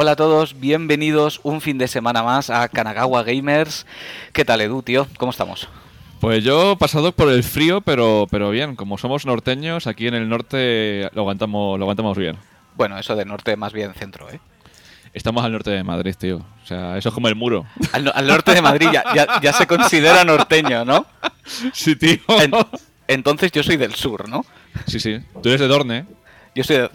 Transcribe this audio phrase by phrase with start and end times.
[0.00, 3.84] Hola a todos, bienvenidos un fin de semana más a Kanagawa Gamers.
[4.32, 5.08] ¿Qué tal, Edu, tío?
[5.18, 5.68] ¿Cómo estamos?
[6.20, 10.28] Pues yo pasado por el frío, pero, pero bien, como somos norteños, aquí en el
[10.28, 12.36] norte lo aguantamos, lo aguantamos bien.
[12.76, 14.38] Bueno, eso de norte más bien centro, ¿eh?
[15.14, 16.36] Estamos al norte de Madrid, tío.
[16.62, 17.66] O sea, eso es como el muro.
[17.92, 21.06] Al, no- al norte de Madrid ya, ya- ya se considera norteño, ¿no?
[21.72, 22.18] Sí, tío.
[22.40, 22.52] En-
[23.08, 24.44] entonces yo soy del sur, ¿no?
[24.86, 25.18] Sí, sí.
[25.42, 26.06] Tú eres de Dorne.
[26.54, 26.90] Yo soy de...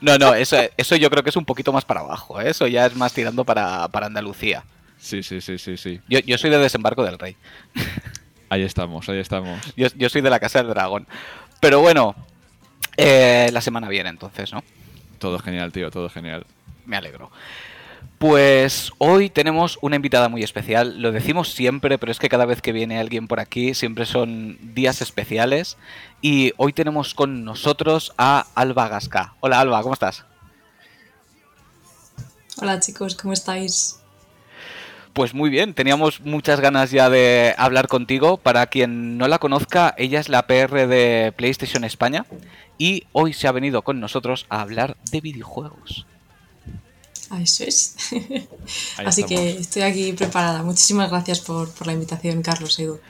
[0.00, 2.50] No, no, eso, eso yo creo que es un poquito más para abajo, ¿eh?
[2.50, 4.64] Eso ya es más tirando para, para Andalucía.
[4.98, 6.00] Sí, sí, sí, sí, sí.
[6.08, 7.36] Yo, yo soy de Desembarco del Rey.
[8.48, 9.58] Ahí estamos, ahí estamos.
[9.76, 11.08] Yo, yo soy de la Casa del Dragón.
[11.58, 12.14] Pero bueno,
[12.96, 14.62] eh, la semana viene entonces, ¿no?
[15.18, 16.46] Todo genial, tío, todo genial.
[16.84, 17.32] Me alegro.
[18.18, 21.02] Pues hoy tenemos una invitada muy especial.
[21.02, 24.58] Lo decimos siempre, pero es que cada vez que viene alguien por aquí siempre son
[24.74, 25.76] días especiales.
[26.22, 29.34] Y hoy tenemos con nosotros a Alba Gasca.
[29.40, 30.24] Hola Alba, ¿cómo estás?
[32.58, 34.00] Hola chicos, ¿cómo estáis?
[35.12, 38.38] Pues muy bien, teníamos muchas ganas ya de hablar contigo.
[38.38, 42.26] Para quien no la conozca, ella es la PR de PlayStation España
[42.78, 46.06] y hoy se ha venido con nosotros a hablar de videojuegos.
[47.30, 47.96] Ah, eso es.
[48.98, 49.24] Así estamos.
[49.28, 50.62] que estoy aquí preparada.
[50.62, 53.00] Muchísimas gracias por, por la invitación, Carlos Edu.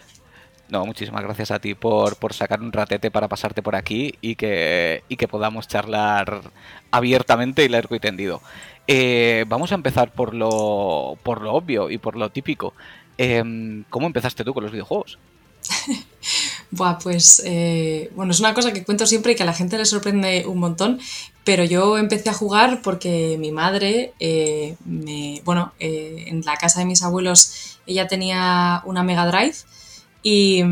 [0.68, 4.34] No, muchísimas gracias a ti por, por sacar un ratete para pasarte por aquí y
[4.34, 6.50] que, y que podamos charlar
[6.90, 8.42] abiertamente y largo y tendido.
[8.88, 12.74] Eh, vamos a empezar por lo, por lo obvio y por lo típico.
[13.16, 15.18] Em, ¿Cómo empezaste tú con los videojuegos?
[16.70, 19.78] Buah, pues eh, bueno, es una cosa que cuento siempre y que a la gente
[19.78, 21.00] le sorprende un montón,
[21.46, 26.80] pero yo empecé a jugar porque mi madre, eh, me, bueno, eh, en la casa
[26.80, 29.54] de mis abuelos, ella tenía una Mega Drive
[30.24, 30.64] y,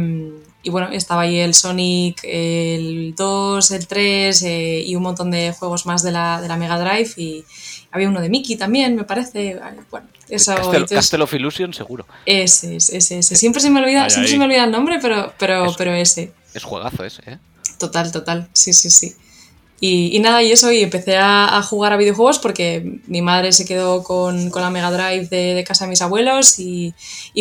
[0.64, 5.52] y bueno, estaba ahí el Sonic, el 2, el 3 eh, y un montón de
[5.52, 7.44] juegos más de la, de la Mega Drive y
[7.92, 9.60] había uno de Mickey también, me parece.
[9.92, 10.56] Bueno, eso.
[10.56, 12.04] Castle, entonces- Castle of Illusion, seguro.
[12.26, 13.36] ese, ese, ese, ese.
[13.36, 16.32] Siempre se me olvida, siempre se me olvida el nombre, pero, pero, pero ese.
[16.52, 17.38] Es juegazo ese, ¿eh?
[17.78, 18.48] Total, total.
[18.52, 19.14] Sí, sí, sí.
[19.80, 24.02] Y, nada, y eso, y empecé a, jugar a videojuegos porque mi madre se quedó
[24.02, 26.94] con, con la Mega Drive de, casa de mis abuelos y,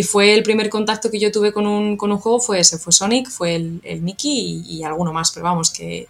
[0.03, 2.91] fue el primer contacto que yo tuve con un, con un juego, fue ese, fue
[2.91, 6.07] Sonic, fue el, el Mickey y, y alguno más, pero vamos, que,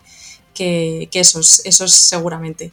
[0.53, 2.71] que, que esos, esos seguramente.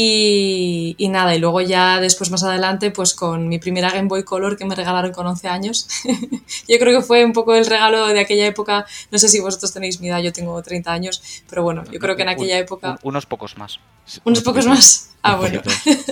[0.00, 4.22] Y, y nada, y luego ya después más adelante, pues con mi primera Game Boy
[4.22, 5.88] Color que me regalaron con 11 años,
[6.68, 9.72] yo creo que fue un poco el regalo de aquella época, no sé si vosotros
[9.72, 11.20] tenéis mi edad, yo tengo 30 años,
[11.50, 12.90] pero bueno, yo creo que en aquella época...
[13.02, 13.80] un- unos pocos más.
[14.24, 15.10] ¿Unos un pocos más?
[15.22, 15.60] Ah, bueno.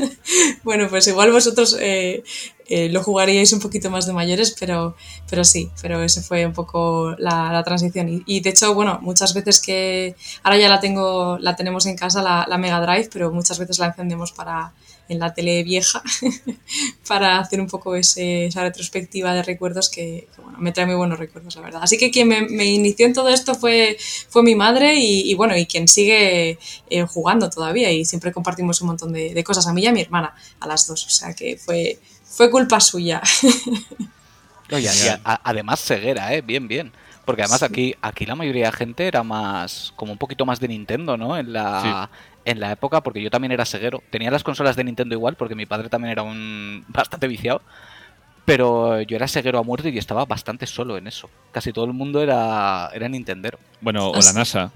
[0.64, 2.24] bueno, pues igual vosotros eh,
[2.68, 4.96] eh, lo jugaríais un poquito más de mayores, pero,
[5.30, 8.08] pero sí, pero ese fue un poco la, la transición.
[8.08, 11.96] Y, y de hecho, bueno, muchas veces que ahora ya la tengo, la tenemos en
[11.96, 14.72] casa, la, la Mega Drive, pero muchas veces la encendemos para
[15.08, 16.02] en la tele vieja
[17.08, 20.94] para hacer un poco ese- esa retrospectiva de recuerdos que, que, bueno, me trae muy
[20.96, 21.80] buenos recuerdos, la verdad.
[21.82, 23.96] Así que quien me, me inició en todo esto fue,
[24.28, 26.58] fue mi madre y, y bueno, y quien sigue
[26.90, 29.92] eh, jugando todavía y siempre compartimos un montón de, de cosas, a mí y a
[29.92, 33.22] mi hermana, a las dos, o sea que fue, fue culpa suya.
[34.68, 36.42] Y a- además ceguera, ¿eh?
[36.42, 36.92] Bien, bien.
[37.24, 40.68] Porque además aquí, aquí la mayoría de gente era más, como un poquito más de
[40.68, 41.36] Nintendo, ¿no?
[41.36, 42.10] En la,
[42.44, 44.02] en la época, porque yo también era ceguero.
[44.10, 47.62] Tenía las consolas de Nintendo igual, porque mi padre también era un bastante viciado.
[48.44, 51.28] Pero yo era ceguero a muerte y estaba bastante solo en eso.
[51.52, 53.58] Casi todo el mundo era, era Nintendero.
[53.80, 54.34] Bueno, o Ah, la sí.
[54.34, 54.70] NASA.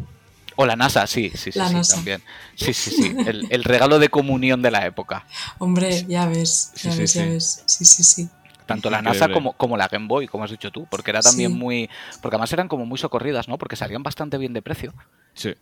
[0.63, 1.95] O la NASA, sí, sí, sí, La sí, NASA.
[1.95, 2.23] también.
[2.55, 3.15] Sí, sí, sí.
[3.27, 5.27] El, el regalo de comunión de la época.
[5.59, 7.29] Hombre, ya ves, ya sí, ves, ya sí.
[7.31, 7.63] ves.
[7.65, 8.29] Sí, sí, sí.
[8.67, 9.01] Tanto la.
[9.01, 11.57] NASA como, como la Game Boy, como has dicho tú, porque era también Sí.
[11.57, 11.89] muy.
[12.21, 13.57] Porque además eran como muy socorridas, ¿no?
[13.57, 14.93] Porque salían bastante bien de precio.
[15.33, 15.55] Sí.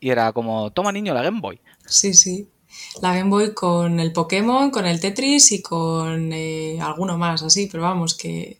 [0.00, 1.60] Y era como, toma niño la Game Boy.
[1.86, 2.48] Sí, sí.
[3.02, 7.68] La Game Boy con el Pokémon, con el Tetris y con eh, alguno más, así,
[7.70, 8.58] pero vamos, que,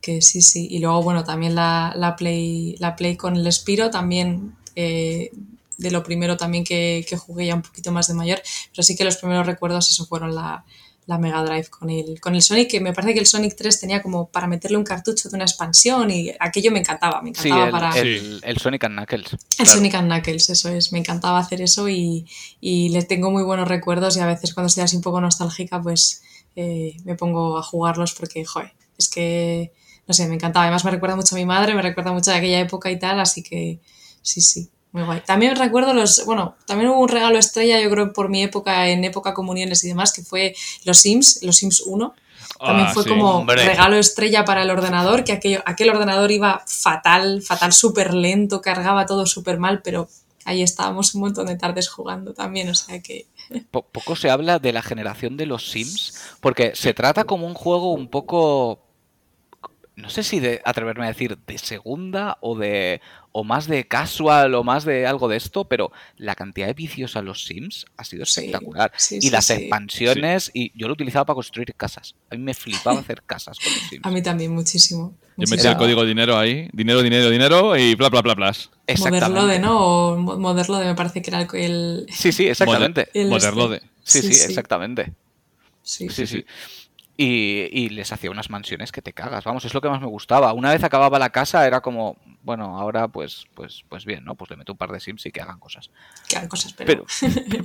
[0.00, 0.68] que sí, sí.
[0.70, 5.30] Y luego, bueno, también la, la Play, la Play con el Spiro, también eh,
[5.78, 8.40] de lo primero también que, que jugué ya un poquito más de mayor,
[8.70, 10.64] pero sí que los primeros recuerdos eso fueron la,
[11.06, 13.80] la Mega Drive con el, con el Sonic, que me parece que el Sonic 3
[13.80, 17.48] tenía como para meterle un cartucho de una expansión y aquello me encantaba, me Sí,
[17.48, 17.98] encantaba el, para...
[18.00, 19.32] el- el Sonic and Knuckles.
[19.32, 19.70] El Claro.
[19.72, 20.92] Sonic and Knuckles, eso es.
[20.92, 22.26] Me encantaba hacer eso y,
[22.60, 25.82] y le tengo muy buenos recuerdos y a veces cuando estoy así un poco nostálgica,
[25.82, 26.22] pues
[26.54, 29.72] eh, me pongo a jugarlos porque, joder, es que,
[30.06, 30.66] no sé, me encantaba.
[30.66, 33.18] Además me recuerda mucho a mi madre, me recuerda mucho a aquella época y tal,
[33.18, 33.80] así que
[34.22, 35.20] sí, sí, muy guay.
[35.26, 39.04] También recuerdo los, bueno, también hubo un regalo estrella, yo creo, por mi época, en
[39.04, 40.54] época comuniones y demás, que fue
[40.84, 42.14] los Sims, los Sims 1.
[42.58, 43.08] También Ah, fue sí.
[43.08, 43.64] como Hombre.
[43.64, 49.06] regalo estrella para el ordenador, que aquello, aquel ordenador iba fatal, fatal, súper lento, cargaba
[49.06, 50.08] todo súper mal, pero
[50.44, 53.26] ahí estábamos un montón de tardes jugando también, o sea que
[53.70, 57.92] poco se habla de la generación de los Sims, porque se trata como un juego
[57.92, 58.80] un poco
[59.94, 63.00] no sé si de atreverme a decir de segunda o de
[63.32, 67.16] o más de casual o más de algo de esto, pero la cantidad de vicios
[67.16, 68.92] a los Sims ha sido espectacular.
[69.10, 72.14] y las expansiones, y yo lo utilizaba para construir casas.
[72.30, 74.02] A mí me flipaba hacer casas con los Sims.
[74.06, 75.14] A mí también, muchísimo.
[75.36, 78.52] Yo metía el código dinero ahí, dinero, dinero, dinero y bla, bla, bla, bla.
[78.98, 79.80] Moderlode, ¿no?
[79.80, 82.06] O Moderlode me parece que era el...
[82.12, 83.08] Sí, sí, exactamente.
[83.14, 83.82] Moderlode.
[84.04, 85.12] Sí, sí, exactamente.
[85.82, 86.08] sí.
[86.10, 86.26] sí.
[86.26, 86.44] sí.
[87.16, 89.44] Y, les hacía unas mansiones que te cagas.
[89.44, 90.52] Vamos, es lo que más me gustaba.
[90.52, 94.34] Una vez acababa la casa, era como, bueno, ahora pues, pues, pues bien, ¿no?
[94.34, 95.90] Pues le meto un par de sims y que hagan cosas.
[96.28, 97.06] Que hagan cosas, pero.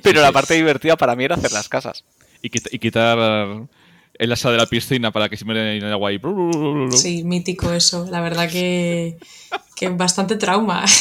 [0.02, 2.06] Pero, la parte divertida para mí era hacer las casas.
[2.42, 3.68] Y, quitar
[4.14, 6.20] el asa de la piscina para que se me en el agua y...
[6.92, 8.08] Sí, mítico eso.
[8.10, 9.18] La verdad que,
[9.76, 10.86] que bastante trauma.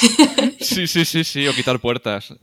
[0.59, 1.47] Sí, sí, sí, sí.
[1.47, 2.35] O quitar puertas.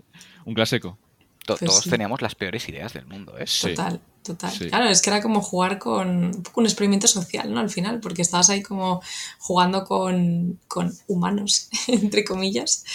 [0.45, 0.97] Un clásico.
[1.45, 3.45] Pues todos teníamos las peores ideas del mundo, ¿eh?
[3.62, 4.00] Total.
[4.24, 4.58] Total.
[4.70, 7.60] Claro, es que era como jugar con un poco un experimento social, ¿no?
[7.60, 9.02] Al final, porque estabas ahí como
[9.38, 10.60] jugando con,
[11.08, 12.86] humanos, entre comillas.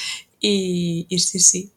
[0.40, 1.70] Y, sí, sí.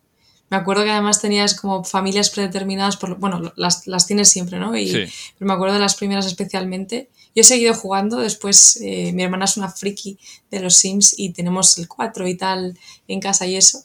[0.50, 4.76] Me acuerdo que además tenías como familias predeterminadas, por, bueno, las, tienes siempre, ¿no?
[4.78, 7.10] Y, Pero me acuerdo de las primeras especialmente.
[7.36, 10.18] Yo he seguido jugando, después eh, mi hermana es una friki
[10.50, 12.78] de los Sims y tenemos el 4 y tal
[13.08, 13.84] en casa y eso.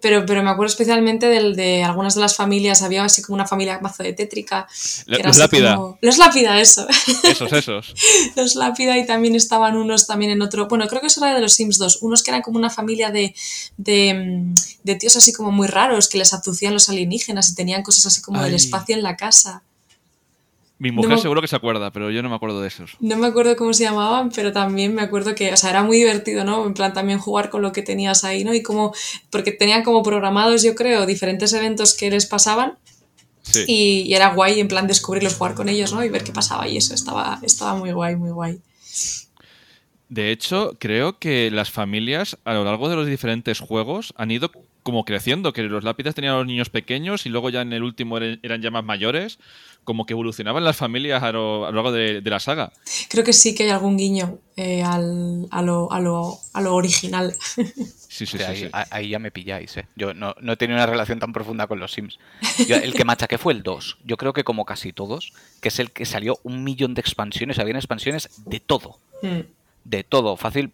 [0.00, 3.46] Pero, pero me acuerdo especialmente del, de algunas de las familias, había así como una
[3.46, 4.66] familia mazo de tétrica.
[5.06, 5.78] los lápida.
[6.00, 6.86] los lápida, eso.
[7.22, 7.94] Esos, esos.
[8.36, 10.68] los lápida y también estaban unos también en otro.
[10.68, 12.02] Bueno, creo que eso era de los Sims 2.
[12.02, 13.34] Unos que eran como una familia de,
[13.76, 14.44] de,
[14.82, 18.20] de tíos así como muy raros que les abducían los alienígenas y tenían cosas así
[18.22, 19.62] como del espacio en la casa.
[20.78, 22.96] Mi mujer seguro que se acuerda, pero yo no me acuerdo de esos.
[22.98, 25.98] No me acuerdo cómo se llamaban, pero también me acuerdo que, o sea, era muy
[25.98, 26.66] divertido, ¿no?
[26.66, 28.52] En plan también jugar con lo que tenías ahí, ¿no?
[28.52, 28.92] Y como,
[29.30, 32.76] porque tenían como programados, yo creo, diferentes eventos que les pasaban.
[33.42, 33.64] Sí.
[33.68, 36.02] Y, era guay, en plan descubrirlos, jugar con ellos, ¿no?
[36.02, 38.58] Y ver qué pasaba y eso estaba, estaba muy guay, muy guay.
[40.08, 44.50] De hecho, creo que las familias a lo largo de los diferentes juegos han ido
[44.82, 47.82] como creciendo, que los lápidas tenían a los niños pequeños y luego ya en el
[47.82, 49.38] último eran ya más mayores
[49.84, 52.72] como que evolucionaban las familias a lo, largo de, la saga.
[53.08, 56.74] Creo que sí que hay algún guiño eh, al, a, lo, a, lo, a, lo,
[56.74, 57.34] original.
[58.14, 59.76] Sí, sí, sí, ahí, ahí, ya me pilláis.
[59.76, 59.88] ¿eh?
[59.96, 62.20] Yo no, no, he tenido una relación tan profunda con los Sims.
[62.68, 63.98] el que machaqué fue el 2.
[64.04, 67.58] Yo creo que como casi todos, que es el que salió un millón de expansiones.
[67.58, 69.00] Habían expansiones de todo.
[69.20, 69.40] Hmm.
[69.82, 70.36] De todo.
[70.36, 70.70] Fácil.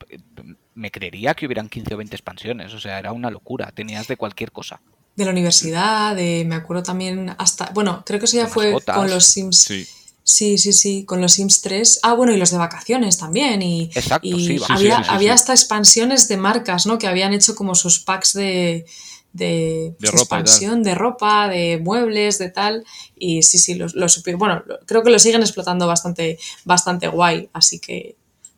[0.75, 2.75] Me creería que hubieran 15 o 20 expansiones.
[2.75, 3.73] O sea, era una locura.
[3.73, 4.83] Tenías de cualquier cosa
[5.17, 9.11] de la universidad, de, me acuerdo también hasta, bueno, creo que eso ya fue con
[9.11, 9.59] los Sims.
[9.59, 9.87] Sí.
[10.23, 12.01] Sí, sí, con los Sims 3.
[12.05, 13.62] Ah, bueno, y los de vacaciones también.
[13.62, 16.99] Y, Exacto, sí, había, había hasta expansiones de marcas, ¿no?
[16.99, 18.85] Que habían hecho como sus packs de,
[19.33, 22.85] de, expansión, de ropa, de muebles, de tal.
[23.17, 27.49] Y sí, sí, los, los bueno, creo que lo siguen explotando bastante, bastante guay.
[27.53, 28.17] Así que,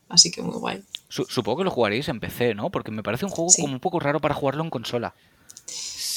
[0.08, 0.82] así que muy guay.
[1.08, 2.71] Supongo que lo jugaréis en PC, ¿no?
[2.71, 5.14] Porque me parece un juego como un poco raro para jugarlo en consola.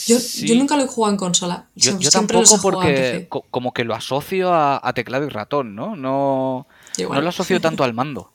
[0.05, 1.67] Yo, yo, nunca lo he jugado en consola.
[1.75, 5.95] Yo, tampoco porque como que lo asocio a, teclado y ratón, ¿no?
[5.95, 6.67] No,
[6.99, 8.31] no lo asocio tanto al mando.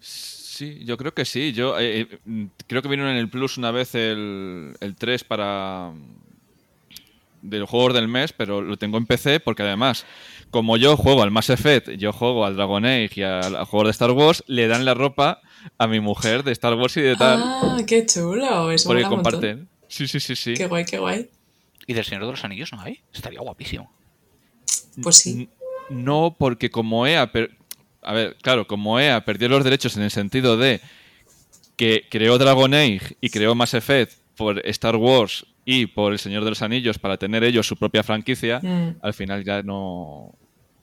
[0.00, 1.52] Sí, yo creo que sí.
[1.52, 5.92] Yo eh, eh, creo que vino en el Plus una vez el, el 3 para
[7.42, 10.04] del juego del mes, pero lo tengo en PC porque además,
[10.50, 13.90] como yo juego al Mass Effect, yo juego al Dragon Age y al, juego de
[13.90, 15.40] Star Wars, le dan la ropa
[15.78, 17.40] a mi mujer de Star Wars y de tal.
[17.42, 18.70] Ah, qué chulo.
[18.70, 19.68] Eso porque comparten.
[19.88, 20.54] Sí, sí, sí, sí.
[20.54, 21.30] Qué guay, qué guay.
[21.86, 23.00] ¿Y del Señor de los Anillos no hay?
[23.12, 23.90] Estaría guapísimo.
[25.02, 25.48] Pues sí.
[25.90, 27.30] No, porque como EA.
[28.02, 30.80] A ver, claro, como EA perdió los derechos en el sentido de
[31.76, 36.44] que creó Dragon Age y creó Mass Effect por Star Wars y por El Señor
[36.44, 38.96] de los Anillos para tener ellos su propia franquicia, mm.
[39.00, 40.34] al final ya no.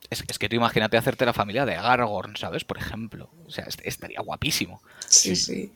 [0.09, 2.63] Es, que tú imagínate hacerte la familia de Aragorn, ¿sabes?
[2.63, 3.29] Por ejemplo.
[3.45, 4.81] O sea, estaría guapísimo.
[5.07, 5.71] Sí, sí.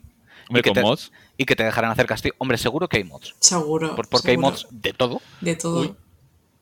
[0.48, 2.36] Hombre, con mods y que te dejarán hacer castillo.
[2.38, 3.34] Hombre, seguro que hay mods.
[3.39, 3.96] Seguro.
[4.10, 5.22] porque hay mods de todo.
[5.39, 5.96] De todo.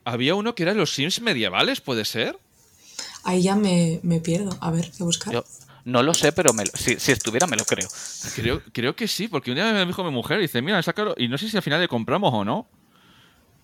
[0.06, 2.38] Había uno que era los Sims medievales, ¿puede ser?
[3.24, 4.56] Ahí ya me, pierdo.
[4.62, 5.34] A ver, qué buscar.
[5.34, 5.44] Yo
[5.84, 7.88] no lo sé, pero si, estuviera me lo creo.
[8.36, 8.62] creo.
[8.72, 11.16] Creo que sí, porque un día me dijo mi mujer y dice, mira, sácalo.
[11.18, 12.68] Y no sé si al final le compramos o no.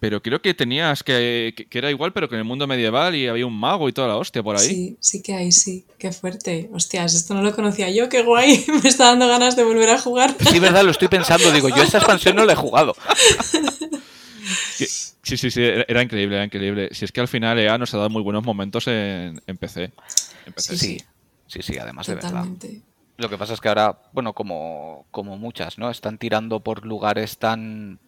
[0.03, 3.25] Pero creo que tenías que, que, era igual, pero que en el mundo medieval y
[3.27, 4.67] había un mago y toda la hostia por ahí.
[4.67, 5.85] Sí, sí que hay, sí.
[5.97, 6.69] Qué fuerte.
[6.73, 8.65] Hostias, esto no lo conocía yo, qué guay.
[8.83, 10.35] Me está dando ganas de volver a jugar.
[10.41, 11.49] Sí, verdad, lo estoy pensando.
[11.53, 12.97] Digo, yo esta expansión no la he jugado.
[15.25, 16.89] Sí, sí, sí, era increíble, era increíble.
[16.91, 19.93] Si es que al final EA nos ha dado muy buenos momentos en, PC.
[20.57, 20.97] sí, sí,
[21.47, 22.45] sí, sí, además de verdad.
[23.15, 25.89] Lo que pasa es que ahora, bueno, como, como muchas, ¿no?
[25.89, 27.99] Están tirando por lugares tan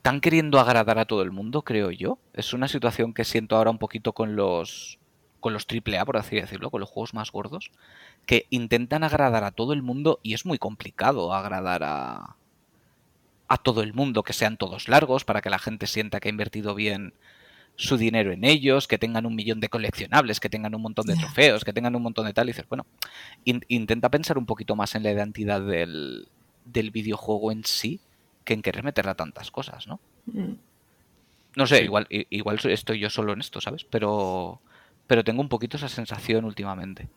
[0.00, 2.18] están queriendo agradar a todo el mundo, creo yo.
[2.32, 4.98] Es una situación que siento ahora un poquito con los
[5.40, 7.70] con los AAA, por así decirlo, con los juegos más gordos,
[8.24, 12.36] que intentan agradar a todo el mundo y es muy complicado agradar a
[13.46, 16.30] a todo el mundo, que sean todos largos para que la gente sienta que ha
[16.30, 17.12] invertido bien
[17.76, 21.16] su dinero en ellos, que tengan un millón de coleccionables, que tengan un montón de
[21.16, 22.48] trofeos, que tengan un montón de tal.
[22.48, 22.86] Y dices, bueno,
[23.44, 26.28] intenta pensar un poquito más en la identidad del,
[26.64, 28.00] del videojuego en sí
[28.44, 30.00] que en querer meterle a tantas cosas, ¿no?
[30.26, 30.54] Mm.
[31.56, 33.84] No sé, igual, igual estoy yo solo en esto, ¿sabes?
[33.84, 34.60] Pero,
[35.06, 37.08] pero tengo un poquito esa sensación últimamente.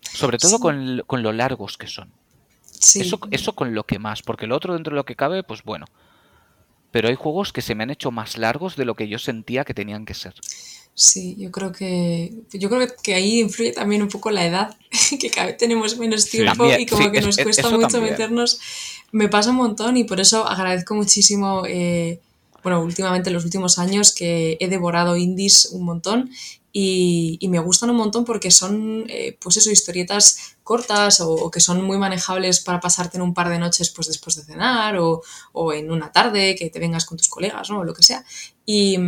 [0.00, 2.10] Sobre todo con, con, lo largos que son.
[2.64, 5.62] Eso, eso con lo que más, porque lo otro dentro de lo que cabe, pues
[5.62, 5.86] bueno.
[6.90, 9.64] Pero hay juegos que se me han hecho más largos de lo que yo sentía
[9.64, 10.34] que tenían que ser.
[11.00, 14.76] Sí, yo creo que yo creo que ahí influye también un poco la edad,
[15.20, 18.58] que cada vez tenemos menos tiempo y como que nos cuesta mucho meternos.
[19.12, 22.20] Me pasa un montón y por eso agradezco muchísimo, eh,
[22.64, 26.30] bueno, últimamente en los últimos años que he devorado indies un montón
[26.72, 31.84] y, me gustan un montón porque son, eh, pues eso, historietas cortas o, que son
[31.84, 35.72] muy manejables para pasarte en un par de noches pues después de cenar o, o
[35.72, 37.78] en una tarde que te vengas con tus colegas, ¿no?
[37.78, 38.24] O lo que sea.
[38.66, 38.98] Y,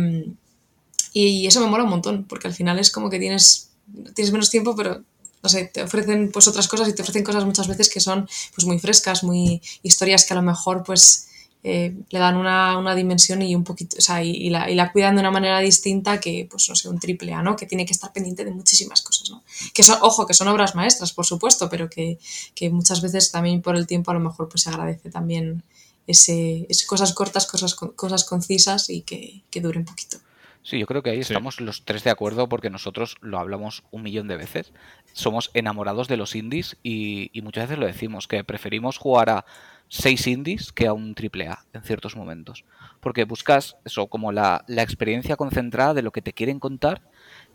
[1.13, 3.71] y eso me mola un montón, porque al final es como que tienes,
[4.15, 5.03] tienes menos tiempo, pero
[5.43, 8.27] no sé, te ofrecen pues otras cosas y te ofrecen cosas muchas veces que son
[8.53, 11.27] pues muy frescas, muy historias que a lo mejor pues
[11.63, 14.91] eh, le dan una, una, dimensión y un poquito, o sea, y, la, y, la,
[14.91, 17.55] cuidan de una manera distinta que, pues no sé, un triple A, ¿no?
[17.55, 19.43] Que tiene que estar pendiente de muchísimas cosas, ¿no?
[19.71, 22.17] Que son, ojo, que son obras maestras, por supuesto, pero que,
[22.55, 25.63] que muchas veces también por el tiempo a lo mejor pues se agradece también
[26.07, 30.17] ese, ese cosas cortas, cosas, cosas concisas y que, que duren poquito.
[30.63, 34.03] Sí, yo creo que ahí estamos los tres de acuerdo porque nosotros lo hablamos un
[34.03, 34.73] millón de veces.
[35.13, 39.45] Somos enamorados de los indies y, muchas veces lo decimos, que preferimos jugar a
[39.87, 42.63] seis indies que a un triple A en ciertos momentos.
[42.99, 47.01] Porque buscas eso, como la, la, experiencia concentrada de lo que te quieren contar,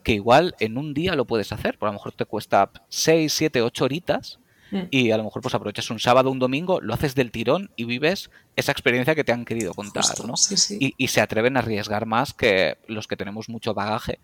[0.02, 1.78] que igual en un día lo puedes hacer.
[1.78, 4.82] Por lo mejor te cuesta seis, siete, ocho horitas Mm.
[4.90, 7.84] y a lo mejor pues aprovechas un sábado un domingo, lo haces del tirón y
[7.84, 10.34] vives esa experiencia que te han querido contar, ¿no?
[10.80, 14.18] Y, se atreven a arriesgar más que los que tenemos mucho bagaje,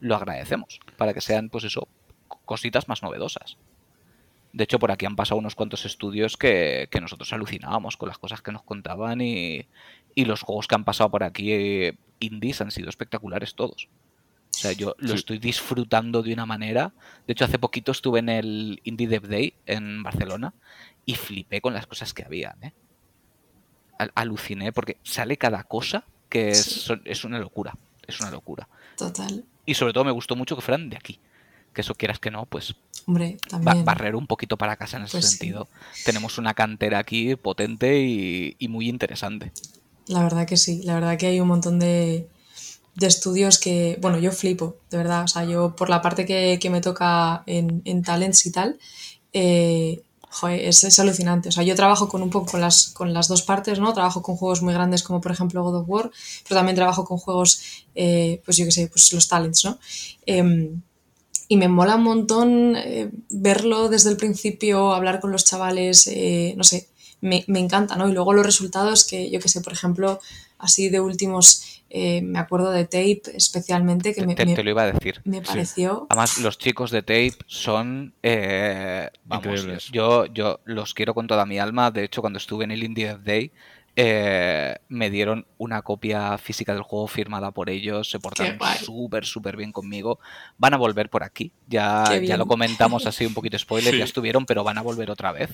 [0.00, 1.88] lo agradecemos, para que sean, pues eso,
[2.44, 3.56] cositas más novedosas.
[4.52, 8.40] De hecho, por aquí han pasado unos cuantos estudios que, nosotros alucinábamos con las cosas
[8.40, 9.66] que nos contaban y,
[10.14, 13.88] y los juegos que han pasado por aquí, eh, indies, han sido espectaculares todos.
[14.54, 16.92] O sea, yo lo estoy disfrutando de una manera.
[17.26, 20.52] De hecho, hace poquito estuve en el Indie Dev Day en Barcelona
[21.06, 22.56] y flipé con las cosas que había.
[22.62, 22.72] ¿eh?
[24.14, 27.76] aluciné porque sale cada cosa que es, es, una locura.
[28.06, 28.68] Es una locura.
[28.96, 29.44] Total.
[29.66, 31.18] Y sobre todo me gustó mucho que fueran de aquí.
[31.72, 32.74] Que eso quieras que no, pues.
[33.06, 33.84] Hombre, también.
[33.84, 35.68] barrer un poquito para casa en ese pues sentido.
[36.04, 39.52] Tenemos una cantera aquí potente y muy interesante.
[40.08, 40.82] La verdad que sí.
[40.82, 42.28] La verdad que hay un montón de
[42.98, 45.24] de estudios que, bueno, yo flipo, de verdad.
[45.24, 48.78] O sea, yo por la parte que, me toca en, en, talents y tal,
[49.32, 50.02] eh,
[50.50, 51.48] es, alucinante.
[51.48, 53.92] O sea, yo trabajo con un poco con las, con las dos partes, ¿no?
[53.92, 56.10] Trabajo con juegos muy grandes como por ejemplo God of War,
[56.42, 57.62] pero también trabajo con juegos,
[57.94, 59.78] eh, pues yo qué sé, pues los talents, ¿no?
[60.26, 60.82] Em,
[61.46, 66.10] y me mola un montón eh, verlo desde el principio, hablar con los chavales,
[66.56, 66.88] no sé,
[67.20, 68.08] me, me, encanta, ¿no?
[68.08, 70.20] Y luego los resultados que, yo qué sé, por ejemplo,
[70.58, 74.92] así de últimos eh, me acuerdo de Tape especialmente que me, te, lo iba a
[74.92, 75.20] decir.
[75.24, 76.06] Me pareció.
[76.10, 78.14] Además, los chicos de Tape son.
[78.22, 79.08] Eh,
[79.90, 81.90] yo, yo los quiero con toda mi alma.
[81.90, 83.52] De hecho, cuando estuve en el Indie Day,
[83.96, 88.10] eh, me dieron una copia física del juego firmada por ellos.
[88.10, 90.18] Se portaron súper, súper bien conmigo.
[90.58, 91.52] Van a volver por aquí.
[91.68, 93.96] Ya, ya lo comentamos así un poquito spoiler.
[93.96, 95.50] Ya estuvieron, pero van a volver otra vez.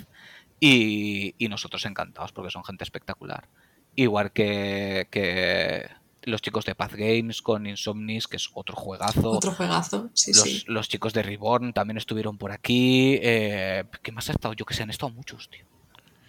[0.59, 3.49] Y, y nosotros encantados porque son gente espectacular.
[3.95, 5.88] Igual que, que
[6.26, 9.31] los chicos de Path Games con Insomnis, que es otro juegazo.
[9.31, 10.64] Otro juegazo, sí, los, sí.
[10.66, 13.19] Los chicos de Reborn también estuvieron por aquí.
[13.23, 14.54] Eh, ¿Qué más ha estado?
[14.54, 15.64] Yo que sé, han estado muchos, tío.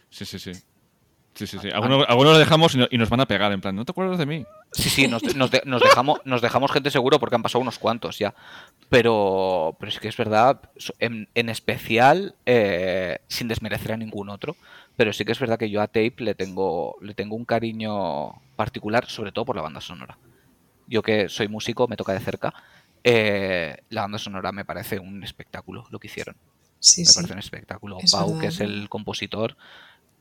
[0.09, 0.53] Sí, sí, sí.
[1.35, 1.69] Sí, sí, sí.
[1.69, 4.45] Algunos, los dejamos y nos van a pegar, en plan, ¿no te acuerdas de mí?
[4.71, 5.21] Sí, sí, nos,
[5.81, 8.33] dejamos, nos dejamos gente seguro porque han pasado unos cuantos ya.
[8.87, 10.61] Pero, pero es que es verdad,
[10.99, 14.55] en, especial, eh, sin desmerecer a ningún otro,
[14.95, 18.41] pero sí que es verdad que yo a Tape le tengo, le tengo un cariño
[18.55, 20.17] particular, sobre todo por la banda sonora.
[20.87, 22.53] Yo que soy músico, me toca de cerca.
[23.03, 26.35] Eh, la banda sonora me parece un espectáculo lo que hicieron.
[26.79, 27.97] Sí, me parece un espectáculo.
[28.11, 29.57] Pau, que es el compositor,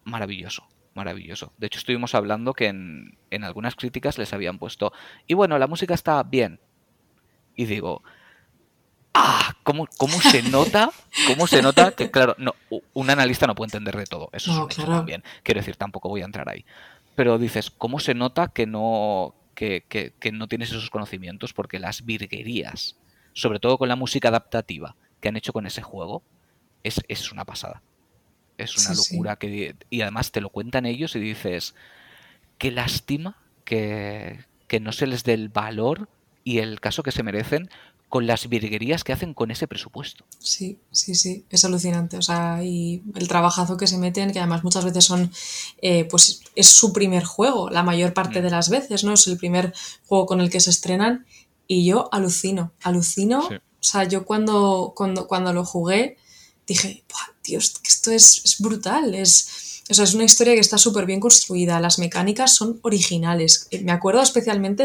[0.05, 1.53] maravilloso, maravilloso.
[1.59, 4.93] De hecho, estuvimos hablando que en, en algunas críticas les habían puesto,
[5.27, 6.61] y bueno, la música está bien.
[7.55, 8.03] Y digo,
[9.15, 9.55] ¡Ah!
[9.63, 10.91] ¿Cómo, ¿Cómo se nota?
[11.29, 12.55] ¿Cómo se nota que, claro, no,
[12.93, 14.29] un analista no puede entender de todo?
[14.33, 15.23] Eso es también.
[15.43, 16.65] Quiero decir, tampoco voy a entrar ahí.
[17.15, 19.85] pero dices, ¿cómo se nota que no, que,
[20.33, 21.53] no tienes esos conocimientos?
[21.53, 22.97] Porque las virguerías,
[23.33, 26.23] sobre todo con la música adaptativa que han hecho con ese juego,
[26.83, 27.83] es, es una pasada.
[28.59, 29.37] Es una locura.
[29.37, 31.77] Que, y además te lo cuentan ellos y dices,
[32.59, 36.09] qué lástima que, que no se les dé el valor
[36.43, 37.71] y el caso que se merecen
[38.15, 40.25] con las virguerías que hacen con ese presupuesto.
[40.39, 42.17] Sí, sí, sí, es alucinante.
[42.17, 45.33] O sea, y el trabajazo que se meten, que además muchas veces son,
[45.83, 48.53] eh, pues es su primer juego, la mayor parte de mm.
[48.53, 49.15] las veces, ¿no?
[49.15, 49.75] Es el primer
[50.07, 51.27] juego con el que se estrenan
[51.67, 53.49] y yo alucino, alucino.
[53.49, 56.17] O sea, yo cuando, cuando, cuando lo jugué
[56.69, 57.03] dije,
[57.43, 59.49] Dios, que esto es, es brutal, es
[59.89, 63.69] o sea, es una historia que está súper bien construida, las mecánicas son originales.
[63.71, 64.85] Eh, me acuerdo especialmente,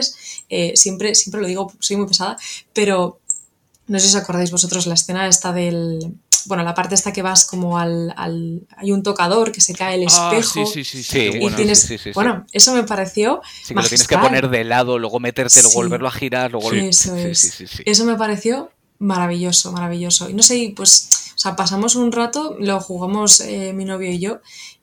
[0.50, 2.38] eh, siempre, siempre lo digo, soy muy pesada,
[2.74, 3.20] pero
[3.88, 6.14] no sé si os acordáis vosotros la escena esta del...
[6.46, 8.14] Bueno, la parte esta que vas como al,
[8.78, 10.66] hay un tocador que se cae el ah, espejo.
[10.66, 11.38] sí, sí, sí, sí.
[11.40, 13.42] Y tienes, bueno, eso me pareció.
[13.62, 16.72] Sí, que lo tienes que poner de lado, luego meterte, luego volverlo a girar, luego.
[16.72, 17.62] Eso es.
[17.86, 20.30] Eso me pareció maravilloso, maravilloso.
[20.30, 24.20] Y no sé, pues, o sea, pasamos un rato, lo jugamos eh, mi novio y
[24.20, 24.40] yo,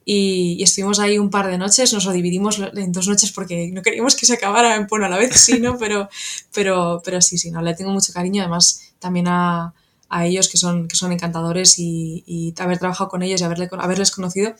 [0.08, 3.82] y, estuvimos ahí un par de noches, nos lo dividimos en dos noches porque no
[3.82, 5.76] queríamos que se acabara, bueno, a la vez sí, ¿no?
[5.80, 6.08] Pero,
[6.54, 9.74] pero, pero sí, sí, no, le tengo mucho cariño, además también a,
[10.08, 13.68] a ellos que son, que son encantadores y, y haber trabajado con ellos y haberle,
[13.72, 14.54] haberles conocido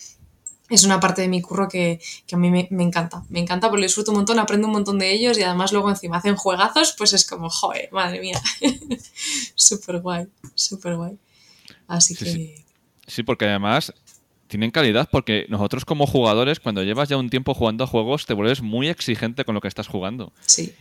[0.68, 3.22] es una parte de mi curro que, que a mí me, me, encanta.
[3.28, 6.16] Me encanta porque disfruto un montón, aprendo un montón de ellos y además luego encima
[6.16, 8.40] hacen juegazos, pues es como, joder, madre mía.
[9.54, 10.26] súper guay,
[10.56, 11.16] súper guay.
[11.86, 12.64] Así que...
[13.06, 13.92] sí, porque además
[14.48, 18.34] tienen calidad porque nosotros como jugadores, cuando llevas ya un tiempo jugando a juegos, te
[18.34, 20.32] vuelves muy exigente con lo que estás jugando.
[20.40, 20.74] Sí.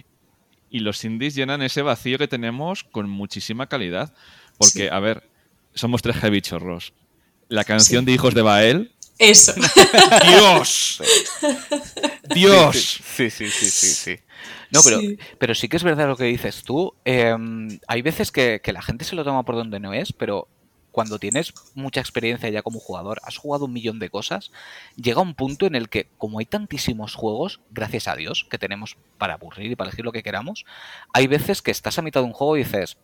[0.70, 4.14] Y los indies llenan ese vacío que tenemos con muchísima calidad.
[4.58, 5.30] Porque, a ver,
[5.74, 6.94] somos tres heavy chorros.
[7.48, 8.92] La canción de Hijos de Bael.
[9.18, 9.54] Eso.
[10.28, 11.02] ¡Dios!
[12.34, 13.00] ¡Dios!
[13.16, 14.16] Sí, sí, sí, sí, sí.
[14.72, 15.18] No, pero sí.
[15.40, 16.94] pero sí que es verdad lo que dices tú.
[17.06, 20.50] Em, hay veces que, que la gente se lo toma por donde no es, pero
[20.96, 24.54] cuando tienes mucha experiencia ya como jugador, has jugado un millón de cosas,
[24.96, 28.96] llega un punto en el que, como hay tantísimos juegos, gracias a Dios, que tenemos
[29.18, 30.64] para aburrir y para elegir lo que queramos,
[31.12, 32.98] hay veces que estás a mitad de un juego y dices,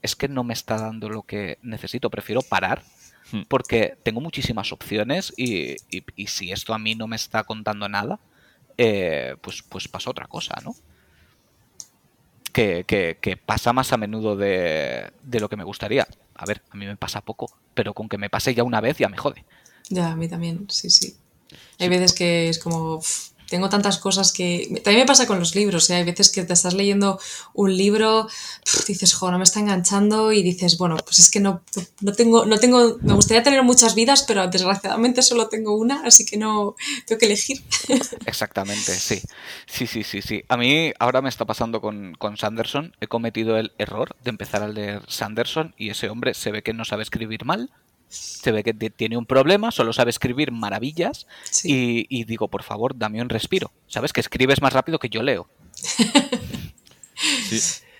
[0.00, 2.82] es que no me está dando lo que necesito, prefiero parar
[3.32, 3.42] hmm.
[3.48, 5.76] porque tengo muchísimas opciones y,
[6.26, 8.18] si esto a mí no me está contando nada,
[8.78, 10.74] eh, pues, pues pasa otra cosa, ¿no?
[12.56, 12.86] Que,
[13.20, 16.86] que, pasa más a menudo de, de, lo que me gustaría a ver, a mí
[16.86, 19.44] me pasa poco, pero con que me pase ya una vez ya me jode.
[19.88, 21.16] Ya, a mí también, sí, sí.
[21.78, 23.00] Hay veces que es como,
[23.48, 24.80] tengo tantas cosas que...
[24.82, 25.96] También me pasa con los libros, ¿eh?
[25.96, 27.18] hay veces que te estás leyendo
[27.54, 28.28] un libro,
[28.86, 31.62] dices, jo, no me está enganchando y dices, bueno, pues es que no,
[32.00, 36.24] no, tengo, no tengo, me gustaría tener muchas vidas, pero desgraciadamente solo tengo una, así
[36.24, 37.62] que no, tengo que elegir.
[38.26, 39.20] Exactamente, sí.
[39.66, 40.42] Sí, sí, sí, sí.
[40.48, 44.62] A mí ahora me está pasando con, con Sanderson, he cometido el error de empezar
[44.62, 47.70] a leer Sanderson y ese hombre se ve que no sabe escribir mal,
[48.08, 51.26] se ve que tiene un problema, solo sabe escribir maravillas
[51.64, 53.72] y, digo, por favor, dame un respiro.
[53.88, 54.12] ¿Sabes?
[54.12, 55.48] Que escribes más rápido que yo leo.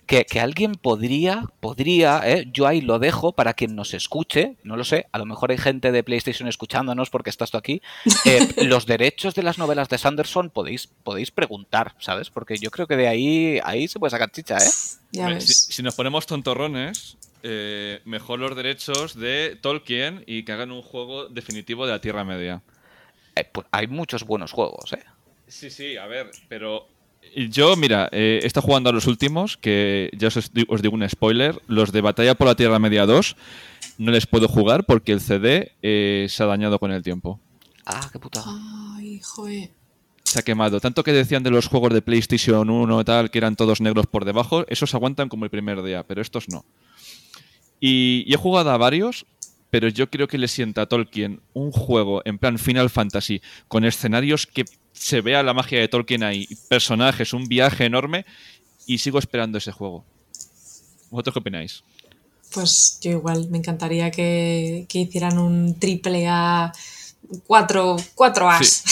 [0.06, 2.46] Que, alguien podría, podría, ¿eh?
[2.52, 5.58] yo ahí lo dejo para quien nos escuche, no lo sé, a lo mejor hay
[5.58, 7.82] gente de PlayStation escuchándonos porque estás tú aquí,
[8.24, 12.30] eh, los derechos de las novelas de Sanderson podéis, podéis preguntar, ¿sabes?
[12.30, 15.40] Porque yo creo que de ahí, ahí se puede sacar chicha, ¿eh?
[15.40, 21.28] si, nos ponemos tontorrones, eh, mejor los derechos de Tolkien y que hagan un juego
[21.28, 22.62] definitivo de la Tierra Media.
[23.34, 25.04] Eh, pues hay muchos buenos juegos, ¿eh?
[25.46, 26.88] Sí, sí, a ver, pero
[27.36, 31.60] yo, mira, eh, he estado jugando a los últimos, que ya os, digo un spoiler,
[31.68, 33.36] los de Batalla por la Tierra Media 2,
[33.98, 35.72] no les puedo jugar porque el CD
[36.28, 37.40] se ha dañado con el tiempo.
[37.86, 38.46] Ah, qué putada.
[38.96, 39.70] Ay, joder.
[40.24, 40.80] Se ha quemado.
[40.80, 44.06] Tanto que decían de los juegos de PlayStation 1 y tal, que eran todos negros
[44.08, 46.64] por debajo, esos aguantan como el primer día, pero estos no.
[47.80, 49.26] Y, he jugado a varios,
[49.70, 53.84] pero yo creo que le sienta a Tolkien un juego en plan Final Fantasy, con
[53.84, 58.24] escenarios que se vea la magia de Tolkien ahí, personajes, un viaje enorme,
[58.86, 60.04] y sigo esperando ese juego.
[61.10, 61.84] ¿Vosotros qué opináis?
[62.52, 66.72] Pues yo igual, me encantaría que, hicieran un triple A
[67.46, 68.84] 4, 4 As.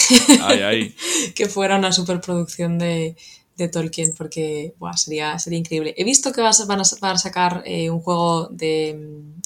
[1.34, 3.16] que fuera una superproducción de,
[3.56, 5.94] de Tolkien porque sería, sería increíble.
[5.96, 8.94] He visto que van a, sacar eh, un juego de...
[8.98, 9.40] Mm,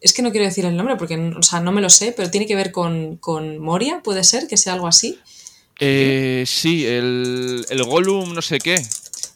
[0.00, 2.30] es que no quiero decir el nombre porque o sea, no me lo sé, pero
[2.30, 3.18] tiene que ver con,
[3.58, 5.18] Moria, ¿puede ser que sea algo así?
[5.78, 8.84] Eh, sí, el, el Gollum no sé qué.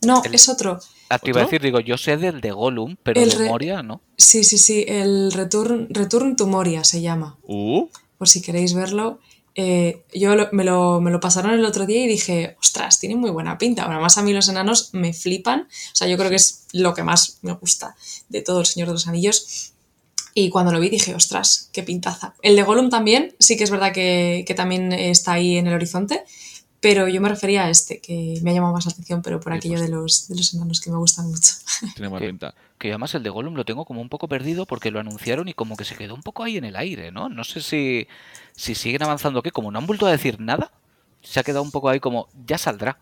[0.02, 0.80] No, es otro.
[1.08, 3.82] Ah, te iba a decir, digo, yo sé del de Gollum, pero el de Moria
[3.82, 4.00] no.
[4.16, 7.38] Sí, sí, sí, el Return, Return to Moria se llama.
[7.44, 7.86] Uh.
[8.18, 9.20] Por si queréis verlo.
[9.58, 13.30] Eh, yo me, lo, me, lo, pasaron el otro día y dije, ostras, tiene muy
[13.30, 13.86] buena pinta.
[13.86, 15.62] Además, a mí los enanos me flipan.
[15.62, 17.96] O sea, yo creo que es lo que más me gusta
[18.28, 19.72] de todo El Señor de los Anillos.
[20.34, 22.34] Y cuando lo vi dije, ostras, qué pintaza.
[22.42, 25.72] El de Gollum también, sí que es verdad que, que también está ahí en el
[25.72, 26.24] horizonte.
[26.88, 29.52] Pero yo me refería a este, que me ha llamado más la atención, pero por
[29.52, 31.54] aquello pues de los, de los enanos que me gustan mucho.
[31.96, 32.54] Tiene buena pinta.
[32.78, 35.52] Que además el de Gollum lo tengo como un poco perdido porque lo anunciaron y
[35.52, 37.28] como que se quedó un poco ahí en el aire, ¿no?
[37.28, 38.06] No sé si,
[38.54, 40.70] si siguen avanzando o qué, como no han vuelto a decir nada,
[41.22, 43.00] se ha quedado un poco ahí como, ya saldrá.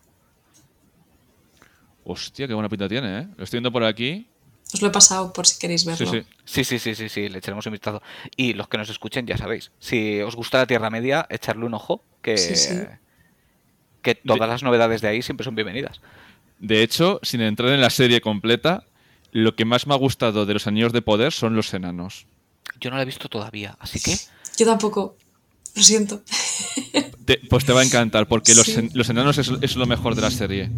[2.05, 3.27] Hostia, qué buena pinta tiene, ¿eh?
[3.37, 4.27] Lo estoy viendo por aquí.
[4.73, 6.09] Os lo he pasado por si queréis verlo.
[6.09, 8.01] Sí, sí, sí, sí, sí, sí, le echaremos un vistazo.
[8.35, 11.75] Y los que nos escuchen ya sabéis, si os gusta la Tierra Media, echarle un
[11.75, 12.35] ojo, que,
[14.05, 15.99] que todas las novedades de ahí siempre son bienvenidas.
[16.59, 18.83] De hecho, sin entrar en la serie completa,
[19.31, 22.27] lo que más me ha gustado de los Anillos de Poder son los enanos.
[22.79, 24.15] Yo no la he visto todavía, así que...
[24.57, 25.17] Yo tampoco,
[25.75, 26.21] lo siento.
[27.49, 30.69] pues te va a encantar, porque los, los, enanos es, lo mejor de la serie.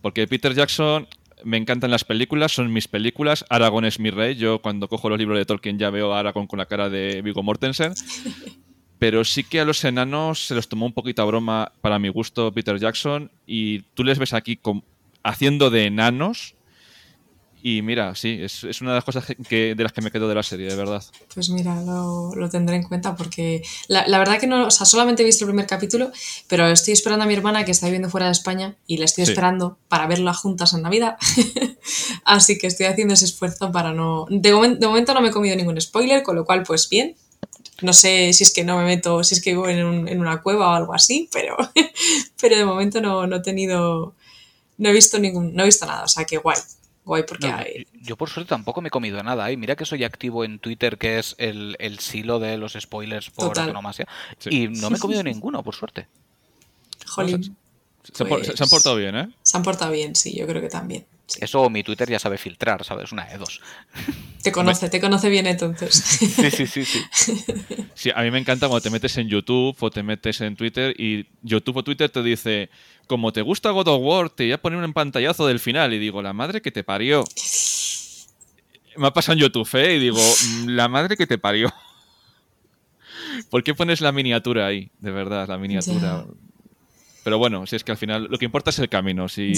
[0.00, 1.06] Porque Peter Jackson
[1.44, 3.44] me encantan las películas, son mis películas.
[3.50, 4.34] Aragorn es mi rey.
[4.34, 7.22] Yo cuando cojo los libros de Tolkien ya veo a Aragorn con la cara de
[7.22, 7.94] Viggo Mortensen.
[9.02, 12.08] Pero sí que a los enanos se los tomó un poquito a broma, para mi
[12.08, 13.32] gusto, Peter Jackson.
[13.48, 14.60] Y tú les ves aquí
[15.24, 16.54] haciendo de enanos
[17.64, 20.36] y mira, sí, es, una de las cosas que, de las que me quedo de
[20.36, 21.02] la serie, de verdad.
[21.34, 25.26] Pues mira, lo, tendré en cuenta porque la, verdad que no, o sea, solamente he
[25.26, 26.12] visto el primer capítulo,
[26.46, 29.24] pero estoy esperando a mi hermana que está viviendo fuera de España y la estoy
[29.24, 31.16] esperando para verla juntas en Navidad.
[32.24, 34.26] Así que estoy haciendo ese esfuerzo para no...
[34.30, 37.16] De, momento no me he comido ningún spoiler, con lo cual pues bien.
[37.82, 40.42] No sé si es que no me meto, si es que vivo en, en una
[40.42, 41.56] cueva o algo así, pero,
[42.40, 44.14] pero de momento no, no he tenido...
[44.78, 46.56] No he visto ningún, no he visto nada, o sea que guay
[47.04, 47.86] guay porque hay...
[48.00, 49.50] Yo por suerte tampoco me he comido nada.
[49.50, 49.56] ¿eh?
[49.56, 54.06] Mira que soy activo en Twitter, que es el, silo de los spoilers por autonomasia.
[54.48, 56.08] Y no me he comido ninguno, por suerte.
[57.06, 57.56] Jolín.
[58.12, 59.28] Se, han portado bien, ¿eh?
[59.42, 61.06] Se han portado bien, sí, yo creo que también.
[61.40, 63.12] Eso mi Twitter ya sabe filtrar, ¿sabes?
[63.12, 63.60] Una E2.
[64.42, 65.94] Te conoce, te conoce bien entonces.
[65.94, 67.04] Sí, sí, sí, sí.
[67.94, 70.94] Sí, a mí me encanta cuando te metes en YouTube o te metes en Twitter
[70.98, 72.68] y YouTube o Twitter te dice,
[73.06, 75.92] como te gusta God of War, te voy a poner un pantallazo del final.
[75.92, 77.24] Y digo, la madre que te parió.
[78.96, 79.96] Me ha pasado en YouTube, ¿eh?
[79.96, 81.72] Y digo, mm, la madre que te parió.
[83.50, 84.90] ¿Por qué pones la miniatura ahí?
[84.98, 86.26] De verdad, la miniatura.
[87.22, 89.28] Pero bueno, si es que al final lo que importa es el camino.
[89.28, 89.54] Si,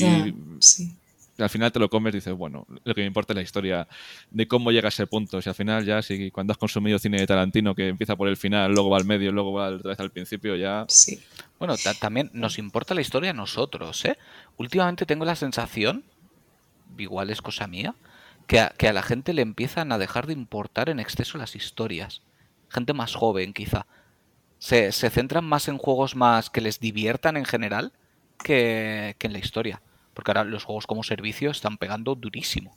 [0.61, 0.94] sí
[1.38, 3.88] al final te lo comes y dices, bueno, lo que me importa es la historia
[4.31, 5.42] de cómo llega a ese punto.
[5.42, 8.37] Si al final ya, si cuando has consumido cine de Tarantino que empieza por el
[8.37, 10.85] final, luego va al medio, luego va otra vez al principio, ya...
[10.88, 11.20] Sí.
[11.59, 14.16] Bueno, también nos importa la historia a nosotros, ¿eh?
[14.57, 16.05] Últimamente tengo la sensación,
[16.99, 17.94] igual es cosa mía,
[18.47, 21.57] que a, que a la gente le empiezan a dejar de importar en exceso las
[21.57, 22.23] historias.
[22.68, 23.87] Gente más joven, quizá.
[24.59, 27.92] Se, se centran más en juegos más que les diviertan en general
[28.42, 29.81] que, que en la historia.
[30.14, 32.74] Porque ahora los juegos como servicio están pegando durísimo.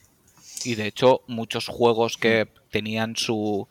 [0.63, 3.67] Y de hecho, muchos juegos que tenían su,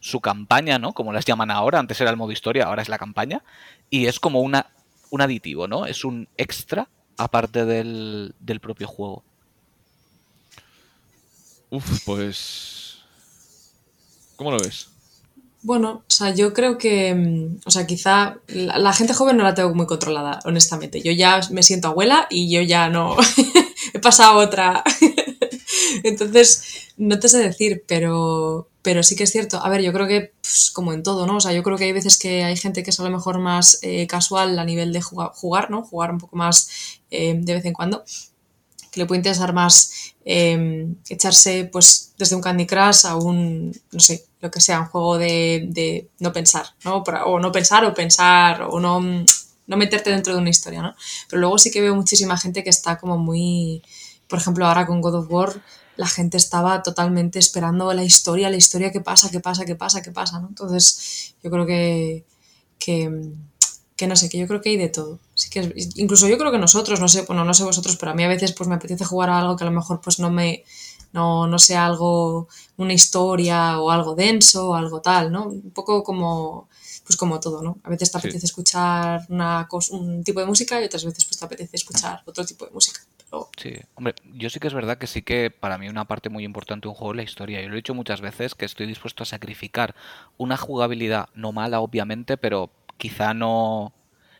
[0.00, 0.92] su campaña, ¿no?
[0.92, 3.42] Como las llaman ahora, antes era el modo historia, ahora es la campaña.
[3.90, 4.66] Y es como una,
[5.10, 5.86] un aditivo, ¿no?
[5.86, 9.24] Es un extra aparte del, del propio juego.
[11.70, 12.98] Uf, pues.
[14.36, 14.95] ¿Cómo lo ves?
[15.66, 19.54] Bueno, o sea, yo creo que, mm, o sea, quizá la, gente joven no la
[19.54, 21.02] tengo muy controlada, honestamente.
[21.02, 23.16] Yo ya me siento abuela y yo ya no
[23.92, 24.84] he pasado otra.
[26.04, 29.58] Entonces, no te sé decir, pero, pero sí que es cierto.
[29.60, 31.38] A ver, yo creo que, pues, como en todo, ¿no?
[31.38, 33.40] O sea, yo creo que hay veces que hay gente que es a lo mejor
[33.40, 35.82] más eh, casual a nivel de jugar, ¿no?
[35.82, 38.04] Jugar un poco más eh, de vez en cuando
[38.96, 44.00] que le puede interesar más em, echarse pues desde un Candy Crush a un, no
[44.00, 47.04] sé, lo que sea, un juego de, no pensar, ¿no?
[47.24, 50.94] O no pensar o pensar o no, no meterte dentro de una historia, ¿no?
[51.30, 53.82] Pero luego sí que veo muchísima gente que está como muy,
[54.28, 55.62] por ejemplo, ahora con God of War,
[55.96, 60.02] la gente estaba totalmente esperando la historia, la historia que pasa, qué pasa, qué pasa,
[60.02, 60.48] qué pasa, ¿no?
[60.48, 62.26] Entonces, yo creo que,
[62.78, 63.32] que
[63.96, 65.18] que no sé, que yo creo que hay de todo.
[65.36, 68.14] Sí que incluso yo creo que nosotros, no sé, bueno, no sé vosotros, pero a
[68.14, 70.30] mí a veces pues me apetece jugar a algo que a lo mejor pues no
[70.30, 70.64] me
[71.12, 75.48] no, no sea algo una historia o algo denso o algo tal, ¿no?
[75.48, 76.68] Un poco como
[77.04, 77.78] pues como todo, ¿no?
[77.84, 81.44] A veces te apetece escuchar una un tipo de música y otras veces pues te
[81.44, 83.00] apetece escuchar otro tipo de música.
[83.58, 86.44] Sí, hombre, yo sí que es verdad que sí que para mí una parte muy
[86.44, 87.60] importante de un juego es la historia.
[87.60, 89.94] Yo lo he dicho muchas veces que estoy dispuesto a sacrificar
[90.38, 93.92] una jugabilidad no mala, obviamente, pero quizá no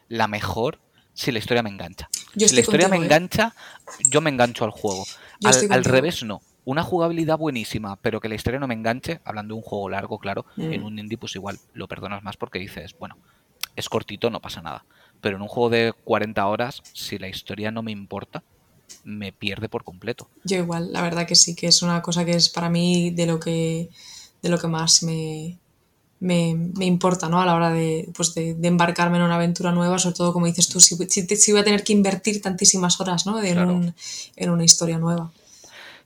[0.09, 0.79] la mejor
[1.16, 2.09] si la historia me engancha.
[2.37, 3.00] si la historia me ¿eh?
[3.00, 3.55] engancha,
[4.09, 5.05] yo me engancho al juego.
[5.42, 6.42] Al, revés, no.
[6.64, 10.18] Una jugabilidad buenísima, pero que la historia no me enganche, hablando de un juego largo,
[10.18, 10.85] claro, en mm.
[10.85, 13.16] un indie pues igual lo perdonas más porque dices, bueno,
[13.76, 14.85] es cortito, no pasa nada.
[15.22, 18.42] Pero en un juego de 40 horas, si la historia no me importa,
[19.02, 20.29] me pierde por completo.
[20.44, 23.26] Yo igual, la verdad que sí, que es una cosa que es para mí de
[23.26, 23.88] lo que,
[24.42, 25.59] de lo que más me,
[26.20, 26.48] me,
[26.81, 27.40] importa, ¿no?
[27.40, 30.68] A la hora de, pues de, embarcarme en una aventura nueva, sobre todo como dices
[30.68, 33.42] tú, si, si, voy a tener que invertir tantísimas horas, ¿no?
[33.42, 33.94] En,
[34.37, 35.31] en una historia nueva.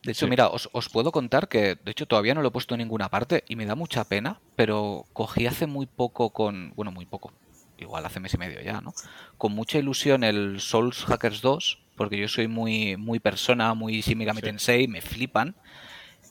[0.02, 2.74] De hecho, mira, os, os, puedo contar que, de hecho, todavía no lo he puesto
[2.74, 6.90] en ninguna parte y me da mucha pena, pero cogí hace muy poco con, bueno,
[6.90, 7.32] muy poco,
[7.78, 8.94] igual hace mes y medio ya, ¿no?
[9.36, 14.16] Con mucha ilusión el Souls Hackers 2, porque yo soy muy, muy persona, muy Shin
[14.16, 15.54] Megami Tensei, me flipan,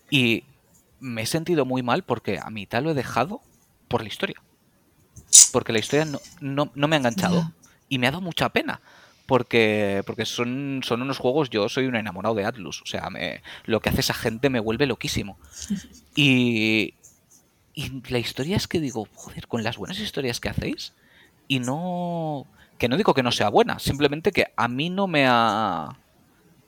[0.10, 0.46] y
[1.00, 3.42] me he sentido muy mal porque a mitad lo he dejado
[3.90, 4.42] por la historia.
[5.52, 7.52] Porque la historia no, no, no me ha enganchado
[7.90, 8.82] y me ha dado mucha pena
[9.26, 13.44] porque, porque son, son unos juegos, yo soy un enamorado de Atlus, o sea, me,
[13.66, 15.38] lo que hace esa gente me vuelve loquísimo.
[16.16, 16.96] Y,
[17.76, 20.94] y la historia es que digo, joder, con las buenas historias que hacéis,
[21.50, 22.46] y no...
[22.78, 25.98] Que no digo que no sea buena, simplemente que a mí no me ha...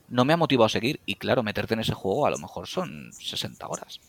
[0.10, 1.00] No me ha motivado a seguir.
[1.06, 4.02] Y claro, meterte en ese juego a lo mejor son 60 horas.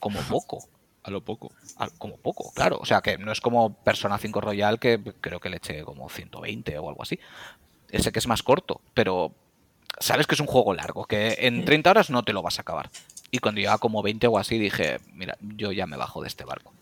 [0.00, 0.66] Como poco.
[1.08, 1.50] A lo poco.
[1.96, 2.78] como poco, claro.
[2.80, 6.08] O sea, que no es como Persona 5 Royal, que creo que le eché como
[6.08, 7.18] 120 o algo así.
[7.90, 9.32] Ese que es más corto, pero
[9.98, 12.62] sabes que es un juego largo, que en 30 horas no te lo vas a
[12.62, 12.90] acabar.
[13.30, 16.44] Y cuando llegaba como 20 o así, dije, mira, yo ya me bajo de este
[16.44, 16.72] barco.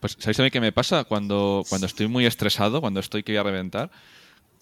[0.00, 1.04] Pues, ¿sabéis a mí qué me pasa?
[1.04, 3.90] Cuando, cuando estoy muy estresado, cuando estoy que voy a reventar,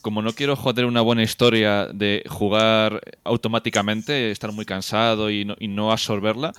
[0.03, 5.55] como no quiero joder una buena historia de jugar automáticamente, estar muy cansado y no,
[5.59, 6.53] y no absorberla,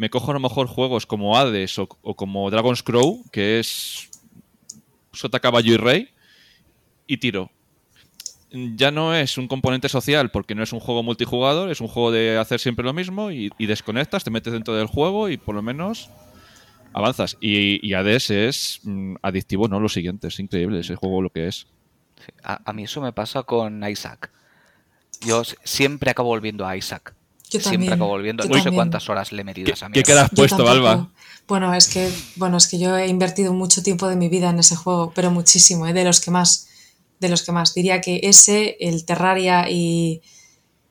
[0.00, 4.08] me cojo a lo mejor juegos como Hades o, como Dragon's Crow, que es
[5.12, 6.08] sota, caballo y rey,
[7.06, 7.50] y tiro.
[8.50, 12.12] Ya no es un componente social porque no es un juego multijugador, es un juego
[12.12, 15.60] de hacer siempre lo mismo y, desconectas, te metes dentro del juego y por lo
[15.60, 16.08] menos
[16.94, 17.36] avanzas.
[17.38, 19.80] Y, y Hades es mm, adictivo, ¿no?
[19.80, 21.66] Lo siguiente, es increíble ese juego lo que es.
[22.42, 24.30] a, mí eso me pasa con Isaac.
[25.20, 27.14] Yo siempre acabo volviendo a Isaac.
[27.50, 28.44] Yo siempre acabo volviendo.
[28.44, 30.02] no sé cuántas horas le he metido a esa mierda.
[30.02, 31.08] ¿Qué quedas puesto, Alba?
[31.48, 34.60] Bueno, es que bueno, es que yo he invertido mucho tiempo de mi vida en
[34.60, 35.92] ese juego, pero muchísimo, ¿eh?
[35.92, 36.68] de los que más.
[37.18, 37.74] De los que más.
[37.74, 40.22] Diría que ese, el Terraria y.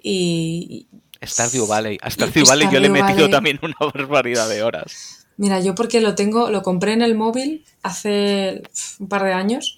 [0.04, 0.88] y
[1.24, 1.98] Stardew Valley.
[2.02, 5.26] A Stardew Valley yo le he metido también una barbaridad de horas.
[5.38, 8.62] Mira, yo porque lo tengo, lo compré en el móvil hace
[9.00, 9.78] un par de años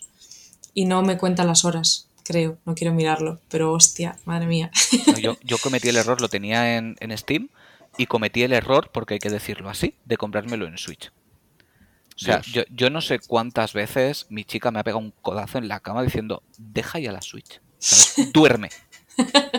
[0.73, 4.71] y no me cuentan las horas, creo, no quiero mirarlo, pero hostia, madre mía.
[5.21, 7.49] yo, cometí el error, lo tenía en, Steam
[7.97, 11.11] y cometí el error, porque hay que decirlo así, de comprármelo en Switch.
[12.15, 15.67] O sea, yo, no sé cuántas veces mi chica me ha pegado un codazo en
[15.67, 17.61] la cama diciendo, deja ya la Switch,
[18.33, 18.69] duerme.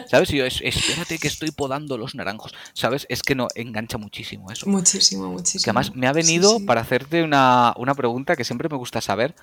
[0.09, 0.33] ¿Sabes?
[0.33, 2.55] Y yo, espérate que estoy podando los naranjos.
[2.73, 3.07] ¿Sabes?
[3.09, 4.69] Es que no engancha muchísimo eso.
[4.69, 5.65] Muchísimo, muchísimo.
[5.65, 9.35] Que además me ha venido para hacerte una, pregunta que siempre me gusta saber.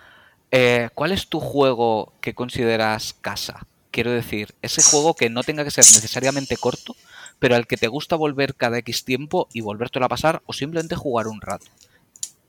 [0.51, 3.67] Eh, ¿Cuál es tu juego que consideras casa?
[3.91, 6.95] Quiero decir, ese juego que no tenga que ser necesariamente corto,
[7.39, 10.95] pero al que te gusta volver cada X tiempo y volvértelo a pasar o simplemente
[10.95, 11.65] jugar un rato.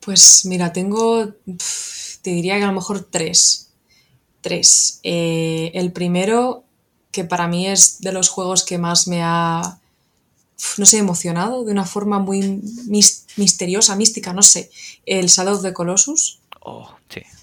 [0.00, 1.34] Pues mira, tengo,
[2.22, 3.70] te diría que a lo mejor tres.
[4.40, 5.00] Tres.
[5.02, 6.64] Eh, el primero
[7.10, 9.78] que para mí es de los juegos que más me ha,
[10.78, 12.62] no sé, emocionado de una forma muy
[13.36, 14.70] misteriosa, mística, no sé,
[15.06, 16.40] el Shadow of the Colossus.
[16.60, 17.39] Oh, sí, sí.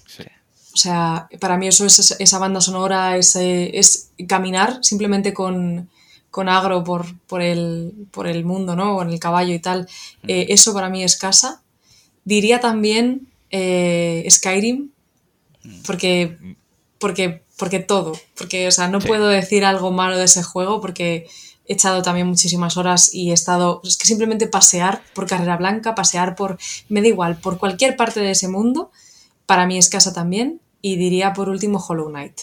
[0.78, 5.90] O sea, para mí eso es esa banda sonora, ese, es caminar simplemente con,
[6.30, 8.94] con agro por, por, el, por el mundo, ¿no?
[8.94, 9.88] Con el caballo y tal.
[10.22, 10.30] Mm.
[10.30, 11.62] Eh, eso para mí es casa.
[12.24, 14.90] Diría también eh, Skyrim,
[15.64, 15.82] mm.
[15.84, 16.38] porque,
[17.00, 21.26] porque porque todo, porque, o sea, no puedo decir algo malo de ese juego porque
[21.66, 25.96] he echado también muchísimas horas y he estado, es que simplemente pasear por Carrera Blanca,
[25.96, 26.56] pasear por,
[26.88, 28.92] me da igual, por cualquier parte de ese mundo,
[29.44, 32.40] para mí es casa también, y diría por último Hollow Knight.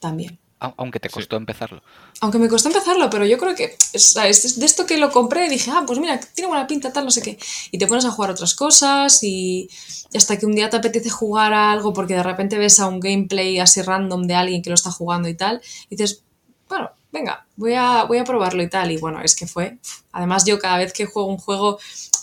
[0.00, 0.38] También.
[0.60, 1.82] Aunque te costó empezarlo.
[2.20, 4.14] Aunque me costó empezarlo, pero yo creo que es,
[4.58, 7.22] de esto que lo compré dije, ah, pues mira, tiene buena pinta, tal, no sé
[7.22, 7.38] qué.
[7.70, 9.70] Y te pones a jugar otras cosas y
[10.12, 12.98] hasta que un día te apetece jugar a algo porque de repente ves a un
[12.98, 16.24] gameplay así random de alguien que lo está jugando y tal, y dices,
[16.68, 18.90] bueno, venga, voy a, voy a probarlo y tal.
[18.90, 19.78] Y bueno, es que fue.
[20.12, 21.78] Además, yo cada vez que juego un juego,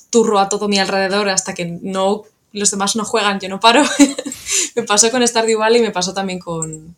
[0.09, 2.23] turro a todo mi alrededor hasta que no
[2.59, 3.83] los demás no juegan, yo no paro.
[4.75, 6.95] me pasó con Stardew Valley y me pasó también con,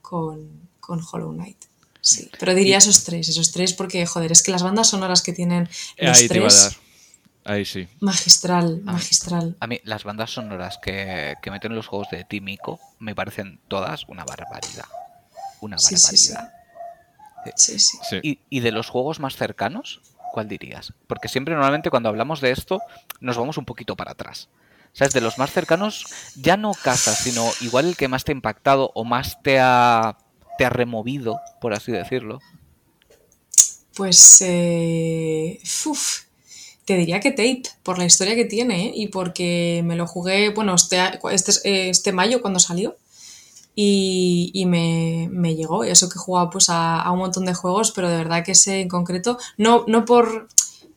[0.00, 1.64] con con Hollow Knight.
[2.02, 5.32] Sí, pero diría esos tres, esos tres porque, joder, es que las bandas sonoras que
[5.32, 6.76] tienen los Ahí tres...
[7.44, 7.88] Ahí sí.
[8.00, 9.56] Magistral, magistral.
[9.58, 13.58] A mí, las bandas sonoras que, que meten en los juegos de Tímico me parecen
[13.66, 14.84] todas una barbaridad.
[15.60, 16.52] Una barbaridad.
[17.56, 17.98] Sí, sí.
[18.22, 20.92] ¿Y, ¿Y de los juegos más cercanos, cuál dirías?
[21.08, 22.80] Porque siempre normalmente cuando hablamos de esto
[23.18, 24.48] nos vamos un poquito para atrás.
[24.92, 25.14] ¿Sabes?
[25.14, 26.04] De los más cercanos,
[26.36, 30.18] ya no casa, sino igual el que más te ha impactado o más te ha,
[30.58, 32.40] te ha removido, por así decirlo.
[33.94, 35.60] Pues, eh,
[36.84, 38.92] te diría que Tape, por la historia que tiene ¿eh?
[38.94, 40.98] y porque me lo jugué, bueno, este,
[41.30, 42.96] este, este mayo cuando salió
[43.74, 45.84] y, y me, me, llegó.
[45.84, 48.52] Eso que he jugado pues a, a, un montón de juegos, pero de verdad que
[48.52, 50.48] ese en concreto, no, no por,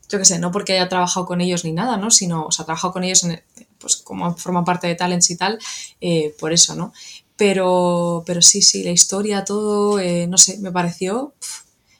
[0.09, 2.11] yo qué sé, no porque haya trabajado con ellos ni nada, ¿no?
[2.11, 3.41] Sino, o sea, trabajado con ellos en,
[3.85, 5.59] pues como forma parte de Talents y tal,
[6.01, 6.91] eh, por eso, ¿no?
[7.37, 11.35] Pero, pero sí, sí, la historia, todo, eh, no sé, me pareció,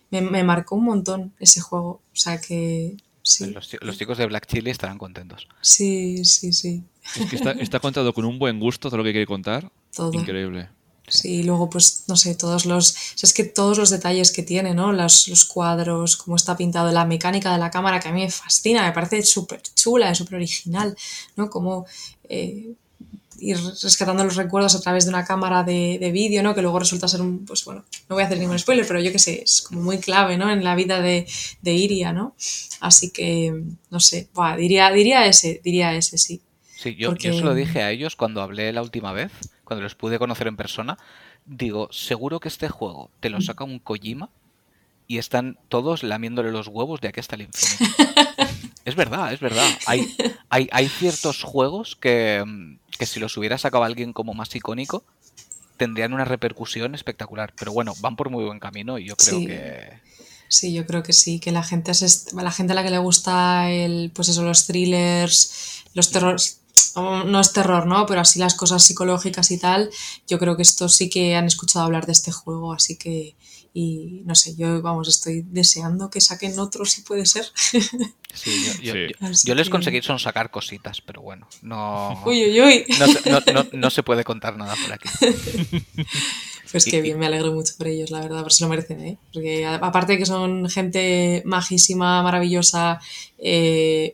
[0.10, 2.02] me, me, marcó un montón ese juego.
[2.12, 3.46] O sea que, sí.
[3.52, 5.48] Los, los, chicos de Black Chili estarán contentos.
[5.62, 6.82] Sí, sí, sí.
[7.20, 9.72] Es que está, está contado con un buen gusto todo lo que quiere contar.
[9.96, 10.12] Todo.
[10.12, 10.70] Increíble.
[11.08, 14.42] Sí, luego pues no sé, todos los, o sea, es que todos los detalles que
[14.42, 14.92] tiene, ¿no?
[14.92, 18.32] Los, los cuadros, cómo está pintado, la mecánica de la cámara que a mí me
[18.32, 20.98] fascina, me parece súper chula, súper original,
[21.36, 21.50] ¿no?
[21.50, 21.86] Como
[22.28, 22.74] eh,
[23.40, 26.56] ir rescatando los recuerdos a través de una cámara de, de vídeo, ¿no?
[26.56, 29.12] Que luego resulta ser un, pues bueno, no voy a hacer ningún spoiler, pero yo
[29.12, 30.52] qué sé, es como muy clave, ¿no?
[30.52, 31.28] En la vida de,
[31.62, 32.36] de Iria, ¿no?
[32.80, 33.54] Así que,
[33.92, 36.42] no sé, buah, diría, diría ese, diría ese, sí.
[36.78, 37.28] Sí, yo, Porque...
[37.28, 39.32] yo se lo dije a ellos cuando hablé la última vez,
[39.66, 40.98] cuando los pude conocer en persona.
[41.46, 44.30] Digo, seguro que este juego te lo saca un Kojima
[45.08, 47.86] y están todos lamiéndole los huevos de aquí hasta el infinito.
[48.86, 49.68] es verdad, es verdad.
[49.86, 50.16] Hay,
[50.50, 52.44] hay, hay ciertos juegos que,
[52.98, 55.04] que, si los hubiera sacado alguien como más icónico,
[55.78, 57.54] tendrían una repercusión espectacular.
[57.58, 59.48] Pero bueno, van por muy buen camino y yo creo Sí.
[59.48, 60.06] que.
[60.48, 63.00] Sí, yo creo que sí, que la gente es la gente a la que le
[63.00, 66.62] gusta el, pues eso, los thrillers, los terrores,
[66.96, 68.06] no es terror, ¿no?
[68.06, 69.90] Pero así las cosas psicológicas y tal,
[70.28, 73.36] yo creo que esto sí que han escuchado hablar de este juego, así que,
[73.74, 77.46] y no sé, yo, vamos, estoy deseando que saquen otro si puede ser.
[78.36, 79.00] Sí, yo, yo, Sí.
[79.22, 82.86] yo- Así yo les que- conseguí son sacar cositas, pero bueno, no, Uy, uy, uy.
[83.00, 85.08] no, se- no- no- no se puede contar nada por aquí.
[86.72, 89.18] Pues que bien, me alegro mucho por ellos, la verdad, porque se lo merecen, ¿eh?
[89.32, 93.00] Porque aparte de que son gente majísima, maravillosa,
[93.38, 94.12] eh,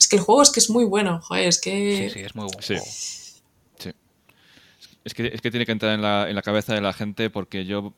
[0.00, 2.08] es que el juego es que es muy bueno, joder, es que...
[2.08, 2.74] Sí, sí, es muy buen Sí.
[5.02, 7.30] Es que, es que tiene que entrar en la, en la cabeza de la gente
[7.30, 7.94] porque yo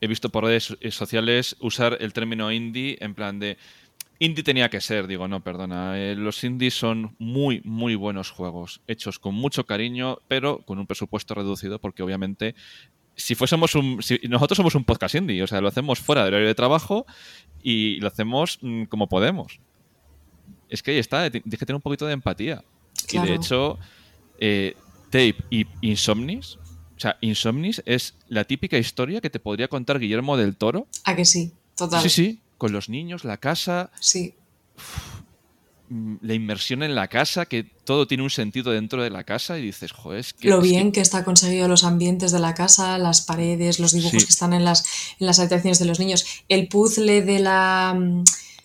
[0.00, 3.58] he visto por redes sociales usar el término indie en plan de
[4.18, 8.80] indie tenía que ser, digo, no, perdona, eh, los indies son muy, muy buenos juegos,
[8.88, 12.54] hechos con mucho cariño, pero con un presupuesto reducido porque obviamente
[13.14, 16.34] si fuésemos un si nosotros somos un podcast indie, o sea, lo hacemos fuera del
[16.34, 17.06] horario de trabajo
[17.62, 19.60] y lo hacemos mm, como podemos.
[20.70, 22.64] Es que ahí está, ti- tienes que tener un poquito de empatía.
[22.96, 23.34] Y de Claro.
[23.34, 23.78] hecho,
[24.38, 24.74] eh,
[25.10, 26.56] Tape y Insomnis,
[26.96, 30.86] o sea, Insomnis es la típica historia que te podría contar Guillermo del Toro.
[31.04, 32.02] A que sí, total.
[32.02, 34.34] Sí, sí, con los niños, la casa, Sí,
[35.88, 39.58] mm, la inmersión en la casa, que todo tiene un sentido dentro de la casa
[39.58, 40.48] y dices, joder, es que...
[40.48, 41.00] lo es que- bien que...
[41.00, 44.26] está conseguido los ambientes de la casa, las paredes, los dibujos Sí.
[44.26, 44.84] que están en las,
[45.18, 47.98] en las habitaciones de los niños, el puzzle de la...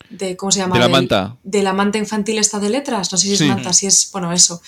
[0.10, 0.76] De, ¿Cómo se llama?
[0.76, 1.38] De la Del- manta.
[1.44, 3.46] De la manta infantil esta de letras, no sé si es Sí.
[3.48, 4.62] manta, si es, bueno, eso.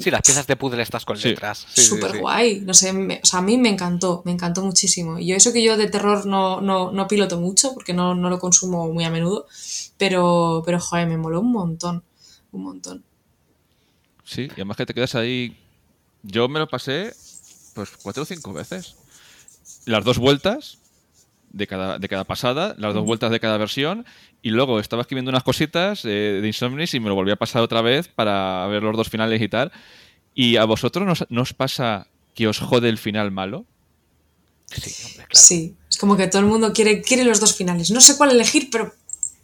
[0.00, 1.28] Sí, las piezas de puzzle estas con Sí.
[1.28, 1.66] letras.
[1.68, 2.18] Sí, sí, Súper sí.
[2.18, 5.18] guay, no sé, me- o sea, a mí me encantó, me encantó muchísimo.
[5.18, 8.30] Y yo eso que yo de terror no, no, no piloto mucho, porque no, no
[8.30, 9.46] lo consumo muy a menudo,
[9.98, 12.02] pero, pero joder, me moló un montón,
[12.52, 13.04] un montón.
[14.24, 15.56] Sí, y además que te quedas ahí...
[16.22, 17.14] Yo me lo pasé
[17.74, 18.96] pues cuatro o cinco veces.
[19.84, 20.78] Las dos vueltas
[21.50, 24.04] de cada, de cada pasada, las dos vueltas de cada versión,
[24.42, 27.62] y luego estaba escribiendo unas cositas eh, de Insomnis y me lo volví a pasar
[27.62, 29.72] otra vez para ver los dos finales y tal.
[30.34, 33.64] ¿Y a vosotros nos, no os pasa que os jode el final malo?
[34.66, 35.46] Sí, hombre, claro.
[35.46, 37.90] Sí, es como que todo el mundo quiere, quiere los dos finales.
[37.90, 38.94] No sé cuál elegir, pero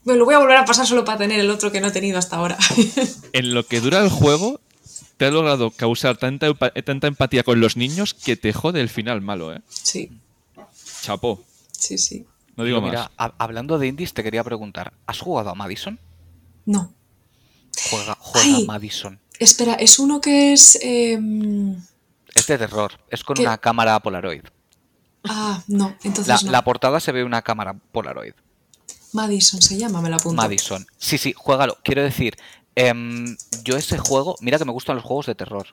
[0.04, 1.92] me lo voy a volver a pasar solo para tener el otro que no he
[1.92, 2.58] tenido hasta ahora.
[3.32, 4.60] En lo que dura el juego,
[5.16, 9.20] te ha logrado causar tanta, tanta empatía con los niños que te jode el final
[9.22, 9.60] malo, ¿eh?
[9.68, 10.10] sí,
[11.02, 11.42] Chapó.
[11.84, 12.26] Sí, sí.
[12.56, 12.90] No digo más.
[12.90, 15.98] mira, ha- hablando de indies, te quería preguntar, ¿has jugado a Madison?
[16.66, 16.92] No.
[17.90, 18.62] Juega, juega Ay.
[18.62, 19.20] a Madison.
[19.38, 20.78] Espera, es uno que es...
[20.80, 21.76] em,
[22.34, 23.42] Es de terror, es con ¿Qué?
[23.42, 24.44] una cámara Polaroid.
[25.24, 26.50] Ah, no, entonces La, no.
[26.52, 28.34] la portada se ve una cámara Polaroid.
[29.12, 30.40] Madison se llama, me la apunto.
[30.42, 30.86] Madison.
[30.98, 31.78] Sí, sí, juégalo.
[31.82, 32.36] Quiero decir,
[32.74, 35.68] em, yo ese juego, mira que me gustan los juegos de terror.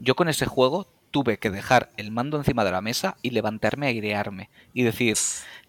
[0.00, 3.86] Yo con ese juego tuve que dejar el mando encima de la mesa y levantarme
[3.86, 5.16] a airearme y decir,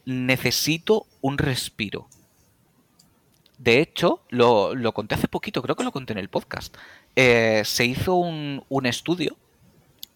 [0.06, 2.08] necesito un respiro.
[3.58, 6.76] De hecho, lo, lo conté hace poquito, creo que lo conté en el podcast.
[7.16, 9.36] Eh, se hizo un, un estudio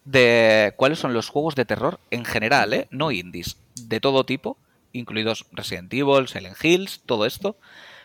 [0.04, 2.88] de cuáles son los juegos de terror en general, ¿eh?
[2.90, 4.56] no indies, de todo tipo,
[4.92, 7.56] incluidos Resident Evil, Silent Hills, todo esto.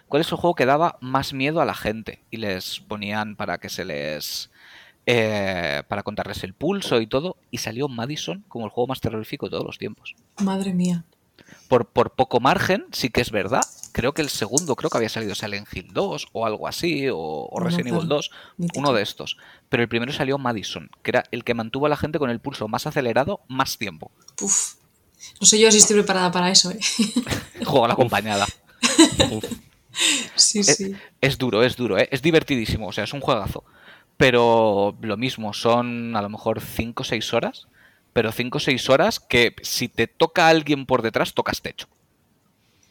[0.07, 2.23] ¿Cuál es el juego que daba más miedo a la gente?
[2.31, 4.48] Y les ponían para que se les
[5.11, 9.47] eh, para contarles el pulso y todo, y salió Madison como el juego más terrorífico
[9.47, 10.13] de todos los tiempos.
[10.37, 11.03] Madre mía.
[11.67, 13.63] Por, por poco margen, sí que es verdad.
[13.91, 17.49] Creo que el segundo, creo que había salido Silent Hill 2 o algo así, o,
[17.59, 18.79] Resident Evil claro, 2, mítico.
[18.79, 19.37] uno de estos.
[19.67, 22.39] Pero el primero salió Madison, que era el que mantuvo a la gente con el
[22.39, 24.11] pulso más acelerado más tiempo.
[24.41, 24.75] Uf.
[25.41, 26.79] No sé yo si estoy preparada para eso, ¿eh?
[27.65, 28.45] Juego a la acompañada.
[29.31, 29.43] Uf.
[30.35, 30.93] Sí, sí.
[31.19, 32.07] Es duro, es duro, ¿eh?
[32.11, 33.63] es divertidísimo, o sea, es un juegazo.
[34.19, 37.69] Pero lo mismo, son a lo mejor 5 o 6 horas,
[38.11, 41.87] pero 5 o 6 horas que si te toca a alguien por detrás, tocas techo.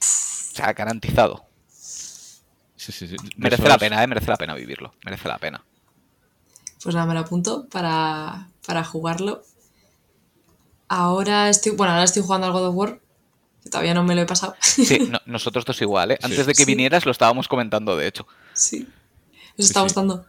[0.00, 1.44] O sea, garantizado.
[1.68, 3.16] Sí, sí, sí.
[3.36, 4.06] Merece esos- la pena, ¿eh?
[4.06, 5.62] Merece la pena vivirlo, merece la pena.
[6.82, 9.42] Pues nada, me lo apunto para, para jugarlo.
[10.88, 13.00] Ahora estoy, bueno, ahora estoy jugando al God of War,
[13.62, 14.56] que todavía no me lo he pasado.
[14.62, 16.18] Sí, no- nosotros dos igual, ¿eh?
[16.22, 16.64] Antes de que Sí.
[16.64, 18.26] vinieras lo estábamos comentando, de hecho.
[18.54, 18.88] sí.
[19.58, 19.84] Os está sí.
[19.84, 20.24] gustando.
[20.24, 20.28] Sí,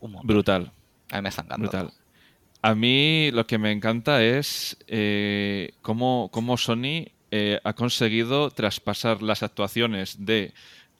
[0.00, 0.26] un montón.
[0.26, 0.72] Brutal.
[1.10, 1.70] A mí me está encantando.
[1.70, 1.92] Brutal.
[2.62, 9.22] A mí lo que me encanta es eh, cómo, cómo Sony eh, ha conseguido traspasar
[9.22, 10.54] las actuaciones de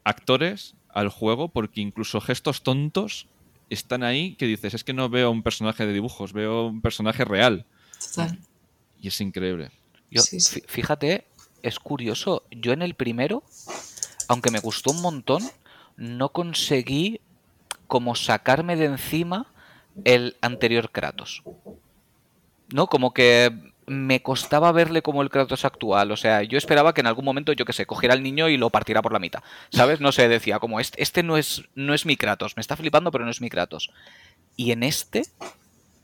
[0.04, 3.28] actores al juego, porque incluso gestos tontos
[3.70, 7.24] están ahí que dices, es que no veo un personaje de dibujos, veo un personaje
[7.24, 7.64] real.
[7.98, 8.38] Total.
[9.00, 9.70] Y es increíble.
[10.10, 10.62] Yo, Sí, sí.
[10.66, 11.26] Fíjate,
[11.62, 12.44] es curioso.
[12.50, 13.42] Yo en el primero,
[14.28, 15.42] aunque me gustó un montón,
[15.96, 17.20] no conseguí
[17.94, 19.46] como sacarme de encima
[20.04, 21.44] el anterior Kratos.
[22.72, 22.88] ¿No?
[22.88, 23.52] Como que
[23.86, 26.10] me costaba verle como el Kratos actual.
[26.10, 28.56] O sea, yo esperaba que en algún momento, yo que sé, cogiera al niño y
[28.56, 29.44] lo partiera por la mitad.
[29.70, 30.00] ¿Sabes?
[30.00, 32.56] No sé, decía, como este, este no, es, no es mi Kratos.
[32.56, 33.92] Me está flipando, pero no es mi Kratos.
[34.56, 35.22] Y en este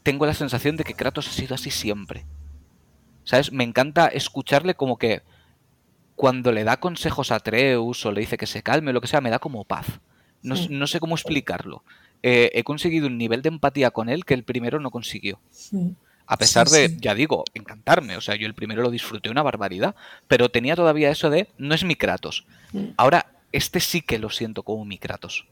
[0.04, 2.24] tengo la sensación de que Kratos ha sido así siempre.
[3.24, 3.50] ¿Sabes?
[3.50, 5.22] Me encanta escucharle como que
[6.14, 9.08] cuando le da consejos a Atreus o le dice que se calme o lo que
[9.08, 9.98] sea, me da como paz.
[10.42, 11.82] No, no sé cómo explicarlo.
[12.22, 15.40] Eh, he conseguido un nivel de empatía con él que el primero no consiguió.
[16.26, 18.16] A pesar Sí, de, ya digo, encantarme.
[18.16, 19.94] O sea, yo el primero lo disfruté una barbaridad.
[20.28, 22.44] Pero tenía todavía eso de, no es mi Kratos.
[22.96, 25.46] Ahora, este sí que lo siento como mi Kratos.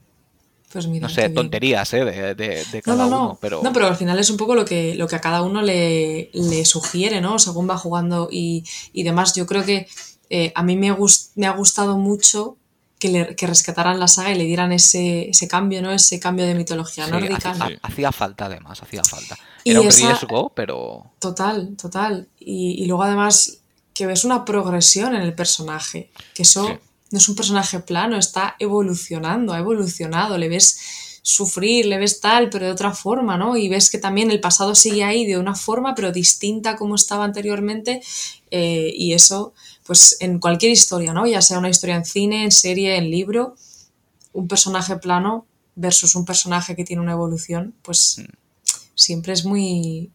[0.71, 2.05] Pues mira, No sé, tonterías, ¿eh?
[2.05, 3.23] De, de- de No, cada no, no.
[3.25, 3.37] uno.
[3.41, 3.61] Pero...
[3.63, 6.29] No, pero al final es un poco lo que, lo que a cada uno le,
[6.31, 7.39] le sugiere, ¿no?
[7.39, 8.63] Según va jugando y,
[8.93, 9.33] y demás.
[9.35, 9.87] Yo creo que
[10.29, 10.95] eh, a mí me,
[11.35, 12.55] me ha gustado mucho
[12.99, 15.91] que, le, que rescataran la saga y le dieran ese, ese cambio, ¿no?
[15.91, 17.51] Ese cambio de mitología Sí, nórdica.
[17.51, 17.73] hacía, Sí.
[17.81, 19.37] hacía falta además, hacía falta.
[19.63, 21.05] Y Era un esa- riesgo, pero...
[21.19, 22.27] Total, total.
[22.39, 23.57] Y, y luego además
[23.93, 26.73] que ves una progresión en el personaje, que eso Sí.
[27.11, 30.79] no es un personaje plano, está evolucionando, ha evolucionado, le ves
[31.21, 33.57] sufrir, le ves tal, pero de otra forma, ¿no?
[33.57, 36.95] Y ves que también el pasado sigue ahí de una forma, pero distinta a como
[36.95, 38.01] estaba anteriormente,
[38.51, 39.53] eh, y eso,
[39.85, 41.27] pues en cualquier historia, ¿no?
[41.27, 43.55] Ya sea una historia en cine, en serie, en libro,
[44.33, 45.45] un personaje plano
[45.75, 48.21] versus un personaje que tiene una evolución, pues
[48.95, 50.11] siempre es muy,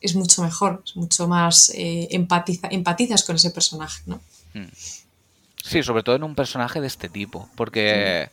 [0.00, 4.20] es mucho mejor, es mucho más eh, empatiza, empatizas con ese personaje, ¿no?
[5.62, 8.30] Sí, sobre todo en un personaje de este tipo, porque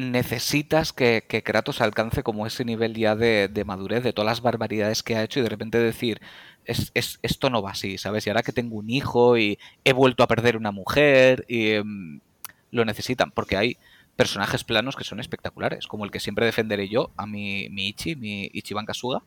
[0.00, 4.40] necesitas que, que Kratos alcance como ese nivel ya de, de madurez de todas las
[4.42, 6.20] barbaridades que ha hecho y de repente decir,
[6.64, 8.26] es, es- esto no va así, ¿sabes?
[8.26, 12.20] Y ahora que tengo un hijo y he vuelto a perder una mujer y em,
[12.70, 13.76] lo necesitan, porque hay
[14.16, 18.16] personajes planos que son espectaculares, como el que siempre defenderé yo, a mi, mi Ichi,
[18.16, 19.22] mi Ichiban Kasuga,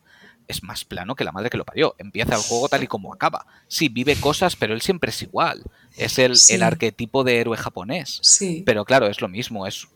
[0.46, 1.94] es más plano que la madre que lo parió.
[1.98, 3.46] Empieza el juego tal y como acaba.
[3.66, 5.62] Sí, vive cosas, pero él siempre es igual.
[5.96, 6.54] Es el, Sí.
[6.54, 8.20] el arquetipo de héroe japonés.
[8.22, 9.88] Sí, Pero claro, es lo mismo, es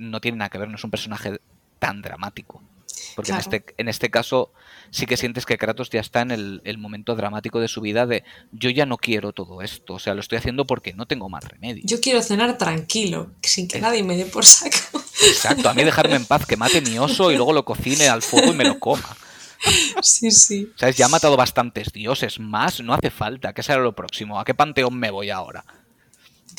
[0.00, 1.40] no tiene nada que ver, no es un personaje
[1.78, 2.62] tan dramático.
[3.16, 3.42] Porque Claro.
[3.44, 4.52] en, este, en este caso
[4.90, 8.06] sí que sientes que Kratos ya está en el, el momento dramático de su vida
[8.06, 11.28] de yo ya no quiero todo esto, o sea, lo estoy haciendo porque no tengo
[11.28, 11.82] más remedio.
[11.86, 15.02] yo quiero cenar tranquilo, sin que Es- nadie me dé por saco.
[15.26, 18.22] Exacto, a mí dejarme en paz, que mate mi oso y luego lo cocine al
[18.22, 19.16] fuego y me lo coma.
[20.02, 20.72] sí, sí.
[20.76, 20.96] ¿Sabes?
[20.96, 24.38] Ya ha matado bastantes dioses, más no hace falta, ¿qué será lo próximo?
[24.40, 25.64] ¿A qué panteón me voy ahora?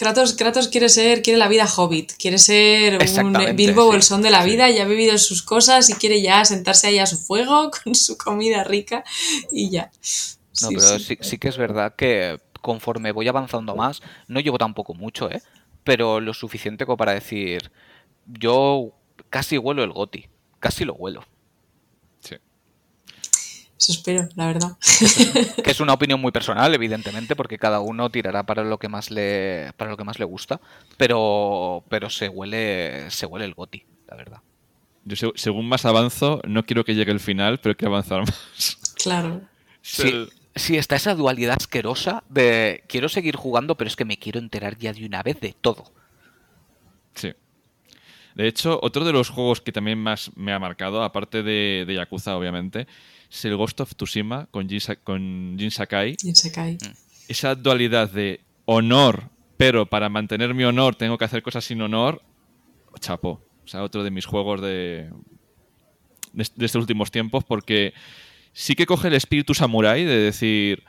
[0.01, 4.31] Kratos, Kratos quiere ser, quiere la vida hobbit, quiere ser un Bilbo sí, Bolsón de
[4.31, 4.49] la sí.
[4.49, 7.93] vida, ya ha vivido sus cosas y quiere ya sentarse ahí a su fuego con
[7.93, 9.03] su comida rica
[9.51, 9.91] y ya.
[10.63, 11.05] No, Sí, pero sí.
[11.05, 15.43] sí, sí que es verdad que conforme voy avanzando más, no llevo tampoco mucho, ¿eh?
[15.83, 17.71] Pero lo suficiente como para decir,
[18.25, 18.95] yo
[19.29, 20.25] casi huelo el goti,
[20.59, 21.23] casi lo huelo.
[23.81, 24.77] Eso espero, la verdad.
[25.63, 29.09] Que es una opinión muy personal, evidentemente, porque cada uno tirará para lo que más
[29.09, 30.61] le, para lo que más le gusta,
[30.97, 34.41] pero, pero se huele, se huele el goti, la verdad.
[35.03, 38.77] Yo se- según más avanzo, no quiero que llegue el final, pero quiero avanzar más.
[39.01, 39.41] Claro.
[39.81, 44.17] Sí, El- sí, está esa dualidad asquerosa de quiero seguir jugando, pero es que me
[44.19, 45.91] quiero enterar ya de una vez de todo.
[47.15, 47.33] Sí.
[48.35, 51.95] De hecho, otro de los juegos que también más me ha marcado, aparte de, de
[51.95, 52.85] Yakuza, obviamente,
[53.31, 56.17] es el Ghost of Tsushima con Jin, con Jin Sakai.
[56.19, 56.73] Jin Sakai.
[56.73, 56.93] Mm.
[57.29, 62.21] Esa dualidad de honor, pero para mantener mi honor tengo que hacer cosas sin honor,
[62.99, 63.41] chapo.
[63.63, 65.09] O sea, otro de mis juegos de,
[66.33, 67.93] de, estos últimos tiempos, porque
[68.51, 70.83] sí que coge el espíritu samurai de decir,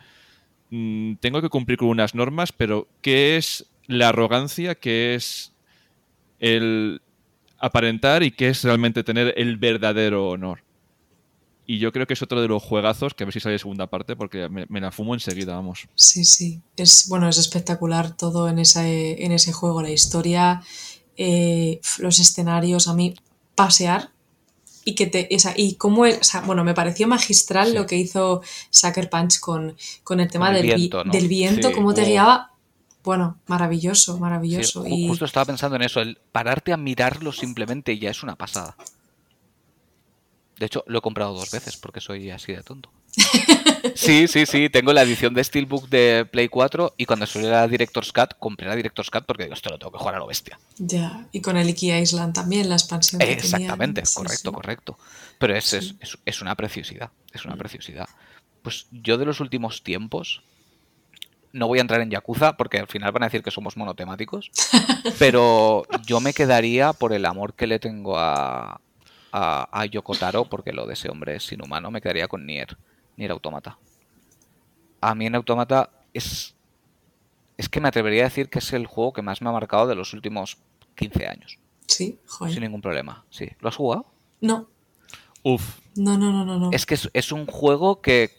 [0.70, 4.74] mm, tengo que cumplir con unas normas, pero ¿qué es la arrogancia?
[4.74, 5.53] ¿Qué es
[6.40, 7.03] el
[7.59, 10.64] aparentar y qué es realmente tener el verdadero honor?
[11.66, 13.86] Y yo creo que es otro de los juegazos que a ver si sale segunda
[13.86, 15.88] parte porque me, la fumo enseguida, vamos.
[15.94, 16.60] Sí, sí.
[16.76, 19.80] Es, bueno, es espectacular todo en ese, en ese juego.
[19.80, 20.62] La historia,
[21.16, 23.14] eh, los escenarios, a mí
[23.54, 24.10] pasear
[24.84, 26.04] y que te esa, y cómo
[26.46, 31.04] bueno me pareció magistral lo que hizo Sucker Punch con, con el tema del viento,
[31.04, 32.50] del viento cómo te guiaba
[33.04, 35.06] bueno maravilloso maravilloso y...
[35.06, 38.76] justo estaba pensando en eso el pararte a mirarlo simplemente ya es una pasada
[40.62, 42.88] de hecho lo he comprado dos veces porque soy así de tonto
[43.96, 44.70] Sí, sí, sí.
[44.70, 48.68] Tengo la edición de Steelbook de Play 4 y cuando salió la Director's Cut, compré
[48.68, 50.56] la Director's Cut porque digo, esto lo tengo que jugar a lo bestia.
[50.78, 53.18] Ya, y con el Iki Island también, la expansión.
[53.18, 54.98] Que Exactamente, correcto, correcto.
[55.38, 57.58] Pero es, es, una preciosidad, es una mm.
[57.58, 58.08] preciosidad.
[58.62, 60.42] Pues yo de los últimos tiempos,
[61.52, 64.52] no voy a entrar en Yakuza porque al final van a decir que somos monotemáticos,
[65.18, 68.80] pero yo me quedaría por el amor que le tengo a,
[69.33, 72.76] a, a Yokotaro, porque lo de ese hombre es inhumano, me quedaría con Nier
[73.16, 73.78] ni el Automata.
[75.01, 76.55] A mí en Automata es.
[77.57, 79.87] Es que me atrevería a decir que es el juego que más me ha marcado
[79.87, 80.59] de los últimos
[80.97, 81.59] 15 años.
[81.87, 82.55] Sí, joder.
[82.55, 83.24] Sin ningún problema.
[83.30, 83.49] Sí.
[83.61, 84.07] ¿Lo has jugado?
[84.41, 84.68] No.
[85.43, 85.80] Uf.
[85.95, 86.59] No, no, no, no.
[86.59, 86.70] no.
[86.72, 88.30] Es que es, un juego que,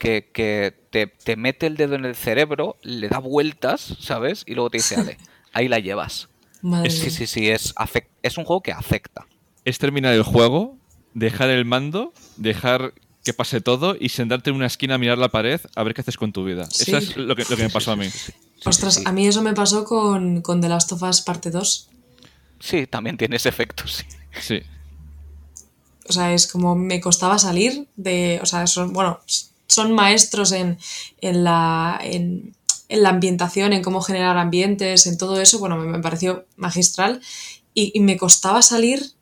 [0.90, 4.44] te, mete el dedo en el cerebro, le da vueltas, ¿sabes?
[4.48, 5.18] Y luego te dice, ale,
[5.54, 6.30] ahí la llevas.
[6.62, 7.76] Madre sí, sí, sí, es,
[8.24, 9.28] es un juego que afecta.
[9.66, 10.78] Es terminar el juego,
[11.14, 12.94] dejar el mando, dejar
[13.24, 16.02] que pase todo y sentarte en una esquina a mirar la pared a ver qué
[16.02, 16.64] haces con tu vida.
[16.64, 18.08] Eso es lo que, me pasó a mí.
[18.66, 21.90] Ostras, a mí eso me pasó con, con The Last of Us parte 2.
[22.60, 24.04] Sí, también tiene ese efecto, sí.
[24.42, 24.62] Sí.
[26.08, 28.40] O sea, es como me costaba salir de.
[28.42, 29.20] O sea, son, bueno,
[29.68, 30.78] son maestros en,
[31.22, 32.00] en la.
[32.02, 32.56] En,
[32.90, 37.22] en la ambientación, en cómo generar ambientes, en todo eso, bueno, me, pareció magistral
[37.74, 39.14] y, y, me costaba salir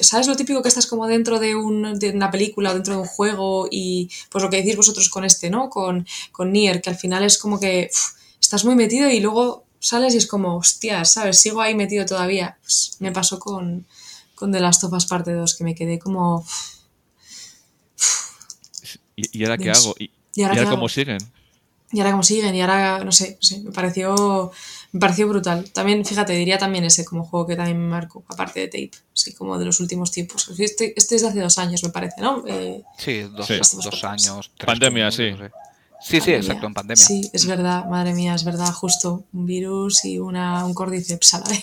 [0.00, 3.68] ¿Sabes lo típico que estás como dentro de, una película o dentro de un juego?
[3.70, 5.70] Y pues lo que decís vosotros con este, ¿no?
[5.70, 7.90] Con, con Nier, que al final es como que
[8.40, 11.40] estás muy metido y luego sales y es como, hostia, ¿sabes?
[11.40, 12.58] Sigo ahí metido todavía.
[12.62, 13.86] Pues me pasó con,
[14.34, 16.46] con The Last of Us Parte 2, que me quedé como...
[19.16, 19.94] ¿Y, ahora qué hago?
[19.98, 21.18] ¿Y, ahora, cómo siguen?
[21.90, 24.52] Y ahora cómo siguen, y ahora, no sé, no sé, me pareció
[24.96, 25.70] me pareció brutal.
[25.72, 29.34] También, fíjate, diría también ese como juego que también me marcó, aparte de Tape, sí,
[29.34, 30.48] como de los últimos tiempos.
[30.58, 32.42] Este, este es de hace dos años, me parece, ¿no?
[32.46, 33.50] Eh, sí, dos,
[34.04, 34.50] años.
[34.64, 35.34] pandemia, sí.
[36.00, 37.04] Sí, sí, exacto, en pandemia.
[37.04, 39.24] Sí, es verdad, madre mía, es verdad, justo.
[39.34, 41.62] Un virus y una, un cordyceps a la vez.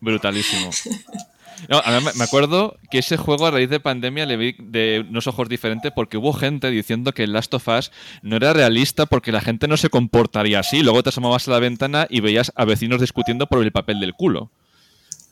[0.00, 0.70] Brutalísimo.
[1.68, 1.82] No,
[2.14, 5.92] me acuerdo que ese juego a raíz de pandemia le vi de unos ojos diferentes
[5.94, 7.92] porque hubo gente diciendo que el Last of Us
[8.22, 10.82] no era realista porque la gente no se comportaría así.
[10.82, 14.14] Luego te asomabas a la ventana y veías a vecinos discutiendo por el papel del
[14.14, 14.50] culo.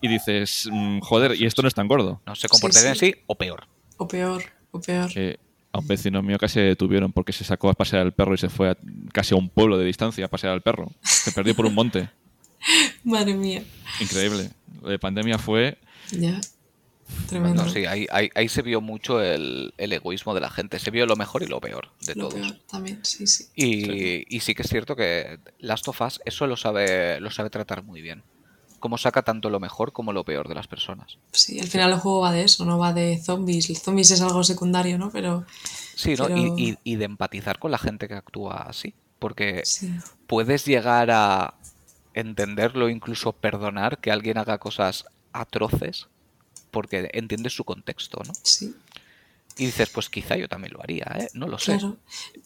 [0.01, 2.20] Y dices, mm, joder, y esto no es tan gordo.
[2.26, 3.66] No, se comportaría así o peor.
[3.97, 5.11] O peor, o peor.
[5.72, 8.49] a un vecino mío casi detuvieron porque se sacó a pasear al perro y se
[8.49, 8.76] fue
[9.12, 10.91] casi a un pueblo de distancia a pasear al perro.
[11.03, 12.09] Se perdió por un monte.
[13.05, 13.62] Madre mía.
[14.01, 14.51] Increíble.
[14.81, 15.79] Lo de pandemia fue
[16.12, 16.41] ya.
[17.26, 17.68] Tremendo.
[17.68, 20.79] sí, ahí, ahí, se vio mucho el, egoísmo de la gente.
[20.79, 22.47] Se vio lo mejor y lo peor de lo todos.
[22.47, 23.47] Peor, también, sí, sí.
[23.55, 27.51] Y, y, sí que es cierto que Last of Us eso lo sabe, lo sabe
[27.51, 28.22] tratar muy bien.
[28.79, 31.18] Cómo saca tanto lo mejor como lo peor de las personas.
[31.33, 33.70] Sí, al final el juego va de eso, no va de zombies.
[33.70, 35.11] El zombies es algo secundario, ¿no?
[35.11, 35.47] Pero.
[35.97, 36.29] Sí, ¿no?
[36.29, 38.95] Y, y, de empatizar con la gente que actúa así.
[39.18, 39.62] Porque
[40.29, 41.55] puedes llegar a
[42.20, 46.08] entenderlo, incluso perdonar que alguien haga cosas atroces
[46.70, 48.32] porque entiendes su contexto, ¿no?
[48.42, 48.74] Sí.
[49.56, 51.28] Y dices, pues quizá yo también lo haría, ¿eh?
[51.32, 51.78] No lo sé.
[51.78, 51.96] Claro.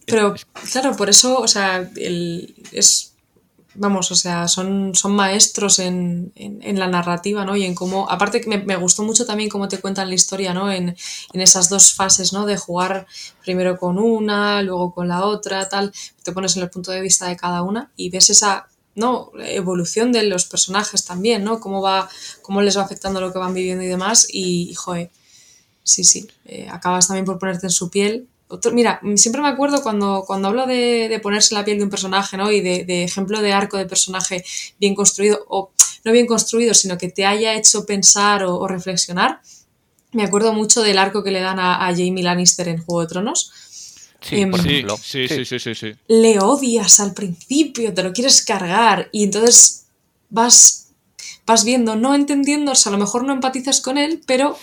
[0.06, 0.34] Pero,
[0.72, 3.14] claro, por eso, o sea, el, es,
[3.74, 7.54] vamos, o sea, son, son maestros en, en, la narrativa, ¿no?
[7.54, 10.54] Y en cómo, aparte que me, me, gustó mucho también cómo te cuentan la historia,
[10.54, 10.72] ¿no?
[10.72, 10.96] En,
[11.32, 12.46] en, esas dos fases, ¿no?
[12.46, 13.06] De jugar
[13.42, 15.92] primero con una, luego con la otra, tal,
[16.22, 19.30] te pones en el punto de vista de cada una y ves esa ¿no?
[19.38, 21.60] evolución de los personajes también, ¿no?
[21.60, 22.08] Cómo va,
[22.42, 24.26] cómo les va afectando lo que van viviendo y demás.
[24.30, 25.10] Y, joder,
[25.82, 28.28] sí, sí, eh, acabas también por ponerte en su piel.
[28.72, 32.36] mira, siempre me acuerdo cuando, cuando hablo de, de ponerse la piel de un personaje,
[32.36, 32.50] ¿no?
[32.52, 34.44] Y de, ejemplo de arco de personaje
[34.78, 35.70] bien construido, o
[36.04, 39.40] no bien construido, sino que te haya hecho pensar o, reflexionar.
[40.12, 43.52] Me acuerdo mucho del arco que le dan a, Jamie Lannister en Juego de Tronos.
[44.22, 44.96] Sí, em, por ejemplo.
[44.96, 45.92] Sí, sí, sí, sí, sí.
[46.08, 49.86] Le odias al principio, te lo quieres cargar y entonces
[50.30, 50.88] vas,
[51.46, 54.56] vas viendo, no entendiendo, o sea, a lo mejor no empatizas con él, pero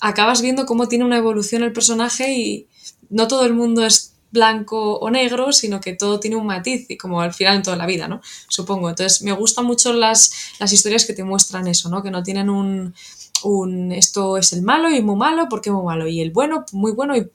[0.00, 2.66] acabas viendo cómo tiene una evolución el personaje y
[3.10, 6.96] no todo el mundo es blanco o negro, sino que todo tiene un matiz, y
[6.96, 8.20] como al final en toda la vida, ¿no?
[8.48, 8.88] Supongo.
[8.88, 12.02] Entonces, me gustan mucho las, las historias que te muestran eso, ¿no?
[12.02, 12.94] Que no tienen un,
[13.42, 16.92] un esto es el malo y muy malo, porque muy malo, y el bueno, muy
[16.92, 17.28] bueno y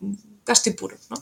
[0.43, 1.17] casto y puro, ¿no?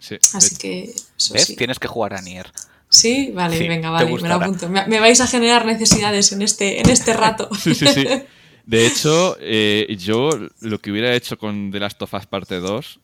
[0.00, 0.16] Sí.
[0.34, 1.54] Así que eso ¿Ves?
[1.56, 2.50] Tienes que jugar a Nier.
[2.88, 4.68] Sí, vale, venga, vale, me lo apunto.
[4.68, 7.48] Me, vais a generar necesidades en este, en este rato.
[7.62, 8.04] sí, sí, sí.
[8.66, 10.30] De hecho, eh, yo
[10.60, 12.98] lo que hubiera hecho con The Last of Us Parte 2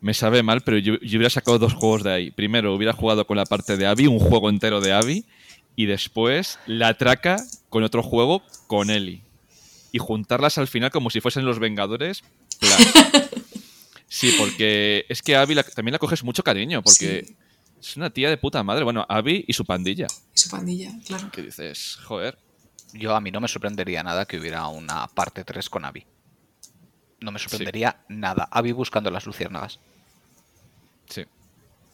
[0.00, 2.30] me sabe mal, pero yo, hubiera sacado dos juegos de ahí.
[2.30, 5.24] Primero, hubiera jugado con la parte de Abby, un juego entero de Abby,
[5.76, 7.36] y después la traca
[7.68, 9.22] con otro juego con Ellie.
[9.92, 12.22] Y juntarlas al final como si fuesen los Vengadores.
[14.08, 17.36] Sí, porque es que Abby también la coges mucho cariño, porque
[17.78, 18.84] es una tía de puta madre.
[18.84, 20.06] Bueno, Abby y su pandilla.
[20.34, 21.30] Y su pandilla, claro.
[21.30, 22.38] Que dices, joder.
[22.94, 26.06] Yo a mí no me sorprendería nada que hubiera una parte 3 con Abby.
[27.20, 28.48] No me sorprendería nada.
[28.50, 29.78] Abby buscando las luciérnagas.
[31.06, 31.26] Sí.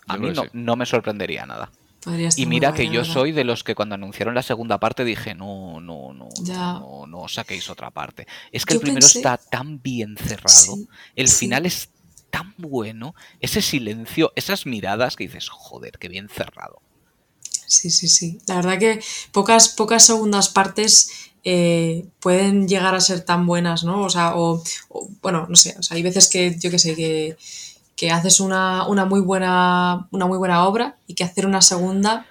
[0.07, 1.73] A mí no, me sorprendería nada.
[2.37, 5.81] Y mira que yo soy de los que cuando anunciaron la segunda parte dije, no,
[5.81, 8.27] no, no, no, no, saquéis otra parte.
[8.53, 10.77] Es que el primero está tan bien cerrado,
[11.17, 11.89] el final es
[12.35, 16.83] tan bueno, ese silencio, esas miradas que dices, joder, qué bien cerrado.
[17.69, 18.41] Sí, sí, sí.
[18.49, 21.11] La verdad que pocas, pocas segundas partes
[21.45, 24.03] eh, pueden llegar a ser tan buenas, ¿no?
[24.03, 24.65] O sea, o,
[25.23, 27.37] bueno, no sé, o sea, hay veces que, yo qué sé, que,
[27.95, 32.27] que haces una, una, muy buena, una muy buena obra y que hacer una segunda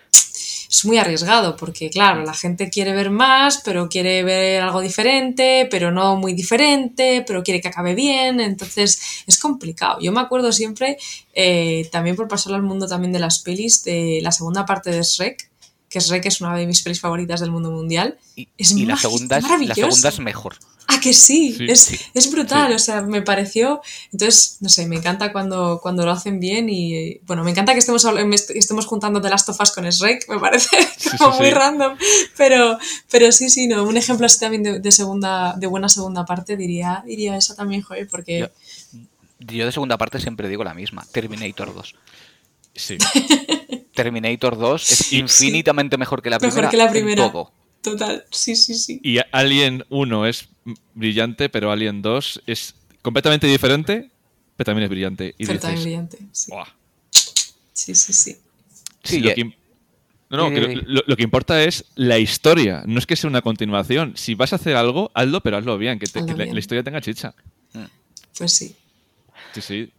[0.74, 5.67] es muy arriesgado porque, claro, la gente quiere ver más, pero quiere ver algo diferente,
[5.69, 9.99] pero no muy diferente, pero quiere que acabe bien, entonces es complicado.
[10.01, 10.97] Yo me acuerdo siempre,
[11.36, 15.03] eh, también por pasarlo al mundo también de las pelis, de la segunda parte de
[15.03, 15.47] Shrek,
[15.93, 18.17] que Shrek es una de mis pelis favoritas del mundo mundial.
[18.35, 20.57] Y, es la, segunda es, la segunda es mejor.
[20.87, 23.79] Ah, que sí, es, brutal, o sea, me pareció,
[24.11, 27.79] entonces, no sé, me encanta cuando, cuando lo hacen bien y, bueno, me encanta que
[27.79, 28.05] estemos,
[28.49, 30.75] estemos juntando The Last of Us con Shrek, me parece
[31.19, 31.95] como muy random,
[32.37, 32.77] pero,
[33.09, 37.03] pero sí, sí, no, un ejemplo así también de, segunda, de buena segunda parte diría,
[37.05, 38.49] diría esa también, joder, porque...
[39.39, 41.95] Yo, de segunda parte siempre digo la misma, Terminator 2.
[42.76, 42.97] Sí.
[43.93, 46.55] Terminator 2 es infinitamente mejor que la primera.
[46.55, 47.32] Mejor que la primera.
[47.82, 48.99] Total, sí, sí, sí.
[49.03, 50.47] Y Alien 1 es
[50.93, 54.09] brillante, pero Alien 2 es completamente diferente,
[54.55, 55.36] pero también es brillante.
[55.38, 56.51] Y pero también brillante, sí.
[57.74, 58.38] Sí, sí, sí.
[59.03, 59.43] sí lo, que,
[60.30, 64.13] no, no, lo, que importa es la historia, no es que sea una continuación.
[64.15, 67.36] Si vas a hacer algo, hazlo, pero hazlo bien, que, La, historia tenga chicha.
[67.74, 67.84] Mm.
[68.38, 68.76] Pues sí.
[69.53, 69.91] Sí, sí.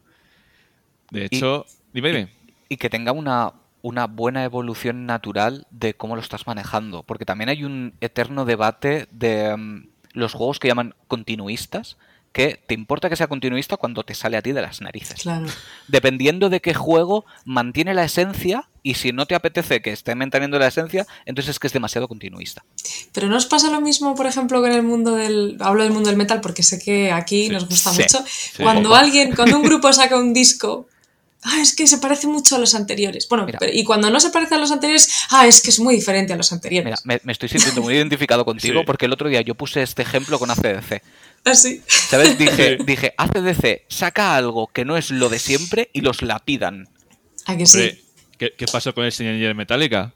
[1.10, 2.43] De hecho, dime, dime.
[2.68, 3.52] Y que tenga una,
[3.82, 7.02] una buena evolución natural de cómo lo estás manejando.
[7.02, 11.98] Porque también hay un eterno debate de mm, los juegos que llaman continuistas,
[12.34, 15.22] que te importa que sea continuista cuando te sale a ti de las narices.
[15.22, 15.46] Claro.
[15.86, 20.58] Dependiendo de qué juego mantiene la esencia y si no te apetece que esté manteniendo
[20.58, 22.64] la esencia, entonces es que es demasiado continuista.
[23.12, 26.08] Pero no os pasa lo mismo, por ejemplo, con el mundo del hablo del mundo
[26.08, 28.24] del metal porque sé que aquí nos gusta mucho.
[28.60, 30.88] cuando alguien, cuando un grupo saca un disco
[31.44, 33.28] ah, es que se parece mucho a los anteriores.
[33.28, 36.32] Bueno, y cuando no se parece a los anteriores, ah, es que es muy diferente
[36.32, 37.00] a los anteriores.
[37.04, 40.38] Mira, me, estoy sintiendo muy identificado contigo porque el otro día yo puse este ejemplo
[40.38, 41.02] con ACDC.
[41.44, 41.82] ¿Ah, sí?
[41.86, 42.38] ¿Sabes?
[42.38, 46.88] Dije, dije, ACDC saca algo que no es lo de siempre y los lapidan.
[47.46, 48.00] ¿A que sí?
[48.38, 50.14] ¿qué, pasó con el señor Metallica?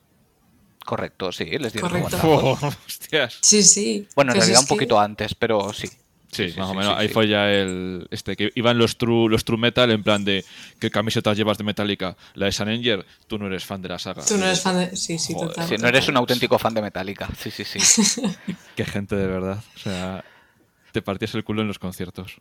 [0.84, 2.58] Correcto, sí, les dieron Correcto.
[2.86, 3.38] hostias.
[3.42, 4.08] Sí, sí.
[4.14, 5.88] Bueno, en realidad un poquito antes, pero sí.
[6.30, 6.94] Sí, más o menos.
[6.96, 8.06] Ahí fue ya el.
[8.10, 10.44] Este, que iban los true, los true metal en plan de
[10.78, 12.16] ¿qué camisetas llevas de Metallica?
[12.34, 14.24] La de San Anger, tú no eres fan de la saga.
[14.24, 14.96] Tú no eres fan de.
[14.96, 15.68] Sí, sí, total.
[15.80, 17.28] no eres un auténtico fan de Metallica.
[17.38, 18.22] Sí, sí, sí.
[18.76, 19.62] Qué gente de verdad.
[19.74, 20.24] O sea,
[20.92, 22.36] te partías el culo en los conciertos.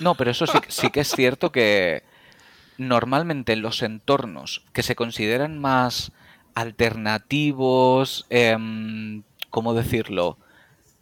[0.00, 2.04] No, pero eso sí, sí que es cierto que
[2.78, 6.12] normalmente en los entornos que se consideran más
[6.54, 8.56] alternativos, eh,
[9.50, 10.38] ¿cómo decirlo?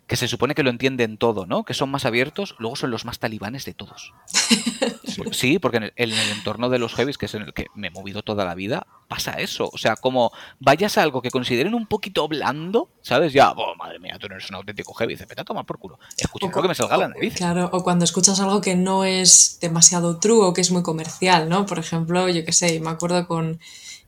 [0.06, 1.64] Que se supone que lo entienden todo, ¿no?
[1.64, 4.12] Que son más abiertos, luego son los más talibanes de todos.
[5.32, 7.90] sí, porque en el, entorno de los heavies, que es en el que me he
[7.90, 9.70] movido toda la vida, pasa eso.
[9.72, 10.30] O sea, como
[10.60, 13.32] vayas a algo que consideren un poquito blando, ¿sabes?
[13.32, 15.78] Ya, oh, madre mía, tú no eres un auténtico heavy, dice, vete a tomar por
[15.78, 15.98] culo.
[16.18, 17.34] Escucha lo que me salga la nariz.
[17.34, 21.48] Claro, o cuando escuchas algo que no es demasiado true o que es muy comercial,
[21.48, 21.64] ¿no?
[21.64, 23.58] Por ejemplo, yo qué sé, me acuerdo con,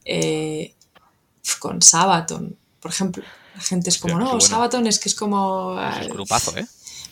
[0.05, 0.75] eh,
[1.59, 3.25] con Sabaton, por ejemplo
[3.57, 5.81] La gente es como, no, Sabaton es que es como...
[6.01, 6.67] Es grupazo, ¿eh?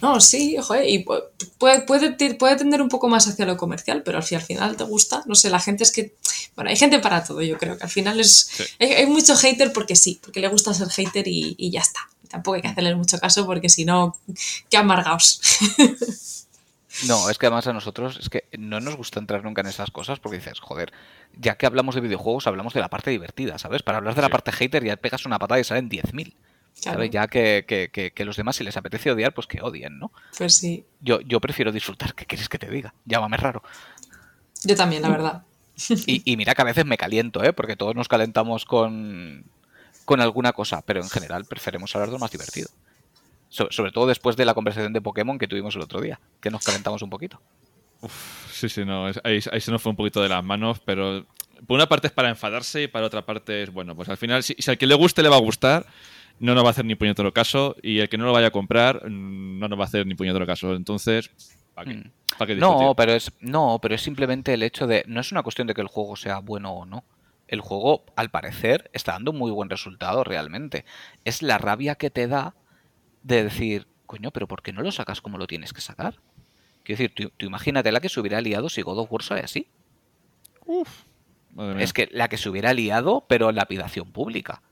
[0.05, 4.19] No, sí, joder, y puede, puede, puede tender un poco más hacia lo comercial, pero
[4.19, 5.23] al final te gusta.
[5.27, 6.15] No sé, la gente es que.
[6.55, 8.51] Bueno, hay gente para todo, yo creo que al final es.
[8.79, 12.01] Hay, mucho hater porque sí, porque le gusta ser hater y, ya está.
[12.29, 14.15] Tampoco hay que hacerle mucho caso porque si no,
[14.69, 15.41] qué amargaos.
[17.07, 19.91] No, es que además a nosotros es que no nos gusta entrar nunca en esas
[19.91, 20.93] cosas porque dices, joder,
[21.37, 23.83] ya que hablamos de videojuegos, hablamos de la parte divertida, ¿sabes?
[23.83, 26.35] Para hablar de la parte hater ya pegas una patada y salen 10.000.
[27.11, 30.13] Ya que, los demás, si les apetece odiar, pues que odien, ¿no?
[30.37, 30.85] Pues sí.
[31.01, 32.15] Yo, yo prefiero disfrutar.
[32.15, 32.95] ¿Qué quieres que te diga?
[33.05, 33.63] Llámame raro.
[34.65, 35.43] Yo también, la verdad.
[36.07, 37.53] Y, mira que a veces me caliento, ¿eh?
[37.53, 39.45] Porque todos nos calentamos con,
[40.05, 42.69] con alguna cosa, pero en general preferimos hablar de lo más divertido.
[43.55, 46.65] Sobre todo después de la conversación de Pokémon que tuvimos el otro día, que nos
[46.65, 47.41] calentamos un poquito.
[48.51, 49.07] sí, sí, no.
[49.23, 51.25] Ahí, se nos fue un poquito de las manos, pero
[51.67, 54.43] por una parte es para enfadarse y para otra parte es, bueno, pues al final,
[54.43, 55.87] si, si al que le guste le va a gustar,
[56.41, 58.51] no nos va a hacer ni puñetero caso y el que no lo vaya a
[58.51, 60.75] comprar mm, no nos va a hacer ni puñetero caso.
[60.75, 61.31] Entonces,
[61.75, 62.55] ¿para qué?
[62.57, 62.59] Mm.
[62.59, 65.05] no, pero es, no, pero es simplemente el hecho de.
[65.07, 67.05] No es una cuestión de que el juego sea bueno o no.
[67.47, 70.85] El juego, al parecer, está dando un muy buen resultado realmente.
[71.25, 72.55] Es la rabia que te da
[73.25, 76.21] de decir, coño, pero ¿por qué no lo sacas como lo tienes que sacar?
[76.85, 79.69] Quiero decir, tú, imagínate la que se hubiera liado si God of War sale así.
[80.67, 81.05] Uf.
[81.79, 84.63] Es que la que se hubiera liado, pero en lapidación pública.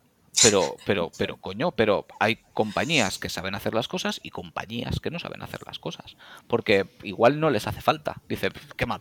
[0.43, 5.11] Pero, pero, pero, coño, pero hay compañías que saben hacer las cosas y compañías que
[5.11, 6.17] no saben hacer las cosas.
[6.49, 8.21] Porque igual no les hace falta.
[8.29, 9.01] Dice, qué mal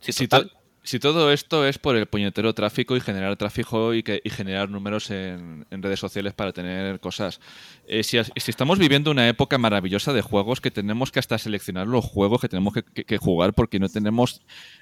[0.00, 0.28] Si, si,
[1.00, 5.10] todo esto es por el puñetero tráfico y generar tráfico y, que, y generar números
[5.10, 7.40] en, redes sociales para tener cosas.
[7.86, 12.04] Eh, si, estamos viviendo una época maravillosa de juegos que tenemos que hasta seleccionar los
[12.04, 14.40] juegos que tenemos que, jugar porque no tenemos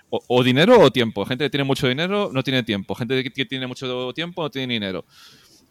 [0.08, 1.26] o, dinero o tiempo.
[1.26, 2.94] Gente que tiene mucho dinero no tiene tiempo.
[2.94, 5.04] Gente que tiene mucho tiempo no tiene dinero.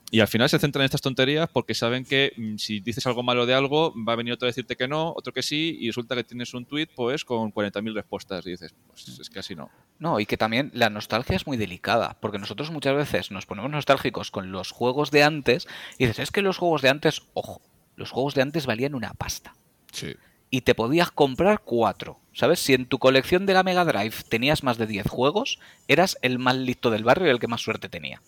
[0.10, 3.24] Y al final se centran en estas tonterías porque saben que mm, si dices algo
[3.24, 5.88] malo de algo, va a venir otro a decirte que no, otro que sí, y
[5.88, 9.54] resulta que tienes un tweet pues con 40.000 respuestas y dices, pues es que así
[9.54, 9.70] no.
[10.00, 13.70] No, y que también la nostalgia es muy delicada, porque nosotros muchas veces nos ponemos
[13.70, 17.62] nostálgicos con los juegos de antes y dices, es que los juegos de antes, ojo,
[17.98, 19.56] los juegos de antes valían una pasta.
[19.92, 20.16] Sí.
[20.50, 22.20] Y te podías comprar cuatro.
[22.32, 22.60] ¿Sabes?
[22.60, 26.38] Si en tu colección de la Mega Drive tenías más de 10 juegos, eras el
[26.38, 28.22] más listo del barrio y el que más suerte tenía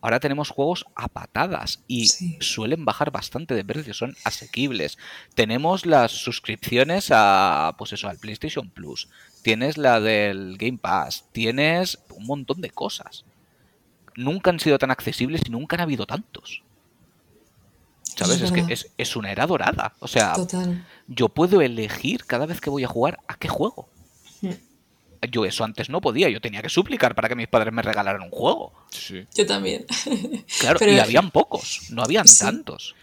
[0.00, 2.08] ahora tenemos juegos a patadas y
[2.40, 4.98] suelen bajar bastante de precio, son asequibles.
[5.34, 9.08] Tenemos las suscripciones a, pues eso, al PlayStation Plus,
[9.42, 13.24] tienes la del Game Pass, tienes un montón de cosas.
[14.14, 16.62] Nunca han sido tan accesibles y nunca han habido tantos.
[18.02, 18.40] ¿Sabes?
[18.40, 18.66] Es, que
[18.98, 19.94] es, una era dorada.
[20.00, 20.34] O sea,
[21.06, 23.88] yo puedo elegir cada vez que voy a jugar a qué juego.
[25.30, 28.22] Yo eso antes no podía, yo tenía que suplicar para que mis padres me regalaran
[28.22, 28.72] un juego.
[28.90, 29.26] Sí.
[29.34, 29.86] Yo también.
[30.60, 32.94] Claro, y habían pocos, no habían tantos.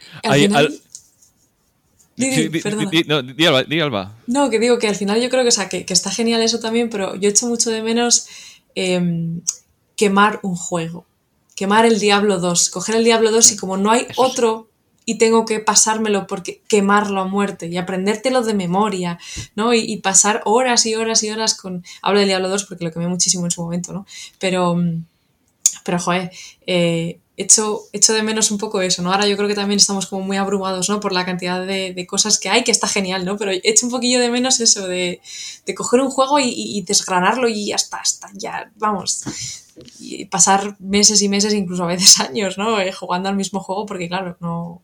[4.28, 6.90] no, que digo que al final yo creo que, sea, que, está genial eso también,
[6.90, 8.28] pero yo echo mucho de menos
[8.74, 9.42] em,
[9.96, 11.06] quemar un juego.
[11.56, 14.70] Quemar el Diablo 2, coger el Diablo 2 y como no hay otro
[15.06, 19.20] y tengo que pasármelo porque quemarlo a muerte y aprendértelo de memoria,
[19.56, 19.74] ¿no?
[19.74, 21.84] Y, pasar horas y horas y horas con...
[22.02, 24.06] Hablo del Diablo 2 porque lo quemé muchísimo en su momento, ¿no?
[24.40, 24.76] Pero,
[25.84, 26.32] pero joder,
[26.66, 29.12] eh, echo, de menos un poco eso, ¿no?
[29.12, 31.00] Ahora yo creo que también estamos como muy abrumados, ¿no?
[31.00, 33.38] Por la cantidad de, cosas que hay, que está genial, ¿no?
[33.38, 35.22] Pero echo un poquillo de menos eso de,
[35.76, 39.24] coger un juego y, desgranarlo y ya está, está, ya, vamos.
[40.00, 42.80] Y pasar meses y meses, incluso a veces años, ¿no?
[42.80, 44.82] Eh, jugando al mismo juego porque, claro, no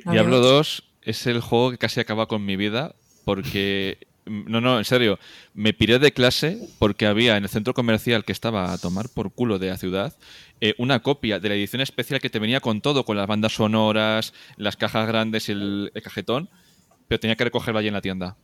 [0.00, 3.98] Diablo 2 es el juego que casi acaba con mi vida porque...
[4.24, 5.18] No, no, en serio.
[5.52, 9.32] Me piré de clase porque había en el centro comercial que estaba a tomar por
[9.32, 10.16] culo de la ciudad
[10.60, 13.54] eh, una copia de la edición especial que te venía con todo, con las bandas
[13.54, 16.48] sonoras, las cajas grandes y el, el cajetón,
[17.08, 18.36] pero tenía que recogerlo allí en la tienda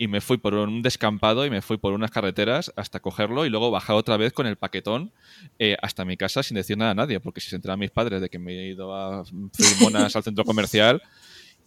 [0.00, 3.50] y me fui por un descampado y me fui por unas carreteras hasta cogerlo y
[3.50, 5.12] luego bajar otra vez con el paquetón
[5.58, 8.20] eh, hasta mi casa sin decir nada a nadie, porque si se enteraban mis padres
[8.20, 9.24] de que me he ido a
[9.80, 11.02] monas al centro comercial.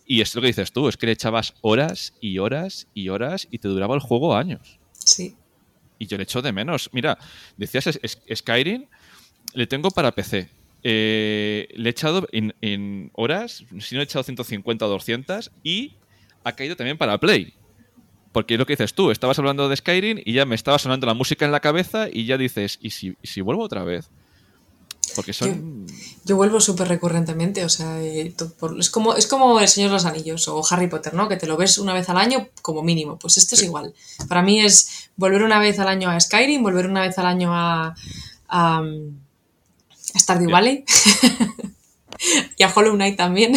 [0.08, 3.48] Y es lo que dices tú, es que le echabas horas y horas y horas
[3.52, 4.80] y te duraba el juego años.
[4.94, 5.36] Sí.
[6.00, 6.90] Y yo le echo de menos.
[6.94, 7.18] Mira,
[7.58, 8.00] decías
[8.34, 8.86] Skyrim,
[9.54, 10.50] le tengo para PC.
[10.84, 15.94] Eh, le he echado en, en, horas, si no he echado 150 o 200, y
[16.44, 17.54] ha caído también para Play.
[18.32, 21.06] Porque es lo que dices tú, estabas hablando de Skyrim y ya me estaba sonando
[21.06, 24.10] la música en la cabeza y ya dices, ¿y si, si vuelvo otra vez?
[25.16, 25.86] Porque son...
[26.24, 28.34] Yo, vuelvo súper recurrentemente, o sea, eh,
[28.80, 31.28] es, como, es como El Señor de los Anillos o Harry Potter, ¿no?
[31.28, 33.18] Que te lo ves una vez al año como mínimo.
[33.20, 33.94] Pues esto es igual.
[34.30, 37.54] Para mí es volver una vez al año a Skyrim, volver una vez al año
[37.54, 37.94] a,
[38.48, 38.84] a,
[40.18, 40.86] Stardew Valley.
[42.58, 43.54] y a Hollow Knight también.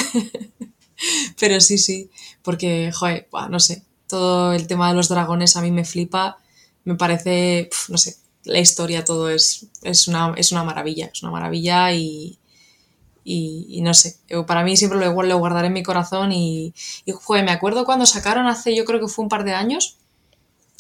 [1.38, 2.10] Pero sí, sí,
[2.42, 3.82] porque, joder, no sé,
[4.14, 6.38] todo el tema de los dragones a mí me flipa,
[6.84, 11.32] me parece, no sé, la historia, todo es, es, una, es una maravilla, es una
[11.32, 12.38] maravilla y,
[13.24, 16.72] y, no sé, para mí siempre lo, lo guardaré en mi corazón y,
[17.04, 19.96] y joder, me acuerdo cuando sacaron hace, yo creo que fue un par de años,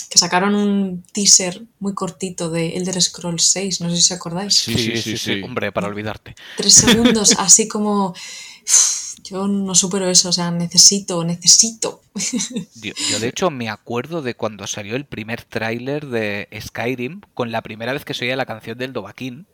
[0.08, 4.54] que sacaron un teaser muy cortito de Elder Scrolls 6, no sé si os acordáis.
[4.54, 6.36] Sí, sí, sí, sí, hombre, para olvidarte.
[6.56, 8.14] Tres segundos, así como...
[9.24, 12.02] Yo no supero eso, o sea, necesito, necesito.
[12.82, 17.62] Yo, de hecho me acuerdo de cuando salió el primer tráiler de Skyrim con la
[17.62, 19.46] primera vez que se oía la canción del Dovahkiin,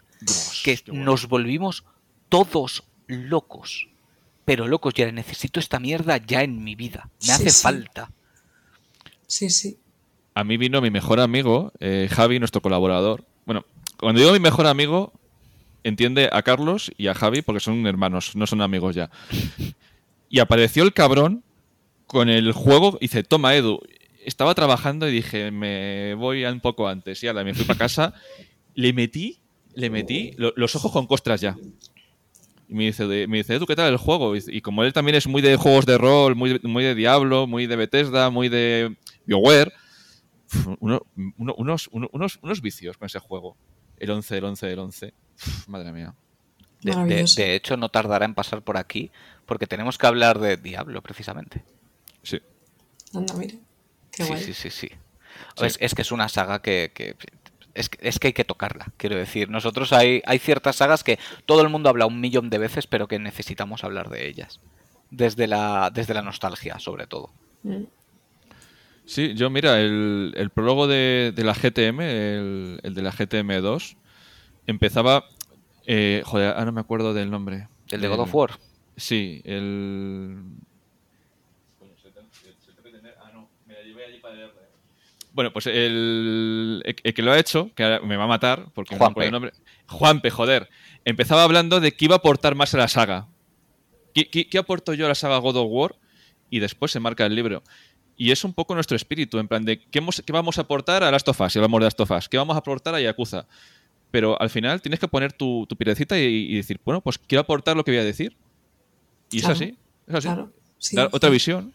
[0.65, 1.85] que nos volvimos
[2.29, 3.89] todos locos.
[4.45, 7.09] Pero locos, ya necesito esta mierda ya en mi vida.
[7.25, 8.11] Me hace falta.
[9.29, 9.79] Sí, sí.
[10.35, 13.25] A mí vino mi mejor amigo, eh, Javi, nuestro colaborador.
[13.47, 13.65] Bueno,
[13.99, 15.13] cuando digo mi mejor amigo,
[15.85, 19.11] entiende a Carlos y a Javi porque son hermanos, no son amigos ya.
[20.29, 21.43] Y apareció el cabrón
[22.11, 23.81] con el juego dice, toma Edu,
[24.25, 27.23] estaba trabajando y dije, me voy un poco antes.
[27.23, 28.15] Y ahora me fui para casa,
[28.75, 29.39] le metí,
[29.75, 31.57] le metí los ojos con costras ya.
[32.69, 34.35] Y me dice, me dice, Edu, ¿qué tal el juego?
[34.37, 37.69] Y, como él también es muy de juegos de rol, muy, muy de Diablo, muy
[37.69, 39.73] de Bethesda, muy de BioWare,
[40.81, 43.57] unos, unos, vicios con ese juego.
[43.99, 45.15] El 11, el 11, el 11
[45.67, 46.15] madre mía.
[46.83, 49.11] De, hecho, no tardará en pasar por aquí
[49.47, 51.63] porque tenemos que hablar de Diablo, precisamente.
[52.23, 52.41] Sí.
[53.15, 53.59] Anda, mire.
[54.11, 54.89] Qué sí, sí, sí, sí,
[55.57, 56.93] Es, que es una saga que,
[57.75, 59.51] es, que hay que tocarla, quiero decir.
[59.51, 63.09] Nosotros hay, hay ciertas sagas que todo el mundo habla un millón de veces, pero
[63.09, 64.61] que necesitamos hablar de ellas.
[65.11, 67.33] Desde la, desde la nostalgia, sobre todo.
[67.63, 67.85] Mm.
[69.05, 73.97] Sí, yo mira, el, prólogo de, la GTM, el, el, de la GTM 2,
[74.71, 75.25] empezaba.
[75.87, 77.69] Eh, joder, ahora no me acuerdo del nombre.
[77.89, 78.51] ¿El de God of War?
[78.97, 80.37] Sí, el.
[85.33, 89.11] Bueno, pues el, el, que lo ha hecho, que me va a matar porque no
[89.17, 89.53] me el nombre.
[89.87, 90.69] Juanpe, joder.
[91.05, 93.29] Empezaba hablando de que iba a aportar más a la saga.
[94.13, 95.95] ¿Qué, qué, aporto yo a la saga God of War?
[96.51, 97.63] Y después se marca el libro.
[98.17, 101.11] Y es un poco nuestro espíritu, en plan de ¿qué, qué vamos a aportar a
[101.11, 101.53] Last of Us?
[101.53, 102.29] Si hablamos de Last of Us.
[102.29, 103.47] ¿Qué vamos a aportar a Yakuza?
[104.11, 107.77] Pero al final tienes que poner tu, tu pirecita y, decir, bueno, pues quiero aportar
[107.77, 108.37] lo que voy a decir.
[109.31, 110.29] Y es así, es así.
[110.91, 111.73] Claro, otra visión.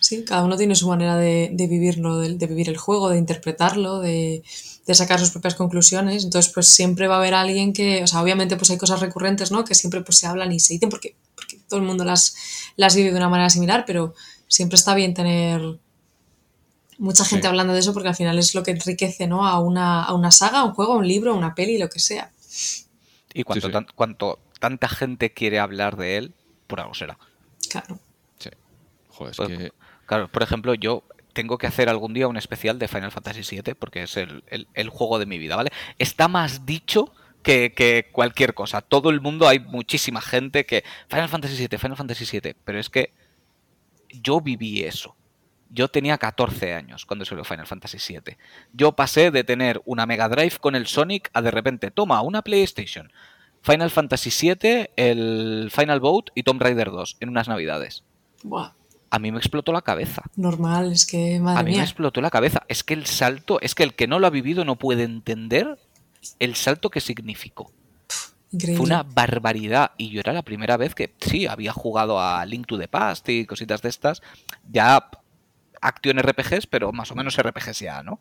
[0.00, 4.00] Sí, cada uno tiene su manera de, de vivirlo, de, vivir el juego, de interpretarlo,
[4.00, 4.42] de,
[4.86, 6.24] de, sacar sus propias conclusiones.
[6.24, 9.50] Entonces, pues siempre va a haber alguien que, o sea, obviamente pues hay cosas recurrentes,
[9.50, 9.64] ¿no?
[9.64, 12.36] Que siempre pues se hablan y se dicen porque, porque todo el mundo las,
[12.76, 14.14] las vive de una manera similar, pero
[14.46, 15.78] siempre está bien tener
[16.98, 19.46] mucha gente hablando de eso porque al final es lo que enriquece ¿no?
[19.46, 21.88] a, una, a una saga, a un juego, a un libro, a una peli, lo
[21.88, 22.30] que sea.
[23.32, 26.34] Y cuanto, cuanto tanta gente quiere hablar de él,
[26.66, 27.18] por algo será.
[27.68, 27.98] Claro.
[28.38, 28.50] Sí.
[29.08, 29.72] Joder, pues, que...
[30.06, 33.74] Claro, por ejemplo, yo tengo que hacer algún día un especial de Final Fantasy VII
[33.74, 35.70] porque es el, juego de mi vida, ¿vale?
[35.98, 38.80] Está más dicho que, que, cualquier cosa.
[38.80, 42.88] Todo el mundo, hay muchísima gente que Final Fantasy VII, Final Fantasy VII, pero es
[42.88, 43.12] que
[44.22, 45.16] yo viví eso.
[45.74, 48.36] Yo tenía 14 años cuando salió Final Fantasy VII.
[48.72, 52.42] Yo pasé de tener una Mega Drive con el Sonic a de repente, toma, una
[52.42, 53.12] PlayStation.
[53.60, 58.04] Final Fantasy VII, el Final Boat y Tomb Raider 2 en unas navidades.
[58.44, 58.72] Buah.
[59.10, 60.22] A mí me explotó la cabeza.
[60.36, 62.62] Normal, es que madre A mí me explotó la cabeza.
[62.68, 65.78] Es que el salto, es que el que no lo ha vivido no puede entender
[66.38, 67.72] el salto que significó.
[68.50, 69.92] Fue una barbaridad.
[69.96, 73.28] Y yo era la primera vez que sí, había jugado a Link to the Past
[73.28, 74.22] y cositas de estas.
[74.70, 75.08] Ya
[75.84, 78.20] acción RPGs, pero más o menos RPGs ya, ¿no?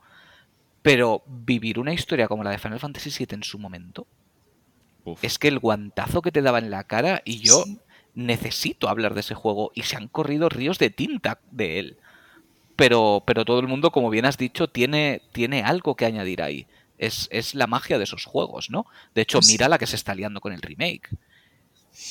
[0.81, 4.05] Pero vivir una historia como la de Final Fantasy VII en su momento,
[5.21, 7.63] es que el guantazo que te daba en la cara y yo
[8.15, 11.97] necesito hablar de ese juego y se han corrido ríos de tinta de él.
[12.75, 16.67] Pero, pero todo el mundo, como bien has dicho, tiene, tiene algo que añadir ahí.
[16.97, 18.85] Es, es la magia de esos juegos, ¿no?
[19.13, 21.09] De hecho, pues mira la que se está liando con el remake.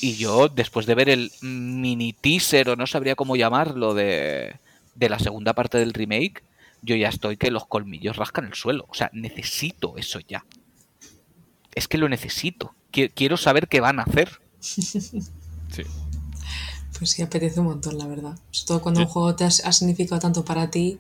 [0.01, 4.55] Y yo, después de ver el mini teaser, o no sabría cómo llamarlo, de,
[4.95, 6.45] de la segunda parte del remake,
[6.83, 8.87] yo ya estoy que los colmillos rascan el suelo.
[8.89, 10.45] O sea, necesito eso ya.
[11.75, 12.75] Es que lo necesito.
[12.91, 14.41] Quiero saber qué van a hacer.
[15.73, 15.85] Sí.
[16.99, 18.39] Pues sí, apetece un montón, la verdad.
[18.51, 20.99] Sobre todo cuando un juego te ha, significado tanto para ti,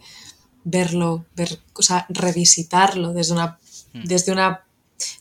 [0.65, 3.59] verlo, ver, o sea, revisitarlo desde una,
[3.93, 4.05] hmm.
[4.05, 4.65] desde una,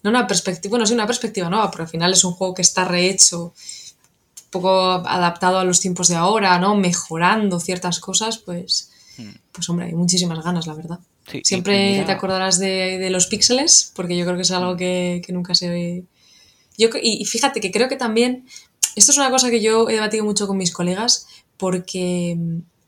[0.03, 2.61] no una perspectiva, bueno, sí una perspectiva nueva, pero al final es un juego que
[2.61, 3.53] está rehecho
[4.51, 6.75] poco adaptado a los tiempos de ahora, ¿no?
[6.75, 9.29] Mejorando ciertas cosas, pues, hmm.
[9.51, 10.99] pues hombre, hay muchísimas ganas, la verdad.
[11.43, 15.69] Siempre te acordarás de, los píxeles, porque yo creo que es algo que, nunca se
[15.69, 16.03] ve.
[16.77, 18.45] Yo, y fíjate que creo que también
[18.95, 21.27] esto es una cosa que yo he debatido mucho con mis colegas
[21.57, 22.37] porque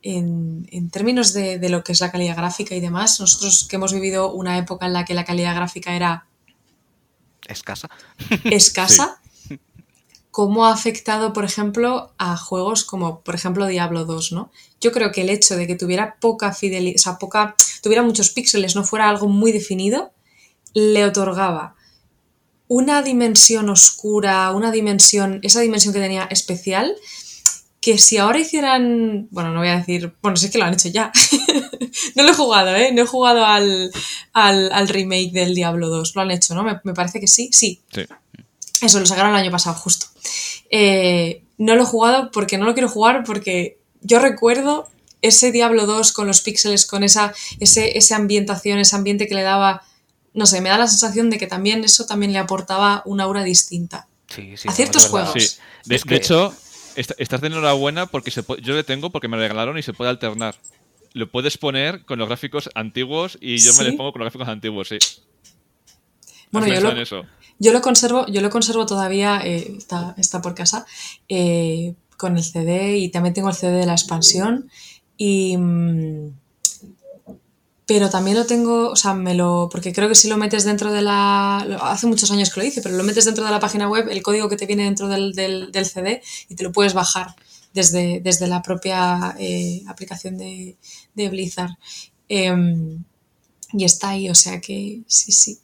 [0.01, 4.33] en, términos de, lo que es la calidad gráfica y demás, nosotros que hemos vivido
[4.33, 6.25] una época en la que la calidad gráfica era
[7.47, 7.89] escasa,
[8.45, 9.21] escasa
[10.33, 14.51] ¿cómo ha afectado, por ejemplo, a juegos como, por ejemplo, Diablo 2, ¿no?
[14.81, 18.31] Yo creo que el hecho de que tuviera poca fidelidad, o sea, poca, tuviera muchos
[18.31, 20.11] píxeles, no fuera algo muy definido,
[20.73, 21.75] le otorgaba
[22.67, 26.95] una dimensión oscura, una dimensión, esa dimensión que tenía especial,
[27.79, 30.89] que si ahora hicieran, bueno, no voy a decir, bueno, sé que lo han hecho
[30.89, 31.11] ya.
[32.15, 32.91] no lo he jugado, ¿eh?
[32.91, 36.15] No he jugado al, remake del Diablo 2.
[36.15, 36.63] Lo han hecho, ¿no?
[36.63, 37.51] Me, me parece que sí.
[37.53, 37.83] Sí.
[37.93, 38.05] Sí.
[38.83, 40.07] Eso, lo sacaron el año pasado, justo.
[40.69, 44.89] Eh, no lo he jugado porque no lo quiero jugar porque yo recuerdo
[45.21, 49.43] ese Diablo 2 con los píxeles, con esa, ese, esa ambientación, ese ambiente que le
[49.43, 49.83] daba,
[50.33, 53.43] no sé, me da la sensación de que también eso también le aportaba una aura
[53.43, 54.07] distinta.
[54.27, 55.59] Sí, sí, a ciertos juegos.
[55.85, 56.53] De, hecho,
[56.95, 60.09] estás de enhorabuena porque se yo le tengo porque me lo regalaron y se puede
[60.09, 60.55] alternar.
[61.13, 64.49] Lo puedes poner con los gráficos antiguos y yo me le pongo con los gráficos
[64.49, 64.97] antiguos, sí.
[66.51, 67.25] Bueno, yo lo, eso?
[67.63, 69.77] Yo lo conservo, yo lo conservo todavía, eh,
[70.17, 70.85] está, por casa,
[71.29, 74.69] eh, con el CD y también tengo el CD de la expansión.
[75.15, 76.33] Y, mm,
[77.85, 79.69] pero también lo tengo, o sea, me lo.
[79.71, 81.59] Porque creo que si lo metes dentro de la.
[81.83, 84.21] Hace muchos años que lo hice, pero lo metes dentro de la página web, el
[84.21, 85.33] código que te viene dentro del,
[85.85, 87.33] CD y te lo puedes bajar
[87.73, 90.75] desde, desde la propia eh, aplicación de,
[91.15, 91.77] Blizzard.
[92.27, 93.03] Em,
[93.71, 95.59] y está ahí, o sea que sí, sí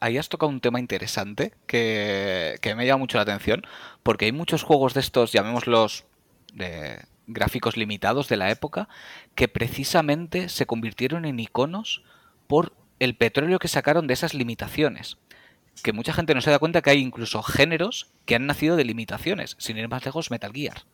[0.00, 3.62] ahí has tocado un tema interesante que, me llama mucho la atención,
[4.02, 6.04] porque hay muchos juegos de estos, llamémoslos
[6.52, 8.88] de gráficos limitados de la época,
[9.34, 12.02] que precisamente se convirtieron en iconos
[12.46, 15.18] por el petróleo que sacaron de esas limitaciones.
[15.82, 18.84] Que mucha gente no se da cuenta que hay incluso géneros que han nacido de
[18.84, 19.56] limitaciones.
[19.58, 20.84] Sin ir más lejos, Metal Gear.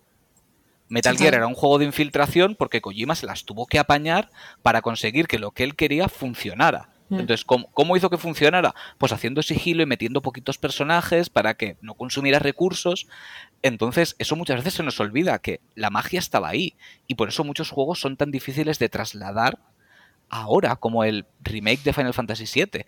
[0.89, 4.31] Metal Gear era un juego de infiltración porque Kojima se las tuvo que apañar
[4.63, 6.92] para conseguir que lo que él quería funcionara.
[7.21, 8.75] Entonces, ¿cómo, hizo que funcionara?
[8.99, 13.07] Pues haciendo sigilo y metiendo poquitos personajes para que no consumiera recursos.
[13.63, 16.77] Entonces, eso muchas veces se nos olvida, que la magia estaba ahí.
[17.07, 19.59] Y por eso muchos juegos son tan difíciles de trasladar
[20.29, 22.87] ahora, como el remake de Final Fantasy VII.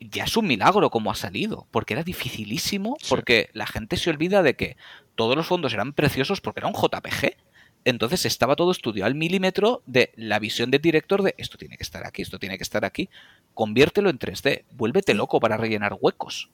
[0.00, 4.42] Ya es un milagro como ha salido, porque era dificilísimo, porque la gente se olvida
[4.42, 4.76] de que
[5.14, 7.36] todos los fondos eran preciosos porque era un JPG
[7.84, 11.82] entonces estaba todo estudiado al milímetro de la visión del director de esto tiene que
[11.82, 13.08] estar aquí, esto tiene que estar aquí.
[13.54, 16.50] Conviértelo en 3D, vuélvete loco para rellenar huecos.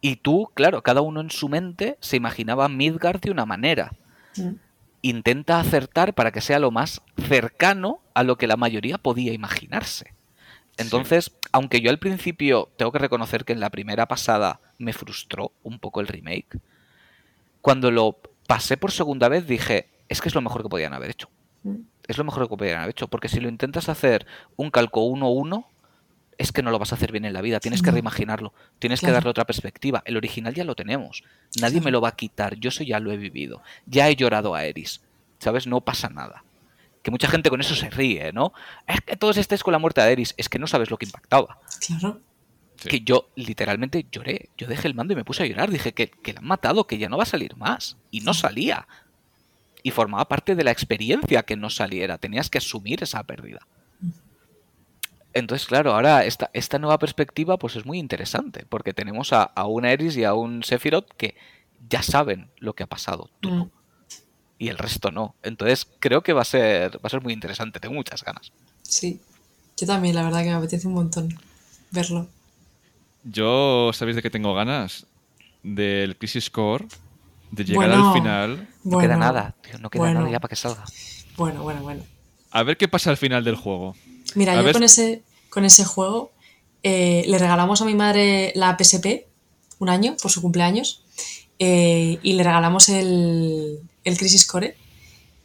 [0.00, 3.92] Y tú, claro, cada uno en su mente se imaginaba Midgard de una manera.
[4.36, 4.54] Mm.
[5.02, 10.14] Intenta acertar para que sea lo más cercano a lo que la mayoría podía imaginarse.
[10.76, 15.52] Entonces, aunque yo al principio tengo que reconocer que en la primera pasada me frustró
[15.62, 16.58] un poco el remake,
[17.62, 21.10] cuando lo pasé por segunda vez, dije, es que es lo mejor que podían haber
[21.10, 21.28] hecho.
[21.62, 21.76] Mm.
[22.08, 24.26] Es lo mejor que podían haber hecho, porque si lo intentas hacer
[24.56, 25.66] un calco 1-1,
[26.38, 29.00] es que no lo vas a hacer bien en la vida, tienes que reimaginarlo, tienes
[29.00, 30.02] que darle otra perspectiva.
[30.04, 31.24] El original ya lo tenemos,
[31.60, 34.54] nadie me lo va a quitar, yo eso ya lo he vivido, ya he llorado
[34.54, 35.00] a Eris,
[35.38, 35.66] ¿sabes?
[35.66, 36.44] No pasa nada.
[37.02, 38.52] Que mucha gente con eso se ríe, ¿no?
[38.86, 41.06] Es que todos estéis con la muerte de Eris, es que no sabes lo que
[41.06, 41.58] impactaba.
[41.86, 42.20] Claro.
[42.76, 44.50] Que yo literalmente lloré.
[44.58, 45.70] Yo dejé el mando y me puse a llorar.
[45.70, 47.96] Dije que, que la han matado, que ya no va a salir más.
[48.10, 48.86] Y no salía.
[49.82, 52.18] Y formaba parte de la experiencia que no saliera.
[52.18, 53.60] Tenías que asumir esa pérdida.
[55.32, 59.66] Entonces, claro, ahora esta, esta nueva perspectiva pues es muy interesante, porque tenemos a, a
[59.66, 61.34] un Eris y a un Sephiroth que
[61.90, 63.64] ya saben lo que ha pasado, tú no.
[63.66, 63.70] Mm.
[64.58, 65.34] Y el resto no.
[65.42, 68.50] Entonces creo que va a ser, va a ser muy interesante, tengo muchas ganas.
[68.80, 69.20] Sí,
[69.76, 71.38] yo también, la verdad que me apetece un montón
[71.90, 72.28] verlo.
[73.24, 75.06] Yo, ¿sabéis de qué tengo ganas?
[75.62, 76.86] Del Crisis Core,
[77.50, 78.68] de llegar al final.
[78.84, 80.84] No queda nada, tío, no queda nada ya para que salga.
[81.36, 82.02] Bueno, bueno, bueno.
[82.50, 83.94] A ver qué pasa al final del juego.
[84.34, 86.32] Mira, yo con ese, con ese juego
[86.82, 89.26] eh, le regalamos a mi madre la PSP
[89.78, 91.02] un año por su cumpleaños
[91.58, 94.76] eh, y le regalamos el, el Crisis Core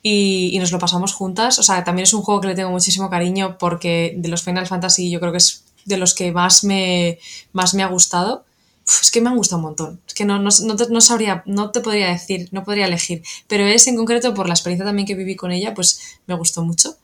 [0.03, 1.59] y, y, nos lo pasamos juntas.
[1.59, 4.67] O sea, también es un juego que le tengo muchísimo cariño porque de los Final
[4.67, 7.19] Fantasy yo creo que es de los que más me,
[7.53, 8.45] más me ha gustado.
[8.85, 10.01] Es que me han gustado un montón.
[10.07, 10.51] Es que no, no,
[11.01, 13.23] sabría, no te podría decir, no podría elegir.
[13.47, 16.63] Pero es en concreto por la experiencia también que viví con ella, pues me gustó
[16.63, 16.95] mucho.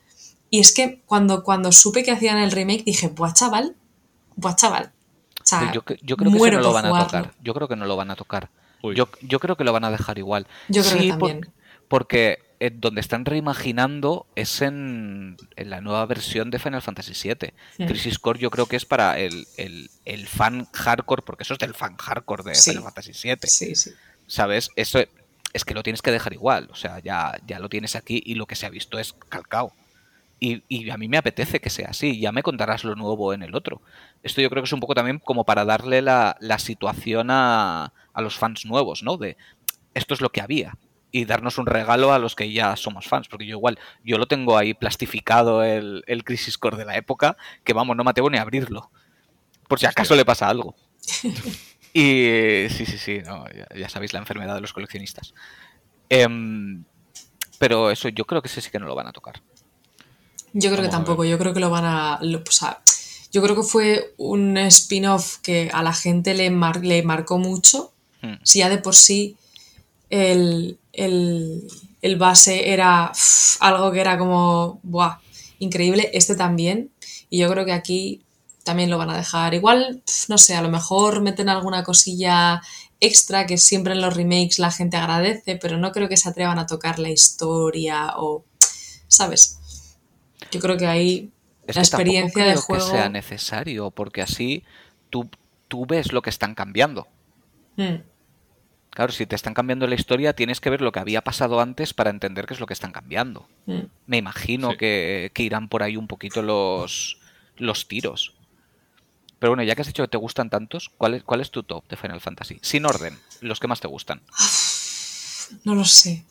[0.50, 3.76] Y es que cuando, cuando supe que hacían el remake dije, buah chaval,
[4.36, 4.92] buah chaval.
[5.72, 5.82] yo,
[6.16, 7.34] creo que no lo van a tocar.
[7.42, 8.50] Yo creo que no lo van a tocar.
[8.82, 10.46] Yo, yo, creo que lo van a dejar igual.
[10.68, 11.52] Yo creo que también.
[11.88, 17.86] porque eh, donde están reimaginando es en, la nueva versión de Final Fantasy VII.
[17.86, 19.48] Crisis Core yo creo que es para el,
[20.26, 23.36] fan hardcore, porque eso es del fan hardcore de Final Fantasy VII.
[23.44, 23.90] Sí, sí.
[24.28, 24.70] ¿sabes?
[24.76, 25.00] Eso
[25.52, 28.34] es que lo tienes que dejar igual, o sea, ya, ya lo tienes aquí y
[28.34, 29.72] lo que se ha visto es calcao.
[30.40, 33.42] Y, y, a mí me apetece que sea así, ya me contarás lo nuevo en
[33.42, 33.82] el otro.
[34.22, 37.92] Esto yo creo que es un poco también como para darle la, la situación a,
[38.12, 39.16] a los fans nuevos, ¿no?
[39.16, 39.36] De
[39.94, 40.76] esto es lo que había,
[41.10, 44.26] y darnos un regalo a los que ya somos fans, porque yo igual, yo lo
[44.26, 48.30] tengo ahí plastificado el, el Crisis Core de la época, que vamos, no me atrevo
[48.30, 48.90] ni a abrirlo,
[49.68, 50.74] por si acaso le pasa algo.
[51.92, 53.44] y sí, sí, sí, no,
[53.74, 55.34] ya, sabéis la enfermedad de los coleccionistas.
[56.10, 56.84] Em,
[57.58, 59.42] pero eso yo creo que ese sí que no lo van a tocar.
[60.52, 62.20] Yo creo que tampoco, yo creo que lo van a...
[62.20, 62.80] o sea,
[63.32, 66.50] yo creo que fue un spin-off que a la gente le,
[66.82, 67.92] le marcó mucho,
[68.22, 68.34] hmm.
[68.42, 69.36] si ya de por sí
[70.10, 73.12] el, el, base era
[73.60, 75.18] algo que era como, ¡buah!
[75.58, 76.10] Increíble.
[76.12, 76.90] Este también.
[77.30, 78.24] Y yo creo que aquí
[78.64, 79.54] también lo van a dejar.
[79.54, 82.62] Igual, no sé, a lo mejor meten alguna cosilla
[83.00, 86.58] extra que siempre en los remakes la gente agradece, pero no creo que se atrevan
[86.58, 88.44] a tocar la historia o,
[89.06, 89.58] ¿sabes?
[90.50, 91.30] Yo creo que ahí
[91.66, 94.64] la experiencia de juego que sea necesario, porque así
[95.10, 95.28] tú,
[95.68, 97.06] tú ves lo que están cambiando.
[97.76, 98.02] Hmm.
[98.90, 101.94] Claro, si te están cambiando la historia, tienes que ver lo que había pasado antes
[101.94, 103.46] para entender qué es lo que están cambiando.
[103.66, 103.80] Mm.
[104.06, 107.18] Me imagino que, irán por ahí un poquito los,
[107.56, 108.34] los tiros.
[109.38, 111.62] Pero bueno, ya que has dicho que te gustan tantos, ¿cuál es, cuál es tu
[111.62, 112.58] top de Final Fantasy?
[112.60, 114.20] Sin orden, los que más te gustan.
[115.64, 116.24] No lo sé.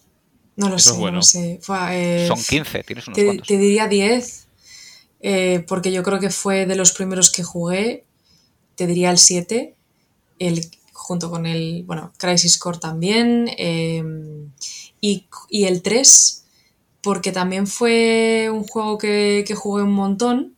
[0.58, 1.60] No lo sé, no lo sé.
[1.92, 3.48] Eh, Son 15, tienes unos te, cuantos.
[3.48, 4.48] Te diría 10,
[5.22, 8.06] eh, porque yo creo que fue de los primeros que jugué.
[8.76, 9.76] Te diría el 7.
[10.40, 14.52] El, junto con el, bueno, Crisis Core también, em,
[15.00, 16.44] y, el 3,
[17.02, 20.56] porque también fue un juego que, jugué un montón,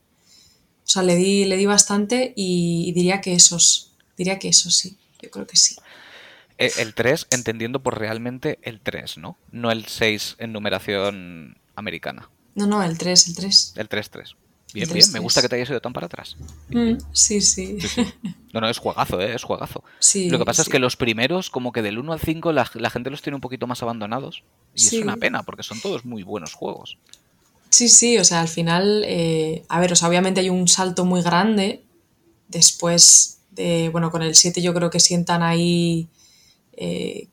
[0.85, 4.97] o sea, le di, le di bastante y, diría que esos, diría que esos sí,
[5.21, 5.75] yo creo que sí.
[6.57, 9.37] E, el 3, entendiendo por realmente el 3, ¿no?
[9.51, 12.29] No el 6 en numeración americana.
[12.55, 13.73] No, no, el 3, el 3.
[13.75, 14.35] El 3-3.
[14.73, 16.37] Bien, bien, me gusta que te hayas ido tan para atrás.
[16.69, 17.77] Mm, sí, sí.
[18.53, 19.35] No, no, es juegazo, ¿eh?
[19.35, 19.83] es juegazo.
[20.15, 23.11] Lo que pasa es que los primeros, como que del 1 al 5, la, gente
[23.11, 24.43] los tiene un poquito más abandonados.
[24.73, 26.97] Y es una pena, porque son todos muy buenos juegos.
[27.69, 31.05] Sí, sí, o sea, al final, eh, a ver, o sea, obviamente hay un salto
[31.05, 31.83] muy grande.
[32.47, 36.07] Después de, bueno, con el 7 yo creo que sientan ahí
[36.73, 37.27] eh,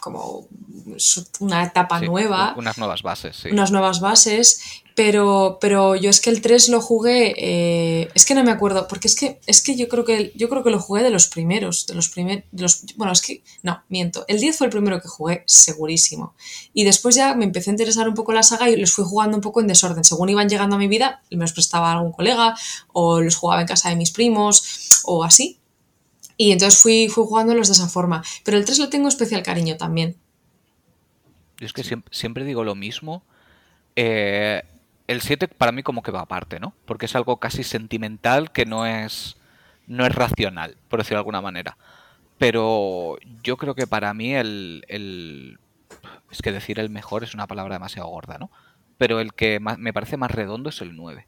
[0.00, 0.48] como
[1.40, 2.54] una etapa nueva.
[2.56, 3.50] Unas nuevas bases, sí.
[3.50, 4.82] Unas nuevas bases.
[4.94, 7.34] Pero, pero yo es que el 3 lo jugué.
[7.36, 8.88] Eh, es que no me acuerdo.
[8.88, 11.28] Porque es que, es que yo creo que yo creo que lo jugué de los
[11.28, 11.86] primeros.
[11.86, 12.82] De los primeros.
[12.96, 13.42] Bueno, es que.
[13.62, 14.24] No, miento.
[14.26, 16.34] El 10 fue el primero que jugué, segurísimo.
[16.74, 19.36] Y después ya me empecé a interesar un poco la saga y los fui jugando
[19.36, 20.02] un poco en desorden.
[20.02, 22.56] Según iban llegando a mi vida, me los prestaba algún colega.
[22.92, 25.00] O los jugaba en casa de mis primos.
[25.04, 25.57] O así.
[26.40, 28.22] Y entonces fui, fui jugándolos de esa forma.
[28.44, 30.16] Pero el 3 lo tengo especial cariño también.
[31.58, 31.82] Yo es que
[32.12, 33.24] siempre, digo lo mismo.
[33.96, 34.62] Eh,
[35.08, 36.74] el 7 para mí como que va aparte, ¿no?
[36.84, 39.36] Porque es algo casi sentimental que no es,
[39.88, 41.76] no es racional, por decirlo de alguna manera.
[42.38, 45.58] Pero yo creo que para mí el, el...
[46.30, 48.52] Es que decir el mejor es una palabra demasiado gorda, ¿no?
[48.96, 51.26] Pero el que me parece más redondo es el 9.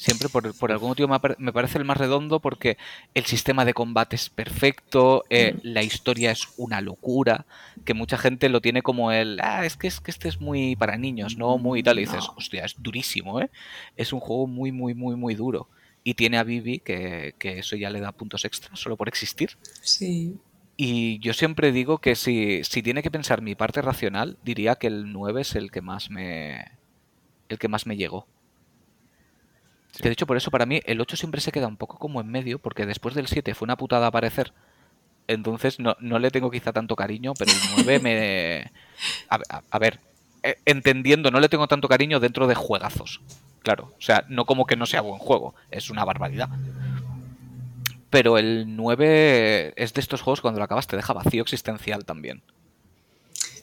[0.00, 2.78] Siempre por, algún motivo me parece el más redondo porque
[3.12, 7.44] el sistema de combate es perfecto, eh, la historia es una locura,
[7.84, 10.74] que mucha gente lo tiene como el, ah, es que, es que este es muy
[10.74, 11.58] para niños, ¿no?
[11.58, 11.98] Muy tal.
[11.98, 13.50] Y dices, hostia, es durísimo, ¿eh?
[13.94, 15.68] Es un juego muy, muy, muy, muy duro.
[16.02, 19.58] Y tiene a Vivi que, que eso ya le da puntos extra solo por existir.
[19.82, 20.34] Sí.
[20.78, 24.86] Y yo siempre digo que si, si tiene que pensar mi parte racional, diría que
[24.86, 26.64] el 9 es el que más me.
[27.50, 28.26] el que más me llegó.
[29.98, 32.20] Que de hecho, por eso para mí el 8 siempre se queda un poco como
[32.20, 34.52] en medio, porque después del 7 fue una putada aparecer.
[35.26, 38.72] Entonces no, no le tengo quizá tanto cariño, pero el 9 me.
[39.70, 40.00] A, ver,
[40.42, 43.20] eh, entendiendo, no le tengo tanto cariño dentro de juegazos.
[43.62, 46.48] Claro, o sea, no como que no sea buen juego, es una barbaridad.
[48.08, 52.42] Pero el 9 es de estos juegos cuando lo acabas te deja vacío existencial también.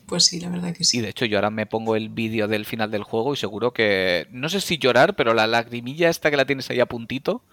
[0.07, 0.97] Pues sí, la verdad que sí.
[0.97, 3.73] Y de hecho yo ahora me pongo el vídeo del final del juego y seguro
[3.73, 7.43] que, no sé si llorar, pero la lagrimilla esta que la tienes ahí a puntito,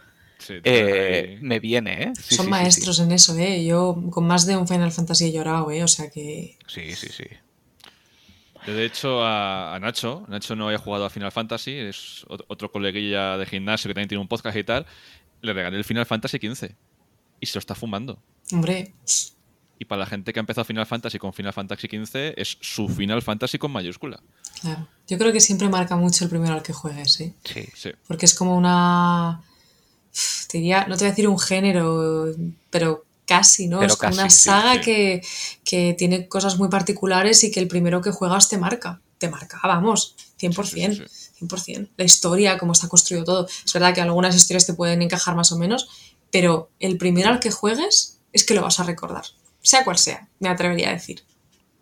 [0.48, 2.12] eh, me viene, ¿eh?
[2.16, 3.64] Son maestros en eso, ¿eh?
[3.64, 5.82] Yo con más de un Final Fantasy he llorado, ¿eh?
[5.82, 6.56] O sea que...
[6.66, 7.24] Sí, sí, sí.
[8.66, 13.36] Yo, de hecho, a, Nacho, Nacho no había jugado a Final Fantasy, es otro coleguilla
[13.36, 14.86] de gimnasio que también tiene un podcast y tal,
[15.42, 16.70] le regalé el Final Fantasy XV
[17.40, 18.22] y se lo está fumando.
[18.52, 18.92] Hombre,
[19.78, 22.88] y para la gente que ha empezado Final Fantasy con Final Fantasy XV, es su
[22.88, 24.20] Final Fantasy con mayúscula.
[24.60, 24.86] Claro.
[25.08, 27.34] Yo creo que siempre marca mucho el primero al que juegues, ¿eh?
[27.44, 27.68] Sí.
[27.74, 27.90] sí.
[28.06, 29.42] Porque es como una.
[30.48, 32.26] Te diría, no te voy a decir un género,
[32.70, 33.82] pero casi, ¿no?
[33.82, 35.22] es una saga Que,
[35.98, 39.00] tiene cosas muy particulares y que el primero que juegas te marca.
[39.18, 41.08] Te marca, vamos, 100%.
[41.40, 41.88] 100%.
[41.96, 43.48] La historia, cómo está construido todo.
[43.64, 45.88] Es verdad que algunas historias te pueden encajar más o menos,
[46.30, 49.24] pero el primero al que juegues es que lo vas a recordar.
[49.64, 51.24] Sea cual sea, me atrevería a decir.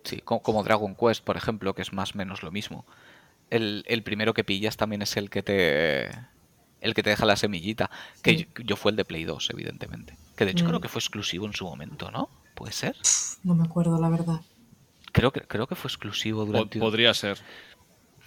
[0.05, 2.87] Sí, como Dragon Quest, por ejemplo, que es más o menos lo mismo.
[3.51, 6.07] El, primero que pillas también es el que te
[6.81, 7.91] el que te deja la semillita.
[8.23, 10.17] Que yo, fue el de Play 2, evidentemente.
[10.37, 10.83] Que de hecho creo mm.
[10.83, 12.31] que fue exclusivo en su momento, ¿no?
[12.55, 12.97] ¿Puede ser?
[13.43, 14.41] No me acuerdo, la verdad.
[15.13, 16.79] Creo que, creo que fue exclusivo durante...
[16.79, 17.39] Podría ser.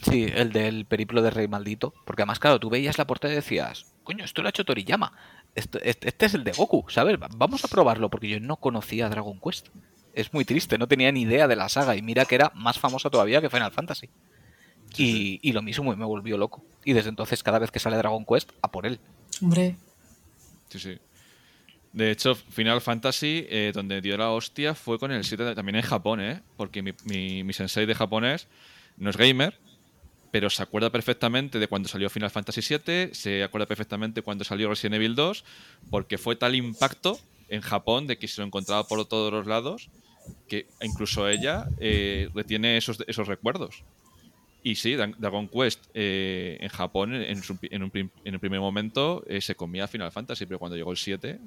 [0.02, 1.94] Sí, el del periplo de Rey Maldito.
[2.06, 5.14] Porque además, claro, tú veías la portada y decías, coño, esto lo ha hecho Toriyama.
[5.56, 7.18] Este, este, es el de Goku, ¿sabes?
[7.38, 9.70] Vamos a probarlo porque yo no conocía Dragon Quest.
[10.14, 12.78] Es muy triste, no tenía ni idea de la saga y mira que era más
[12.78, 14.10] famosa todavía que Final Fantasy.
[14.98, 16.64] y, lo mismo me volvió loco.
[16.84, 19.00] Y desde entonces cada vez que sale Dragon Quest, a por él.
[19.42, 19.76] Hombre.
[20.70, 20.98] Sí, sí.
[21.96, 25.82] De hecho, Final Fantasy, eh, donde dio la hostia, fue con el 7 también en
[25.82, 26.42] Japón, ¿eh?
[26.58, 28.50] Porque mi, mi, mi sensei de japonés
[28.98, 29.58] no es gamer,
[30.36, 34.68] pero se acuerda perfectamente de cuando salió Final Fantasy VII, se acuerda perfectamente cuando salió
[34.68, 35.46] Resident Evil 2,
[35.90, 37.18] porque fue tal impacto
[37.48, 39.90] en Japón de que se lo encontraba por todos los lados
[40.50, 43.86] que incluso ella eh, retiene esos, esos recuerdos.
[44.62, 47.42] Y sí, Dragon Quest eh, en Japón en,
[47.82, 51.40] un, en, primer momento eh, se comía Final Fantasy, pero cuando llegó el 7,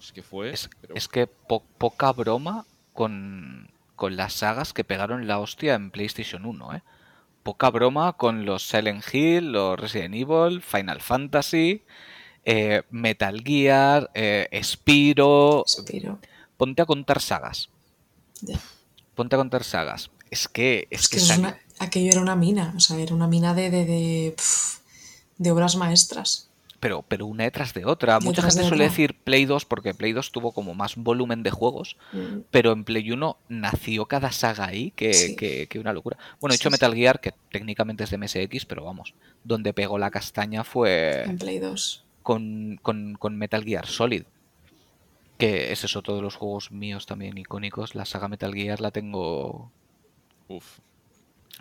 [0.00, 0.50] es que fue...
[0.50, 0.68] Es,
[1.06, 6.82] que poca broma con, con las sagas que pegaron la hostia en PlayStation 1, ¿eh?
[7.42, 11.82] Poca broma con los Silent Hill, los Resident Evil, Final Fantasy,
[12.44, 15.64] eh, Metal Gear, eh, Spiro.
[16.56, 17.68] Ponte a contar sagas.
[19.14, 20.10] Ponte a contar sagas.
[20.30, 20.86] Es que.
[20.90, 21.18] Es, que,
[21.78, 22.72] aquello era una mina.
[22.76, 24.36] O sea, era una mina de, de,
[25.38, 26.51] de obras maestras
[26.82, 28.18] pero, pero una detrás de otra.
[28.18, 31.96] Mucha gente suele decir Play 2 porque Play 2 tuvo como más volumen de juegos,
[32.12, 32.40] mm.
[32.50, 36.18] pero en Play 1 nació cada saga ahí que, una locura.
[36.40, 39.14] Bueno, he hecho Metal Gear, que técnicamente es de MSX, pero vamos,
[39.44, 41.22] donde pegó la castaña fue...
[41.22, 42.04] En Play 2.
[42.24, 42.80] Con,
[43.30, 44.24] Metal Gear Solid.
[45.38, 47.94] Que es eso, todos los juegos míos también icónicos.
[47.94, 49.70] La saga Metal Gear la tengo...
[50.48, 50.80] Uf.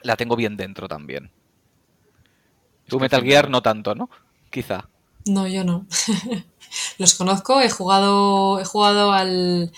[0.01, 1.29] La tengo bien dentro también.
[2.87, 4.09] Tu Metal Gear no tanto, ¿no?
[4.49, 4.89] Quizá.
[5.25, 5.85] No, yo no.
[6.97, 9.71] los conozco, he jugado, he jugado al...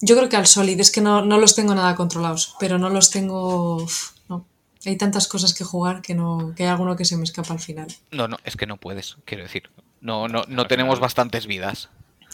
[0.00, 3.10] Yo creo que al Solid, es que no, los tengo nada controlados, pero no los
[3.10, 3.86] tengo...
[4.28, 4.46] No.
[4.84, 7.60] Hay tantas cosas que jugar que no que hay alguno que se me escapa al
[7.60, 7.86] final.
[8.10, 9.70] No, no, es que no puedes, quiero decir.
[10.00, 11.88] No, no, no tenemos bastantes vidas.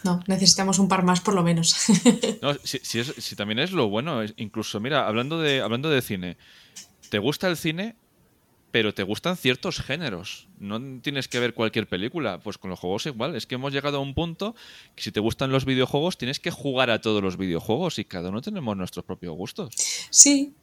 [0.05, 1.77] No, necesitamos un par más por lo menos.
[2.43, 6.37] no, si, si, también es lo bueno, incluso, mira, hablando de, hablando de cine,
[7.11, 7.97] ¿te gusta el cine?
[8.71, 10.49] Pero te gustan ciertos géneros.
[10.59, 12.41] No tienes que ver cualquier película.
[12.41, 13.35] Pues con los juegos igual.
[13.37, 14.55] Es que hemos llegado a un punto
[14.95, 18.29] que si te gustan los videojuegos, tienes que jugar a todos los videojuegos y cada
[18.29, 19.75] uno tenemos nuestros propios gustos.
[20.11, 20.55] Sí,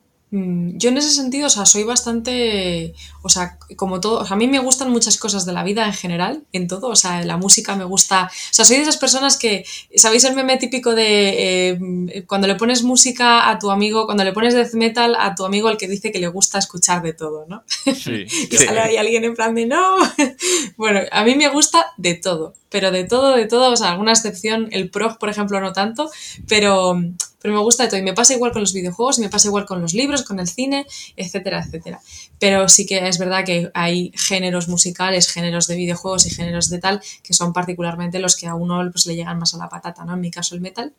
[0.78, 4.38] yo en ese sentido, o sea, soy bastante, o sea, como todo, o sea, a
[4.38, 7.38] mí me gustan muchas cosas de la vida en general, en todo, o sea, la
[7.38, 11.70] música me gusta, o sea, soy de esas personas que, ¿sabéis el meme típico de
[11.72, 15.46] eh, cuando le pones música a tu amigo, cuando le pones death metal a tu
[15.46, 17.64] amigo el que dice que le gusta escuchar de todo, ¿no?
[17.68, 18.26] Sí.
[18.52, 19.98] y sale ahí alguien en plan de no.
[20.78, 24.12] bueno, a mí me gusta de todo, pero de todo, de todo, o sea, alguna
[24.12, 26.10] excepción, el prog, por ejemplo, no tanto,
[26.48, 27.00] pero
[27.46, 28.00] pero me gusta de todo.
[28.00, 30.40] Y me pasa igual con los videojuegos, y me pasa igual con los libros, con
[30.40, 32.02] el cine, etcétera, etcétera.
[32.40, 36.80] Pero sí que es verdad que hay géneros musicales, géneros de videojuegos y géneros de
[36.80, 40.04] tal que son particularmente los que a uno pues, le llegan más a la patata,
[40.06, 40.16] ¿no?
[40.16, 40.92] En mi caso el metal.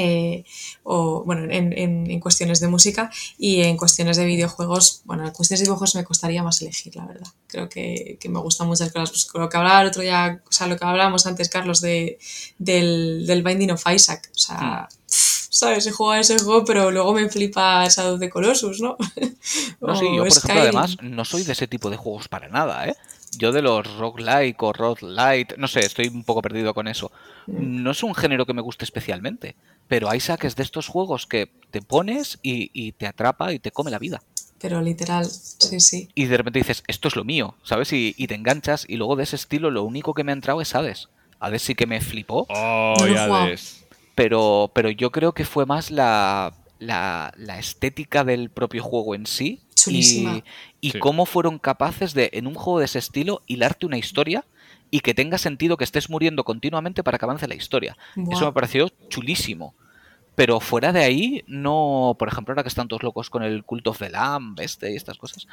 [0.00, 0.44] Eh,
[0.84, 5.64] o bueno, en, cuestiones de música y en cuestiones de videojuegos, bueno, en cuestiones de
[5.64, 7.26] videojuegos me costaría más elegir, la verdad.
[7.48, 9.10] Creo que, me gustan muchas cosas.
[9.10, 12.20] Pues lo que hablaba el otro día, o sea, lo que hablábamos antes, Carlos, de,
[12.58, 14.96] del, del Binding of Isaac, o sea, mm.
[15.08, 15.84] ¿sabes?
[15.88, 18.96] He jugado ese juego, pero luego me flipa Shadow de Colossus, ¿no?
[19.80, 22.86] no, sí, yo por ejemplo, además, no soy de ese tipo de juegos para nada,
[22.86, 22.94] ¿eh?
[23.36, 27.10] Yo de los roguelike o roguelite, no sé, estoy un poco perdido con eso.
[27.46, 27.82] Mm.
[27.82, 29.56] No es un género que me guste especialmente,
[29.86, 33.90] pero hay saques de estos juegos que te pones y, te atrapa y te come
[33.90, 34.22] la vida.
[34.60, 36.08] Pero literal, sí, sí.
[36.14, 37.92] Y de repente dices, esto es lo mío, ¿sabes?
[37.92, 40.74] Y, te enganchas y luego de ese estilo lo único que me ha entrado es
[40.74, 41.08] Hades.
[41.38, 42.46] Hades sí que me flipó.
[42.50, 43.88] Oh, Hades
[44.18, 46.52] pero, pero yo creo que fue más la,
[47.58, 50.42] estética del propio juego en sí y,
[50.80, 54.44] y cómo fueron capaces de, en un juego de ese estilo, hilarte una historia
[54.90, 57.96] y que tenga sentido que estés muriendo continuamente para que avance la historia.
[58.30, 59.74] Eso me pareció chulísimo.
[60.34, 63.88] Pero fuera de ahí, no, por ejemplo, ahora que están todos locos con el Cult
[63.88, 65.48] of the Lamb, este y estas cosas,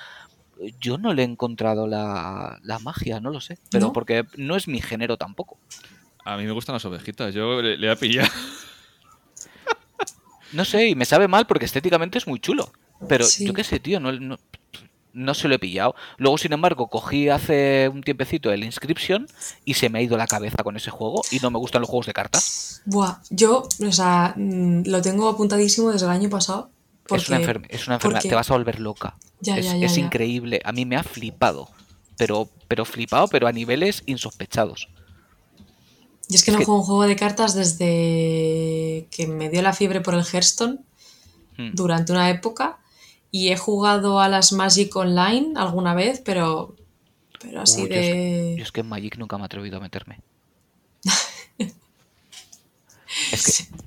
[0.79, 3.57] yo no le he encontrado la, magia, no lo sé.
[3.71, 5.57] Pero porque no es mi género tampoco.
[6.23, 8.29] A mí me gustan las ovejitas, yo le, a pillar.
[10.51, 12.71] No sé, y me sabe mal porque estéticamente es muy chulo.
[13.07, 13.45] Pero Sí.
[13.45, 14.37] yo qué sé, tío, no, no,
[15.13, 15.95] no se lo he pillado.
[16.17, 19.27] Luego, sin embargo, cogí hace un tiempecito el Inscription
[19.65, 21.89] y se me ha ido la cabeza con ese juego y no me gustan los
[21.89, 22.81] juegos de cartas.
[22.85, 26.69] Buah, yo, o sea, mm, lo tengo apuntadísimo desde el año pasado.
[27.07, 29.15] Porque, es una, enferme- es una enfermedad, porque- te vas a volver loca.
[29.41, 30.61] Ya, es ya, ya, es increíble.
[30.65, 31.69] A mí me ha flipado.
[32.17, 34.87] Pero, pero flipado, pero a niveles insospechados.
[36.29, 39.61] Y es que Es no que- juego un juego de cartas desde que me dio
[39.61, 40.79] la fiebre por el Hearthstone
[41.57, 41.71] Hmm.
[41.73, 42.79] durante una época.
[43.31, 46.75] Y he jugado a las Magic Online alguna vez, pero,
[47.39, 48.55] pero así yo, es, de...
[48.57, 50.19] yo es que en Magic nunca me he atrevido a meterme.
[53.31, 53.77] es, que,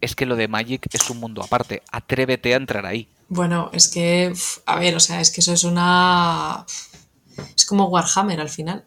[0.00, 1.82] es que lo de Magic es un mundo aparte.
[1.90, 3.08] Atrévete a entrar ahí.
[3.28, 4.32] Bueno, es que,
[4.66, 6.64] a ver, o sea, es que eso es una...
[7.56, 8.84] Es como Warhammer al final.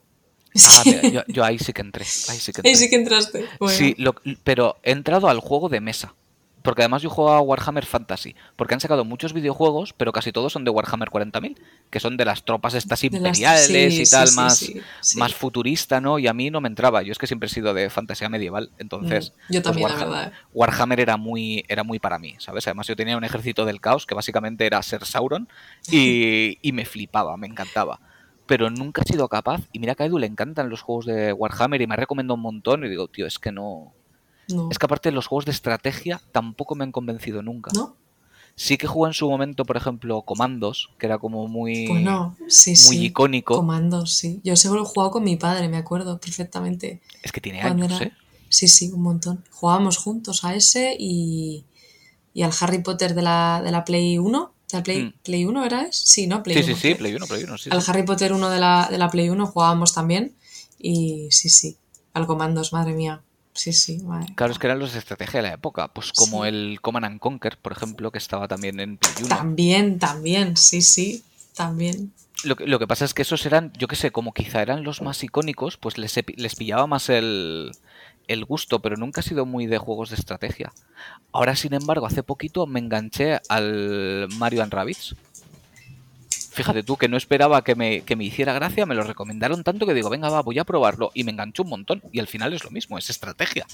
[0.65, 2.03] Ah, mira, yo, yo ahí sí que entré.
[2.29, 2.69] Ahí sí que entré.
[2.71, 3.45] Ahí sí que entraste.
[3.59, 6.15] Bueno, Sí, lo- pero he entrado al juego de mesa.
[6.61, 8.35] Porque además yo juego a Warhammer Fantasy.
[8.57, 11.55] Porque han sacado muchos videojuegos, pero casi todos son de Warhammer 40.000.
[11.89, 13.65] Que son de las tropas estas las- imperiales
[13.95, 14.69] sí, y tal, más,
[15.15, 16.19] más futurista, ¿no?
[16.19, 17.01] Y a mí no me entraba.
[17.01, 18.71] Yo es que siempre he sido de fantasía medieval.
[18.77, 20.33] Entonces, Mm, yo pues también, la Warhammer, verdad.
[20.53, 22.67] Warhammer era muy, era muy para mí, ¿sabes?
[22.67, 25.47] Además yo tenía un ejército del caos que básicamente era ser Sauron
[25.89, 28.01] y, y me flipaba, me encantaba.
[28.49, 31.31] Pero nunca he sido capaz, y mira que a Edu le encantan los juegos de
[31.31, 33.93] Warhammer y me ha recomendado un montón y digo, tío, es que no...
[34.49, 34.67] No.
[34.71, 37.69] Es que aparte los juegos de estrategia tampoco me han convencido nunca.
[37.75, 37.95] ¿No?
[38.55, 42.35] Sí que jugué en su momento, por ejemplo, Comandos, que era como muy, Pues no,
[42.47, 43.05] sí, muy sí.
[43.05, 43.53] icónico.
[43.55, 44.41] Comandos, sí.
[44.43, 46.99] Yo seguro he jugado con mi padre, me acuerdo perfectamente.
[47.21, 48.13] Es que tiene años, era- ¿eh?
[48.49, 49.45] Sí, sí, un montón.
[49.51, 51.65] Jugábamos juntos a ese y,
[52.33, 54.51] y al Harry Potter de la, de la Play 1.
[54.71, 55.13] ¿De la Play, Mm.
[55.23, 55.87] Play 1 era?
[55.91, 56.43] Sí, ¿no?
[56.43, 56.75] Play Sí, 1.
[56.75, 57.69] sí, sí, Play 1, Play 1, sí.
[57.71, 57.91] Al sí.
[57.91, 60.33] Harry Potter 1 de la, de la Play 1 jugábamos también.
[60.77, 61.77] Y sí, sí.
[62.13, 63.21] Al Comandos, madre mía.
[63.53, 64.31] Sí, sí, madre.
[64.35, 66.49] Claro, es que eran los de estrategia de la época, pues como Sí.
[66.49, 69.27] el Command and Conquer, por ejemplo, que estaba también en Play 1.
[69.27, 71.23] También, también, sí, sí.
[71.55, 72.13] También.
[72.45, 74.83] Lo que, lo que pasa es que esos eran, yo qué sé, como quizá eran
[74.83, 77.71] los más icónicos, pues les, les pillaba más el,
[78.29, 80.71] el gusto, pero nunca he sido muy de juegos de estrategia.
[81.33, 85.15] Ahora, sin embargo, hace poquito me enganché al Mario and Rabbids.
[86.51, 89.85] Fíjate tú que no esperaba que me, que me hiciera gracia, me lo recomendaron tanto
[89.85, 91.11] que digo, venga, va, voy a probarlo.
[91.13, 92.01] Y me enganchó un montón.
[92.11, 93.65] Y al final es lo mismo, es estrategia.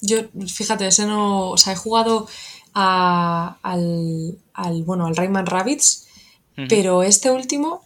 [0.00, 1.50] Yo, fíjate, ese no.
[1.50, 2.26] O sea, he jugado
[2.74, 4.82] a- al, al.
[4.82, 6.06] Bueno, al Rayman Rabbits,
[6.68, 7.84] pero este último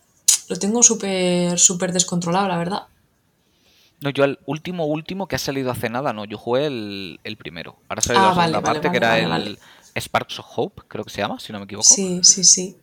[0.48, 2.82] lo tengo súper, súper descontrolado, la verdad.
[4.00, 7.36] No, yo al último, último que ha salido hace nada, no, yo jugué el, el
[7.36, 7.76] primero.
[7.88, 9.46] Ahora ha salido Ah, la segunda vale, vale, parte que era vale,
[9.94, 11.84] el Sparks of Hope, creo que se llama, si no me equivoco.
[11.92, 12.76] Sí, sí, sí.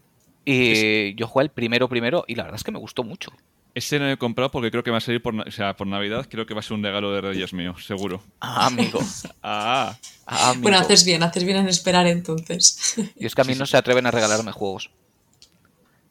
[0.43, 3.31] Y yo jugué el primero primero y la verdad es que me gustó mucho.
[3.73, 6.27] Ese no he comprado porque creo que va a salir por, o sea, por Navidad.
[6.29, 8.21] Creo que va a ser un regalo de Reyes mío, seguro.
[8.39, 8.99] Ah, amigo.
[9.43, 10.63] Ah, Ah, amigo.
[10.63, 12.95] Bueno, haces bien, haces bien en esperar entonces.
[13.17, 14.89] Y es que a mí no se atreven a regalarme juegos.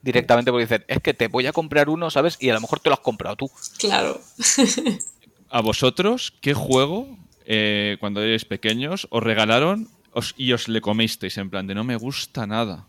[0.04, 2.36] Directamente porque dicen, es que te voy a comprar uno, ¿sabes?
[2.38, 3.50] Y a lo mejor te lo has comprado tú.
[3.78, 4.20] claro.
[5.50, 7.16] ¿A vosotros qué juego,
[7.46, 11.38] eh, cuando erais pequeños, os regalaron os- y os le comisteis?
[11.38, 12.86] En plan, de no me gusta nada.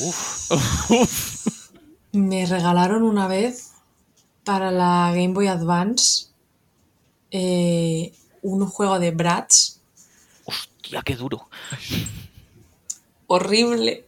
[0.00, 0.50] Uf,
[2.12, 3.72] Me regalaron una vez
[4.44, 6.26] para la Game Boy Advance
[7.30, 8.12] eh,
[8.42, 9.78] un juego de Bratz
[10.44, 11.48] hostia, qué duro.
[13.26, 14.05] horrible.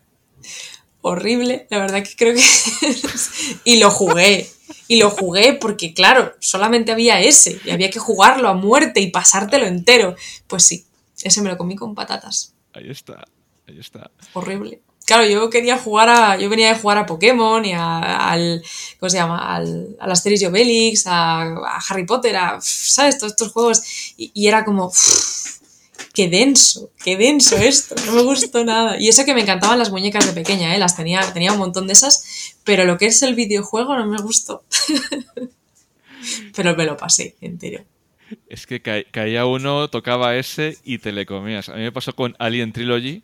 [1.01, 1.67] Horrible.
[1.71, 2.43] La verdad que creo que...
[3.65, 4.49] y lo jugué.
[4.89, 7.61] Y lo jugué porque, claro, solamente había ese.
[7.65, 10.17] Y había que jugarlo a muerte y pasártelo entero.
[10.47, 10.87] Pues sí,
[11.23, 12.55] ese me lo comí con patatas.
[12.73, 13.25] Ahí está,
[13.67, 14.11] ahí está.
[14.33, 14.81] Horrible.
[15.07, 16.37] Claro, yo quería jugar a.
[16.39, 18.63] Yo venía de jugar a Pokémon y a- al.
[19.01, 19.55] ¿Cómo se llama?
[19.57, 22.59] Al, al Asterix y Obelix, a, a Harry Potter, a.
[22.61, 23.17] ¿Sabes?
[23.19, 23.83] Todos estos juegos.
[24.19, 24.93] Y, y era como.
[26.19, 26.91] ¡Qué denso!
[27.05, 27.95] ¡Qué denso esto!
[28.07, 29.01] No me gustó nada.
[29.01, 30.79] Y eso que me encantaban las muñecas de pequeña, ¿eh?
[30.81, 32.57] Las tenía, tenía un montón de esas.
[32.65, 34.65] Pero lo que es el videojuego no me gustó.
[36.57, 37.85] pero me lo pasé entero.
[38.49, 41.69] Es que ca- caía uno, tocaba ese y te le comías.
[41.69, 43.23] A mí me pasó con Alien Trilogy,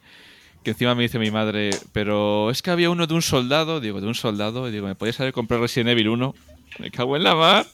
[0.63, 3.81] que encima me dice mi madre, pero es que había uno de un soldado.
[3.81, 4.69] Digo, de un soldado.
[4.69, 6.35] Y digo, ¿me podías haber comprado Resident Evil 1?
[6.79, 7.67] Me cago en la mar.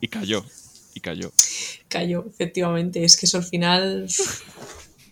[0.00, 0.44] Y cayó.
[0.98, 1.30] Y cayó.
[1.88, 3.04] Cayó, efectivamente.
[3.04, 4.08] Es que eso al final.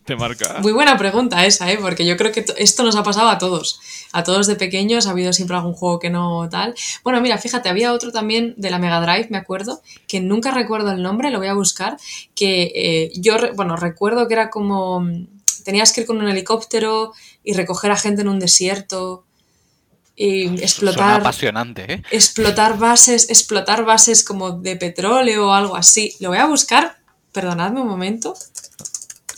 [0.04, 0.58] Te marca.
[0.62, 1.78] Muy buena pregunta esa, ¿eh?
[1.80, 3.78] porque yo creo que to- esto nos ha pasado a todos.
[4.12, 6.74] A todos de pequeños ha habido siempre algún juego que no tal.
[7.04, 10.90] Bueno, mira, fíjate, había otro también de la Mega Drive, me acuerdo, que nunca recuerdo
[10.90, 11.96] el nombre, lo voy a buscar,
[12.34, 15.00] que eh, yo, bueno, recuerdo que era como...
[15.00, 15.26] mm,
[15.64, 19.24] Tenías que ir con un helicóptero y recoger a gente en un desierto.
[20.16, 22.02] Y Suena explotar, apasionante, ¿eh?
[22.10, 26.14] explotar bases, explotar bases como de petróleo o algo así.
[26.20, 26.96] Lo voy a buscar,
[27.32, 28.34] perdonadme un momento.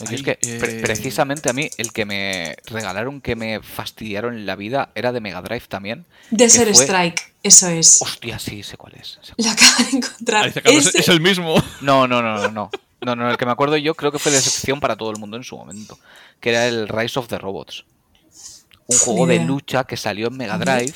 [0.08, 0.80] Es que pre- eh.
[0.80, 5.42] precisamente a mí el que me regalaron que me fastidiaron la vida era de Mega
[5.42, 6.06] Drive también.
[6.30, 8.00] Desert fue- Strike, eso es.
[8.00, 9.18] Hostia, sí, sé cuál es.
[9.22, 10.46] sé Lo acabo de encontrar.
[10.46, 11.56] Ese- es el mismo.
[11.80, 12.70] No, no, no, no, no.
[13.00, 15.18] No, no, el que me acuerdo yo creo que fue de excepción para todo el
[15.18, 15.98] mundo en su momento.
[16.40, 17.84] Que era el Rise of the Robots.
[18.88, 20.58] Un juego de lucha que salió en Mega.
[20.58, 20.94] Drive.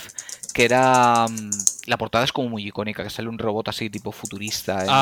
[0.54, 1.26] Que era.
[1.28, 1.50] mm,
[1.86, 4.80] La portada es como muy icónica, que sale un robot así tipo futurista.
[4.80, 4.92] en la-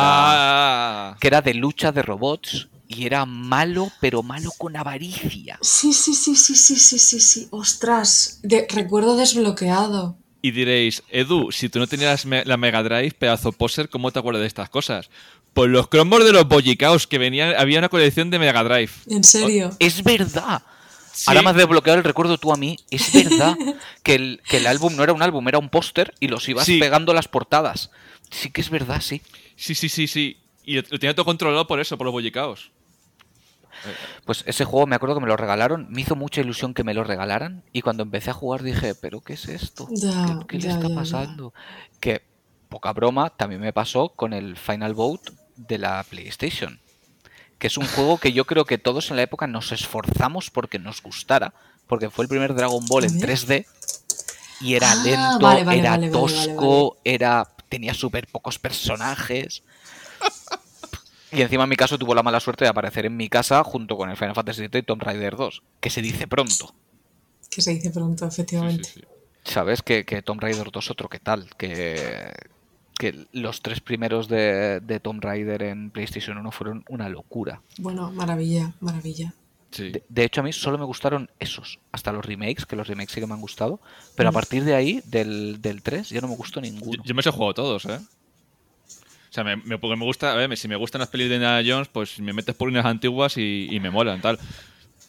[1.12, 2.68] Ah, Que era de lucha de robots.
[2.88, 5.58] Y era malo, pero malo con avaricia.
[5.62, 7.48] Sí, sí, sí, sí, sí, sí, sí, sí.
[7.52, 10.16] Ostras, de- recuerdo desbloqueado.
[10.42, 14.18] y diréis, Edu, si tú no tenías me- la Mega Drive, pedazo poser, ¿cómo te
[14.18, 15.10] acuerdas de estas cosas?
[15.52, 18.90] Por los cromos de los Boyicaos, que venían, había una colección de Mega Drive.
[19.08, 19.70] En serio.
[19.78, 20.62] Es verdad.
[21.12, 21.24] Sí.
[21.26, 22.76] Ahora me has desbloqueado el recuerdo tú a mí.
[22.90, 23.56] Es verdad
[24.02, 26.66] que el, que el álbum no era un álbum, era un póster y los ibas
[26.66, 26.78] Sí.
[26.78, 27.90] pegando a las portadas.
[28.30, 29.22] Sí que es verdad, sí.
[29.56, 30.38] Sí, sí, sí, sí.
[30.64, 32.70] Y lo tenía todo controlado por eso, por los Boyicaos.
[34.26, 36.92] Pues ese juego me acuerdo que me lo regalaron, me hizo mucha ilusión que me
[36.92, 39.88] lo regalaran y cuando empecé a jugar dije, pero ¿qué es esto?
[39.88, 41.54] ¿Qué, qué le está pasando?
[41.98, 42.22] Que,
[42.68, 46.78] poca broma, también me pasó con el Final Bout de la PlayStation,
[47.60, 50.80] que es un juego que yo creo que todos en la época nos esforzamos porque
[50.80, 51.54] nos gustara,
[51.86, 53.36] porque fue el primer Dragon Ball en A ver.
[53.38, 53.66] 3D
[54.62, 58.58] y era Ah, lento, vale, vale, era vale, vale, vale, tosco, era tenía súper pocos
[58.58, 59.62] personajes.
[61.32, 63.96] Y encima en mi caso tuvo la mala suerte de aparecer en mi casa junto
[63.96, 66.74] con el Final Fantasy VII y Tomb Raider 2, que se dice pronto.
[67.48, 68.84] Que se dice pronto, Sí, efectivamente.
[68.84, 69.04] sí, sí.
[69.44, 69.82] ¿Sabes?
[69.82, 72.32] Que, que Tomb Raider 2 otro que tal, que,
[73.00, 77.62] que los tres primeros de, de Tomb Raider en PlayStation 1 fueron una locura.
[77.78, 79.32] Bueno, maravilla, maravilla.
[79.70, 79.90] Sí.
[79.90, 83.12] De, de hecho a mí solo me gustaron esos, hasta los remakes, que los remakes
[83.14, 83.80] sí que me han gustado,
[84.16, 84.34] pero a Mm.
[84.34, 87.02] partir de ahí, del, del 3, ya no me gustó ninguno.
[87.02, 87.98] yo me los he jugado todos, ¿eh?
[89.30, 91.36] O sea, me, me- porque me gusta, a ver, si me gustan las pelis de
[91.36, 94.38] Indiana Jones, pues me metes por unas antiguas y, y me molan, tal.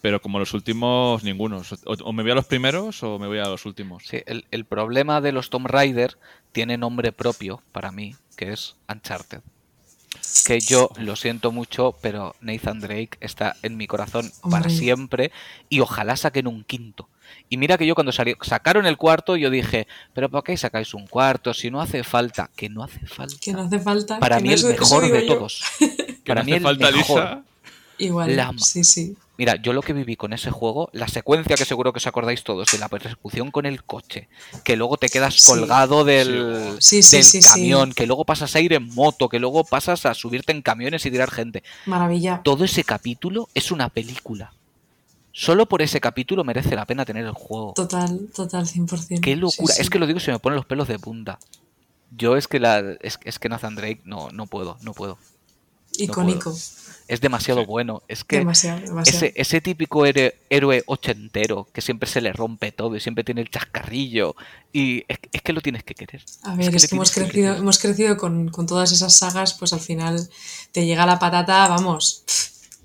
[0.02, 1.62] Pero como los últimos, ninguno.
[1.86, 4.02] O, o me voy a los primeros o me voy a los últimos.
[4.06, 6.18] Sí, el, el problema de los Tomb Raider
[6.52, 9.40] tiene nombre propio para mí, que es Uncharted.
[10.44, 15.32] Que yo lo siento mucho, pero Nathan Drake está en mi corazón para siempre
[15.70, 17.08] y ojalá saquen un quinto.
[17.48, 20.92] Y mira que yo cuando salió, sacaron el cuarto, yo dije, pero ¿por qué sacáis
[20.92, 21.54] un cuarto?
[21.54, 23.36] Si no hace falta, que no hace falta.
[23.40, 24.18] Que no hace falta.
[24.18, 25.34] para mí no el mejor de yo.
[25.34, 25.62] todos.
[26.24, 27.20] Que Para no mí hace el falta mejor.
[27.22, 27.42] Lisa.
[28.04, 29.16] Igual, La sí, sí.
[29.38, 32.44] Mira, yo lo que viví con ese juego, la secuencia que seguro que os acordáis
[32.44, 34.28] todos de la persecución con el coche,
[34.64, 35.50] que luego te quedas Sí.
[35.50, 37.48] colgado del, Sí, sí, del sí, sí.
[37.48, 41.04] camión, que luego pasas a ir en moto, que luego pasas a subirte en camiones
[41.06, 41.62] y tirar gente.
[41.86, 42.40] Maravilla.
[42.44, 44.52] Todo ese capítulo es una película.
[45.32, 47.72] Solo por ese capítulo merece la pena tener el juego.
[47.74, 49.20] Total, total, 100%.
[49.22, 49.68] Qué locura.
[49.72, 49.82] Sí, sí.
[49.82, 51.38] Es que lo digo y se me ponen los pelos de punta.
[52.14, 55.16] Yo es que la es, es que Nathan Drake no, no puedo, no puedo.
[55.98, 56.56] Icónico.
[57.08, 58.02] Es demasiado bueno.
[58.08, 59.26] Es que demasiado, demasiado.
[59.26, 63.50] ese, ese típico héroe, ochentero que siempre se le rompe todo y siempre tiene el
[63.50, 64.34] chascarrillo.
[64.72, 66.22] Y es, es que lo tienes que querer.
[66.42, 69.54] A ver, que es que, hemos que crecido, hemos crecido con, con todas esas sagas,
[69.54, 70.28] pues al final
[70.70, 72.24] te llega la patata, vamos,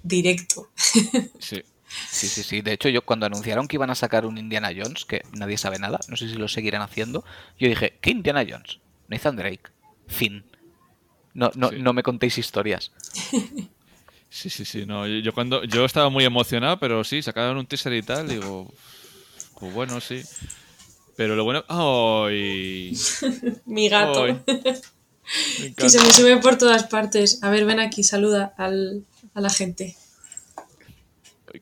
[0.03, 0.69] directo.
[1.39, 1.63] Sí.
[2.11, 2.61] Sí, sí, sí.
[2.61, 5.79] De hecho, yo cuando anunciaron que iban a sacar un Indiana Jones, que nadie sabe
[5.79, 7.23] nada, no sé si lo seguirán haciendo,
[7.57, 8.79] yo dije, ¿qué Indiana Jones?
[9.07, 9.71] Nathan Drake.
[10.07, 10.43] Fin.
[11.37, 11.75] No, no, Sí.
[11.79, 12.91] no me contéis historias.
[14.29, 14.85] Sí, sí, sí.
[14.87, 18.73] No, yo, cuando yo estaba muy emocionado, pero sí, sacaron un teaser y tal, digo,
[19.59, 20.23] pues bueno, sí.
[21.15, 22.91] Pero lo bueno, ¡ay!
[23.65, 24.23] Mi gato.
[24.23, 24.41] Ay,
[25.77, 27.43] que se me sube por todas partes.
[27.43, 29.05] A ver, ven aquí, saluda al,
[29.35, 29.95] a la gente.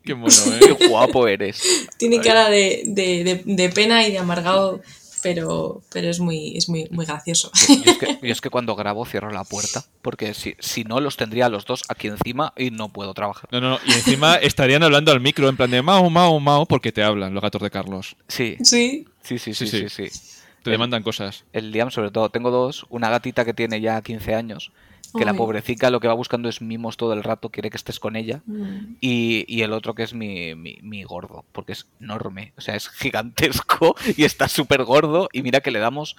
[0.04, 0.88] Qué mono, Qué ¿eh?
[0.88, 1.62] guapo eres.
[1.98, 4.80] Tiene cara de, de, de, de pena y de amargado,
[5.26, 7.50] pero, pero es muy, es muy, muy gracioso.
[7.68, 11.00] Yo es, que, yo es que cuando grabo cierro la puerta, porque si, si no
[11.00, 13.48] los tendría a los dos aquí encima y no puedo trabajar.
[13.50, 13.78] No, no, no.
[13.84, 17.34] Y encima estarían hablando al micro en plan de Mau, Mau, Mau, porque te hablan
[17.34, 18.16] los gatos de Carlos.
[18.28, 20.08] Sí, Sí, sí, sí, sí, Sí, sí.
[20.08, 20.20] sí.
[20.62, 21.44] Te demandan cosas.
[21.52, 22.86] El Liam, sobre todo, tengo dos.
[22.88, 24.70] Una gatita que tiene ya 15 años,
[25.16, 27.98] que la pobrecita lo que va buscando es mimos todo el rato, quiere que estés
[28.00, 28.42] con ella.
[28.46, 32.60] Mm, Y, y el otro que es mi, mi, mi gordo, porque es enorme, o
[32.60, 35.28] sea, es gigantesco y está súper gordo.
[35.32, 36.16] Y mira que le damos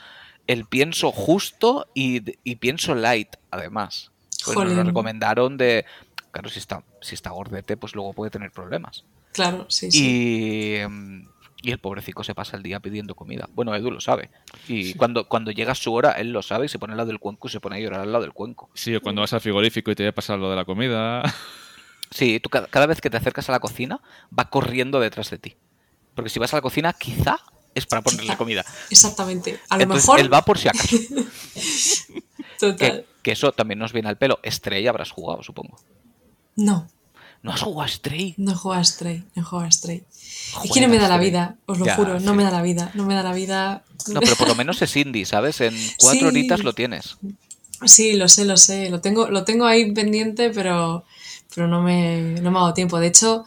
[0.48, 4.12] el pienso justo y, y pienso light, además.
[4.46, 5.86] Pues nos lo recomendaron de.
[6.32, 9.04] Claro, si está, si está gordete, pues luego puede tener problemas.
[9.34, 10.80] claro, sí, sí.
[10.84, 11.28] Y, mm,
[11.62, 13.50] y el pobrecito se pasa el día pidiendo comida.
[13.54, 14.30] Bueno, Edu lo sabe.
[14.68, 17.20] Y cuando, cuando llega su hora, él lo sabe y se pone al lado del
[17.20, 18.70] cuenco y se pone a llorar al lado del cuenco.
[18.74, 21.24] Sí, o cuando vas al frigorífico y te voy a pasar lo de la comida.
[22.10, 24.00] Sí, tú cada, cada vez que te acercas a la cocina,
[24.32, 25.58] va corriendo detrás de ti.
[26.16, 27.38] Porque si vas a la cocina, quizá
[27.76, 28.64] es para ponerle comida.
[28.90, 29.60] Exactamente.
[29.68, 30.20] A lo Entonces, mejor.
[30.22, 30.96] él va por si acaso.
[32.60, 32.78] Total.
[32.78, 34.40] que, que eso también nos viene al pelo.
[34.46, 35.78] Stray habrás jugado, supongo.
[36.56, 36.88] No,
[37.44, 38.34] ¿No has jugado a Stray?
[38.38, 39.24] no juego a Stray.
[39.36, 40.04] No juego a Stray.
[40.64, 42.20] Es que no me da la vida, os lo Ya, juro.
[42.20, 42.38] No sí.
[42.38, 42.92] me da la vida.
[42.94, 43.84] No me da la vida.
[44.08, 45.62] No, pero por lo menos es indie, ¿sabes?
[45.62, 46.26] En cuatro Sí.
[46.26, 47.18] horitas lo tienes.
[47.86, 48.90] Sí, lo sé, lo sé.
[48.90, 51.06] Lo tengo, lo tengo ahí pendiente, pero,
[51.54, 53.00] pero no, me, no me ha dado tiempo.
[53.00, 53.46] De hecho,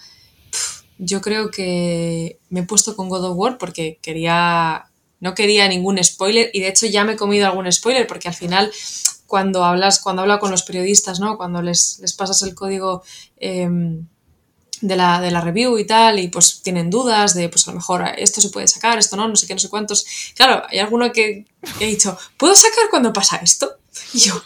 [0.99, 4.87] yo creo que me he puesto con God of War porque quería.
[5.21, 6.51] No quería ningún spoiler.
[6.55, 8.71] Y de hecho ya me he comido algún spoiler, porque al final,
[9.31, 11.39] cuando hablas, cuando habla con los periodistas, ¿no?
[11.39, 13.02] Cuando les, les pasas el código.
[13.39, 14.07] em,
[14.82, 17.77] de la, de la review y tal, y pues tienen dudas de, pues a lo
[17.77, 20.07] mejor esto se puede sacar, esto no, no sé qué, no sé cuántos.
[20.35, 21.44] Claro, hay alguno que
[21.81, 23.77] he dicho, ¿puedo sacar cuando pasa esto?
[24.15, 24.43] Y yo,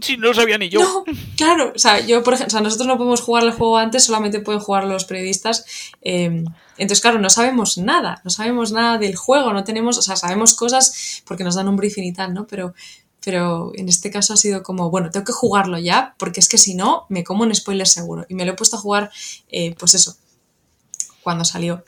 [0.00, 0.80] Sí, no lo sabía ni yo.
[0.80, 1.04] no,
[1.36, 4.04] claro, o sea, yo, por ejemplo, o sea, nosotros no podemos jugar el juego antes,
[4.04, 5.64] solamente pueden jugar los periodistas.
[6.00, 6.44] eh,
[6.78, 10.54] entonces, claro, no sabemos nada, no sabemos nada del juego, no tenemos, o sea, sabemos
[10.54, 12.46] cosas porque nos dan un briefing y tal, ¿no?
[12.46, 12.74] Pero,
[13.26, 16.58] pero en este caso ha sido como, bueno, tengo que jugarlo ya, porque es que
[16.58, 18.24] si no, me como un spoiler seguro.
[18.28, 19.10] Y me lo he puesto a jugar,
[19.48, 20.16] eh, pues eso,
[21.24, 21.84] cuando salió.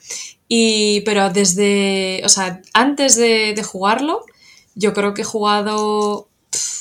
[0.49, 4.25] Y, pero desde, o sea, antes de, de jugarlo,
[4.75, 6.27] yo creo que he jugado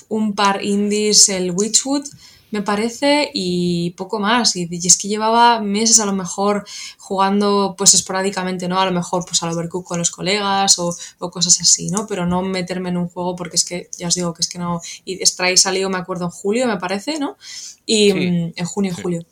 [0.09, 2.09] un par indies, el Witchwood,
[2.51, 4.57] me parece, y poco más.
[4.57, 6.66] Y, y es que llevaba meses a lo mejor
[6.99, 8.81] jugando pues esporádicamente, ¿no?
[8.81, 12.07] A lo mejor pues al Overcook con los colegas o, o cosas así, ¿no?
[12.07, 14.59] Pero no meterme en un juego porque es que, ya os digo, que es que
[14.59, 14.81] no...
[15.05, 17.37] Y Stray salió, me acuerdo, en julio, me parece, ¿no?
[17.87, 18.15] Y Sí.
[18.15, 19.03] mm, en junio y Sí.
[19.03, 19.27] julio.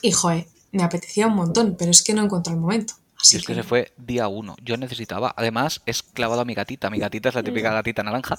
[0.00, 2.94] Y, joder, me apetecía un montón, pero es que no encuentro el momento.
[3.22, 4.56] Así Y es que se fue día uno.
[4.64, 5.32] Yo necesitaba.
[5.36, 6.90] Además, es clavado a mi gatita.
[6.90, 8.36] Mi gatita es la típica gatita naranja.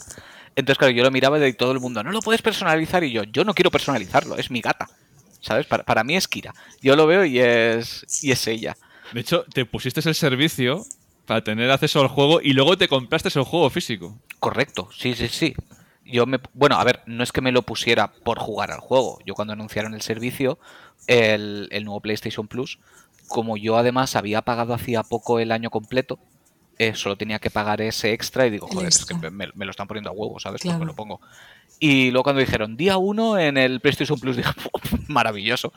[0.57, 3.01] Entonces, claro, yo lo miraba y todo el mundo, no lo puedes personalizar.
[3.05, 4.89] Y yo, yo no quiero personalizarlo, es mi gata.
[5.39, 5.65] ¿Sabes?
[5.67, 6.53] Para, para mí es Kira.
[6.81, 8.75] Yo lo veo y es, y es ella.
[9.13, 10.85] De hecho, te pusiste el servicio
[11.25, 14.19] para tener acceso al juego y luego te compraste el juego físico.
[14.39, 15.55] Correcto, sí, sí, sí.
[16.05, 19.19] Yo me, bueno, a ver, no es que me lo pusiera por jugar al juego.
[19.25, 20.59] Yo cuando anunciaron el servicio,
[21.07, 22.79] el, el nuevo PlayStation Plus,
[23.27, 26.19] como yo además había pagado hacía poco el año completo,
[26.79, 29.71] eh, solo tenía que pagar ese extra y digo, joder, es que me, me lo
[29.71, 30.61] están poniendo a huevo, ¿sabes?
[30.61, 30.79] Claro.
[30.79, 31.21] Pues me lo pongo.
[31.79, 34.51] Y luego cuando dijeron día uno en el PlayStation Plus, dije,
[35.07, 35.73] maravilloso.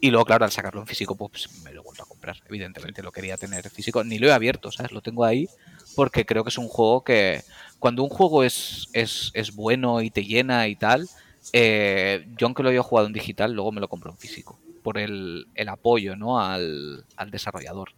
[0.00, 2.36] Y luego, claro, al sacarlo en físico, pues me lo he vuelto a comprar.
[2.48, 4.02] Evidentemente lo quería tener físico.
[4.02, 4.90] Ni lo he abierto, ¿sabes?
[4.90, 5.48] Lo tengo ahí
[5.94, 7.42] porque creo que es un juego que
[7.78, 11.08] cuando un juego es, es, es bueno y te llena y tal,
[11.52, 14.58] eh, yo aunque lo haya jugado en digital, luego me lo compro en físico.
[14.82, 16.40] Por el, el apoyo ¿no?
[16.40, 17.90] al, al desarrollador.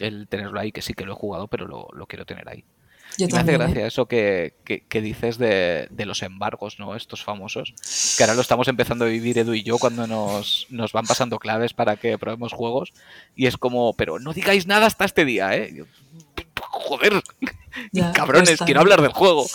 [0.00, 2.64] El tenerlo ahí, que sí que lo he jugado, pero lo, lo quiero tener ahí.
[3.16, 3.64] Yo Y me hace también, ¿eh?
[3.66, 6.96] gracia eso que, que- que dices de, de los embargos, ¿no?
[6.96, 7.74] Estos famosos.
[8.16, 11.38] Que ahora lo estamos empezando a vivir Edu y yo cuando nos, nos van pasando
[11.38, 12.92] claves para que probemos juegos.
[13.36, 15.72] Y es como, pero no digáis nada hasta este día, ¿eh?
[15.76, 15.84] Yo,
[16.60, 17.22] Joder,
[17.92, 19.46] Ya, cabrones, cuesta, quiero hablar del juego.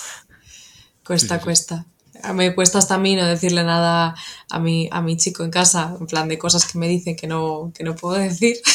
[1.05, 1.85] Cuesta, cuesta.
[2.23, 4.15] A- Me cuesta hasta a mí no decirle nada
[4.49, 7.27] a mi, a mi chico en casa, en plan de cosas que me dicen que
[7.27, 8.57] no, que no puedo decir.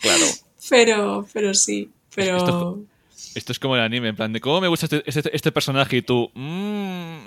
[0.00, 0.24] Claro.
[0.70, 2.36] Pero, pero sí, pero...
[2.36, 2.78] Esto-
[3.34, 5.96] Esto es como el anime, en plan de cómo me gusta este, este- este personaje
[5.96, 6.30] y tú.
[6.34, 7.18] "Mm".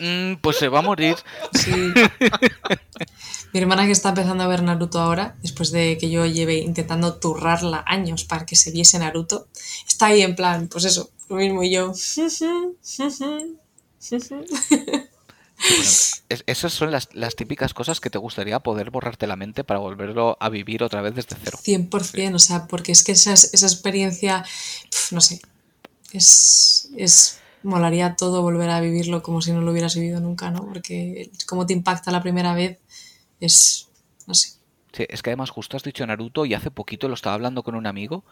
[0.00, 1.16] Mm, pues se va a morir.
[1.52, 1.70] Sí.
[3.52, 7.14] Mi hermana que está empezando a ver Naruto ahora, después de que yo lleve intentando
[7.16, 9.46] turrarla años para que se viese Naruto,
[9.86, 11.92] está ahí en plan, pues eso, lo mismo y yo.
[16.28, 19.80] Es- esas son las, las típicas cosas que te gustaría poder borrarte la mente para
[19.80, 21.58] volverlo a vivir otra vez desde cero.
[21.62, 24.44] 100%, o sea, porque es que esa, esa experiencia,
[24.90, 25.40] pf, no sé,
[26.12, 30.64] es, es, molaría todo volver a vivirlo como si no lo hubieras vivido nunca, ¿no?
[30.66, 32.78] Porque cómo te impacta la primera vez
[33.40, 33.88] es,
[34.26, 34.50] no sé.
[34.92, 37.74] Sí, es que además justo has dicho Naruto y hace poquito lo estaba hablando con
[37.74, 38.24] un amigo.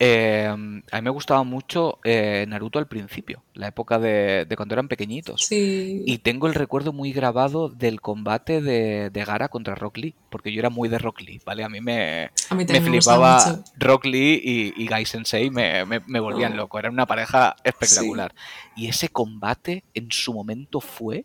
[0.00, 4.74] Eh, a mí me gustaba mucho eh, Naruto al principio, la época de, de cuando
[4.74, 5.42] eran pequeñitos.
[5.42, 10.14] Sí, Y tengo el recuerdo muy grabado del combate de, de Gara contra Rock Lee,
[10.30, 11.62] porque yo era muy de Rock Lee, ¿vale?
[11.62, 13.64] A mí me, a mí me flipaba mucho.
[13.78, 16.56] Rock Lee y, y Gai Sensei, me, me- me volvían Oh.
[16.56, 18.34] loco, eran una pareja espectacular.
[18.76, 21.24] Y ese combate en su momento fue,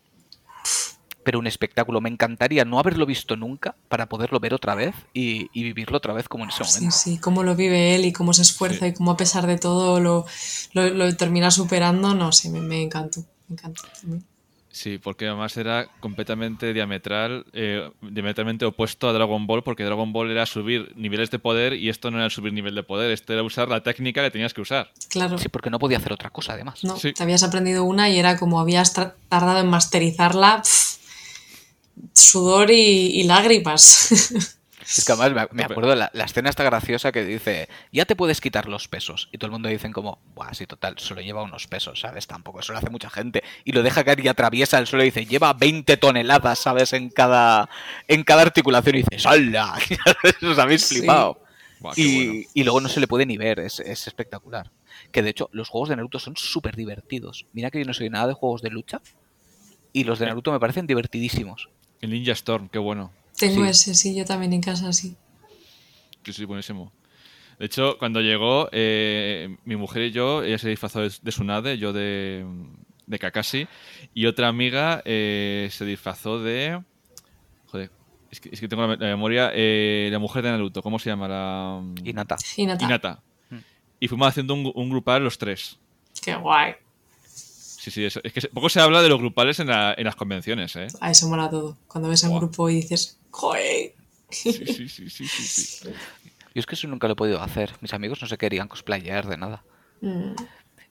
[1.24, 2.00] pero un espectáculo.
[2.00, 6.12] Me encantaría no haberlo visto nunca para poderlo ver otra vez y, y vivirlo otra
[6.14, 6.96] vez como en ese Sí, momento.
[6.96, 8.92] sí, cómo lo vive él y cómo se esfuerza Sí.
[8.92, 10.26] y cómo a pesar de todo lo,
[10.72, 13.82] lo, lo termina superando, no sé, me, me encantó, me encantó.
[14.00, 14.24] también.
[14.72, 20.30] Sí, porque además era completamente diametral, eh, diametralmente opuesto a Dragon Ball, porque Dragon Ball
[20.30, 23.42] era subir niveles de poder y esto no era subir nivel de poder, esto era
[23.42, 24.92] usar la técnica que tenías que usar.
[25.08, 26.84] Claro, Sí, porque no podía hacer otra cosa además.
[26.84, 27.12] no, sí.
[27.12, 30.99] te habías aprendido una y era como habías tardado en masterizarla, pf,
[32.12, 34.56] sudor y, y lágrimas.
[34.82, 38.40] Es que además me, acuerdo la, la escena está graciosa que dice, ya te puedes
[38.40, 39.28] quitar los pesos.
[39.30, 42.26] Y todo el mundo dicen como, Buah, sí, total, solo lleva unos pesos, ¿sabes?
[42.26, 43.44] Tampoco, eso lo hace mucha gente.
[43.64, 46.92] Y lo deja caer y atraviesa el suelo y dice, lleva 20 toneladas, ¿sabes?
[46.92, 47.68] En cada,
[48.08, 48.96] en cada articulación.
[48.96, 49.78] Y dices, ¡hala!
[50.42, 50.96] Os habéis Sí.
[50.96, 51.40] flipado.
[51.78, 52.48] Buah, Y, bueno.
[52.54, 54.72] y luego no se le puede ni ver, es, es espectacular.
[55.12, 57.46] Que de hecho, los juegos de Naruto son súper divertidos.
[57.52, 59.00] Mira que yo no soy nada de juegos de lucha.
[59.92, 61.68] Y los de Naruto me parecen divertidísimos.
[62.00, 63.12] El Ninja Storm, qué bueno.
[63.38, 63.70] Tengo Sí.
[63.70, 65.16] ese, sí, yo también en casa, sí.
[66.24, 66.92] Sí, sí, buenísimo.
[67.58, 71.78] De hecho, cuando llegó, eh, mi mujer y yo, ella se disfrazó de, de Tsunade,
[71.78, 72.44] yo de,
[73.06, 73.66] de Kakashi,
[74.14, 76.82] y otra amiga eh, se disfrazó de...
[77.66, 77.90] Joder,
[78.30, 79.50] es que, es que tengo la, me- la memoria.
[79.54, 81.28] eh, la mujer de Naruto, ¿cómo se llama?
[81.28, 81.82] La...
[82.02, 82.36] Hinata.
[82.56, 82.84] Hinata.
[82.84, 83.22] Hinata.
[83.50, 83.56] Mm.
[84.00, 85.78] Y fuimos haciendo un, un grupal los tres.
[86.22, 86.74] Qué guay.
[87.80, 90.14] Sí, sí, eso- es que poco se habla de los grupales en, la- en las
[90.16, 90.88] convenciones, ¿eh?
[91.00, 91.78] A eso mola todo.
[91.88, 93.94] Cuando ves a un grupo y dices, ¡joder!
[94.28, 95.88] Sí, sí, sí, sí, sí, sí.
[96.54, 97.72] Yo es que eso nunca lo he podido hacer.
[97.80, 99.64] Mis amigos no se querían cosplayar de nada.
[100.02, 100.32] Mm,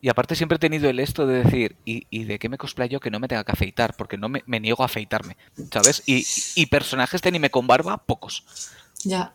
[0.02, 3.00] Y aparte siempre he tenido el esto de decir, ¿y, y de qué me cosplayo
[3.00, 3.96] que no me tenga que afeitar?
[3.96, 5.38] Porque no me, me niego a afeitarme,
[5.72, 6.02] ¿sabes?
[6.08, 6.26] Y,
[6.56, 8.44] y personajes de anime con barba, pocos.
[9.04, 9.32] ya,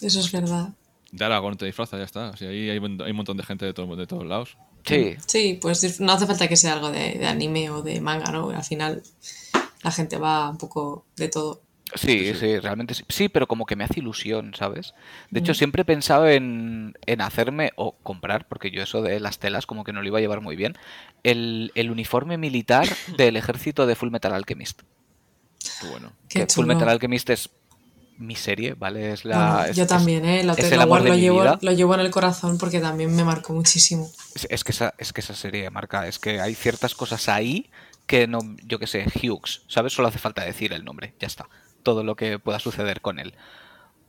[0.00, 0.70] eso es verdad.
[1.12, 2.30] De Aragorn te disfraza, ya está.
[2.30, 4.56] O sea, ahí hay, un- hay un montón de gente de, todo- de todos lados.
[4.84, 8.30] Sí, Sí, pues no hace falta que sea algo de, de anime o de manga,
[8.32, 8.50] ¿no?
[8.50, 9.02] Al final
[9.82, 11.62] la gente va un poco de todo.
[11.94, 13.04] sí, sí, realmente sí.
[13.08, 14.94] Sí, pero como que me hace ilusión, ¿sabes?
[15.30, 19.38] De hecho, siempre he pensado en, en hacerme o comprar, porque yo eso de las
[19.38, 20.76] telas como que no lo iba a llevar muy bien,
[21.24, 24.82] el, el uniforme militar del ejército de Full Metal Alchemist.
[25.90, 26.12] Bueno.
[26.28, 26.66] Qué que Full.
[26.66, 27.50] Metal Alchemist es
[28.20, 29.12] mi serie, ¿vale?
[29.12, 30.44] Es la, Bueno, es- yo también, ¿eh?
[30.44, 33.52] Lo, es el lo amor llevo, lo llevo en el corazón porque también me marcó
[33.52, 34.10] muchísimo.
[34.34, 37.70] Es, es que esa, es que esa serie marca, es que hay ciertas cosas ahí
[38.06, 39.92] que no, yo qué sé, Hughes, ¿sabes?
[39.92, 41.48] Solo hace falta decir el nombre, ya está.
[41.82, 43.34] Todo lo que pueda suceder con él.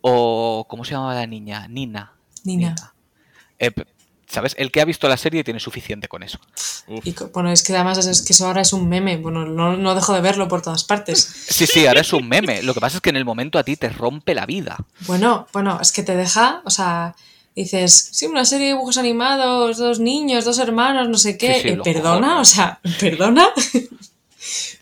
[0.02, 1.68] O, ¿cómo se llamaba la niña?
[1.68, 2.14] Nina.
[2.44, 2.76] Nina.
[3.60, 3.86] Eh, p-
[4.32, 4.56] ¿Sabes?
[4.58, 6.40] El que ha visto la serie tiene suficiente con eso.
[6.88, 7.06] Uf.
[7.06, 9.18] Y bueno, es que además es, que eso ahora es un meme.
[9.18, 11.30] Bueno, no, no dejo de verlo por todas partes.
[11.52, 12.64] Sí, sí, ahora es un meme.
[12.64, 14.78] Lo que pasa es que en el momento a ti te rompe la vida.
[15.02, 17.14] Bueno, bueno, es que te deja, o sea,
[17.56, 21.56] dices, sí, una serie de dibujos animados, dos niños, dos hermanos, no sé qué.
[21.56, 23.49] Sí, sí, Eh, perdona, o sea, perdona.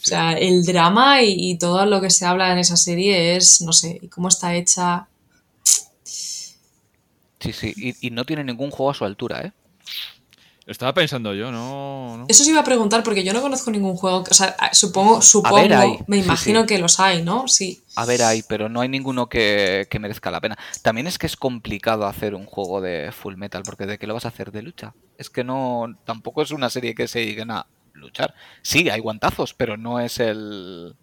[0.02, 3.62] O sea, el drama y, y todo lo que se habla en esa serie es,
[3.62, 5.09] no sé, y cómo está hecha.
[7.40, 7.74] Sí, sí.
[7.76, 9.54] Y, y no tiene ningún juego a su altura, ¿eh?
[10.70, 12.16] Lo estaba pensando yo, no.
[12.16, 12.26] no.
[12.28, 15.58] Eso os iba a preguntar porque yo no conozco ningún juego, o sea, supongo, supongo,
[15.58, 15.98] hay.
[16.06, 16.68] me imagino sí.
[16.68, 17.48] que los hay, ¿no?
[17.48, 17.82] Sí.
[17.96, 20.60] A ver, hay, pero no hay ninguno que, que merezca la pena.
[20.84, 24.14] También es que es complicado hacer un juego de Full Metal, porque ¿de qué lo
[24.14, 24.52] vas a hacer?
[24.52, 24.94] ¿De lucha?
[25.18, 28.36] Es que no, tampoco es una serie que se digan a luchar.
[28.62, 30.96] Sí, hay guantazos, pero no es el...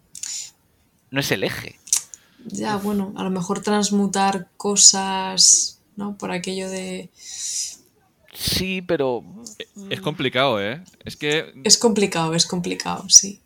[1.10, 1.80] No es el eje.
[2.44, 6.16] Ya, bueno, a lo mejor transmutar cosas, ¿no?
[6.16, 7.10] Por aquello de...
[8.32, 9.22] Sí, pero...
[9.90, 10.82] Es complicado, ¿eh?
[11.04, 11.54] Es que.
[11.64, 13.40] Es complicado, es complicado, sí.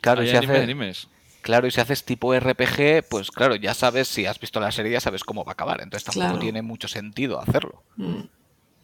[0.00, 1.08] Claro, y hay si animes, hace- animes.
[1.42, 4.92] Claro, y si haces tipo RPG, pues claro, ya sabes, si has visto la serie,
[4.92, 5.82] ya sabes cómo va a acabar.
[5.82, 6.38] Entonces tampoco Claro.
[6.40, 7.82] tiene mucho sentido hacerlo.
[7.96, 8.22] Mm.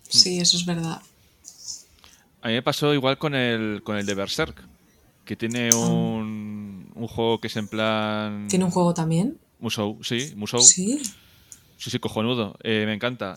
[0.08, 1.00] Sí, eso es verdad.
[2.42, 4.62] A mí me pasó igual con el, con el de Berserk,
[5.24, 8.46] que tiene un, un juego que es en plan...
[8.48, 9.38] ¿Tiene un juego también?
[9.58, 10.60] Musou, sí, Musou.
[10.60, 11.00] Sí,
[11.80, 11.90] Sí.
[11.90, 12.56] sí, cojonudo.
[12.62, 13.36] Eh, me encanta.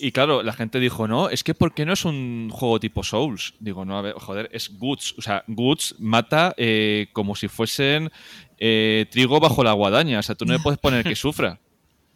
[0.00, 3.02] Y claro, la gente dijo, no, es que ¿por qué no es un juego tipo
[3.02, 3.54] Souls?
[3.60, 5.14] Digo, no, a ver, joder, es Guts.
[5.16, 8.10] O sea, Guts mata eh, como si fuesen
[8.58, 10.18] eh, trigo bajo la guadaña.
[10.18, 11.60] O sea, tú no le puedes poner que sufra.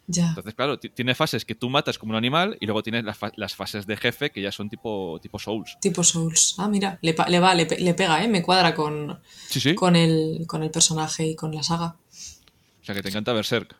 [0.07, 0.29] Ya.
[0.29, 3.17] Entonces, claro, ti- tiene fases que tú matas como un animal y luego tienes las,
[3.17, 5.77] fa- las fases de jefe que ya son tipo, tipo Souls.
[5.79, 6.55] Tipo Souls.
[6.57, 8.27] Ah, mira, le, le va, le, pe- le pega, ¿eh?
[8.27, 9.73] Me cuadra con, Sí, sí.
[9.75, 11.95] con, el, con el personaje y con la saga.
[12.81, 13.73] O sea, que te encanta Berserk.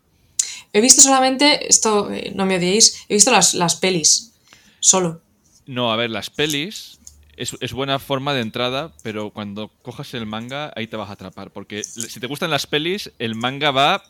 [0.73, 4.31] He visto solamente, esto, eh, no me odiéis, he visto las, las pelis.
[4.79, 5.21] Solo.
[5.65, 6.99] No, a ver, las pelis
[7.37, 11.13] es, es buena forma de entrada, pero cuando cojas el manga ahí te vas a
[11.13, 11.51] atrapar.
[11.51, 14.03] Porque si te gustan las pelis, el manga va...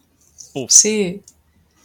[0.54, 0.72] Puf.
[0.72, 1.22] Sí.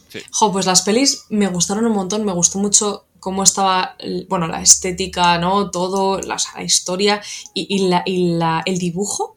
[0.09, 0.21] Sí.
[0.31, 3.97] Jo, pues las pelis me gustaron un montón, me gustó mucho cómo estaba,
[4.29, 5.71] bueno, la estética, ¿no?
[5.71, 7.21] Todo, la, la historia
[7.55, 9.36] y, y la, y la- el dibujo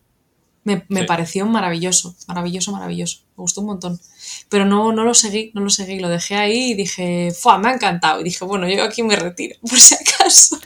[0.63, 1.05] me, me Sí.
[1.07, 3.19] pareció maravilloso, maravilloso, maravilloso.
[3.37, 3.99] Me gustó un montón.
[4.49, 7.57] Pero no, no lo seguí, no lo seguí, lo dejé ahí y dije, ¡fua!
[7.57, 8.21] Me ha encantado.
[8.21, 10.59] Y dije, bueno, yo aquí me retiro, por si acaso.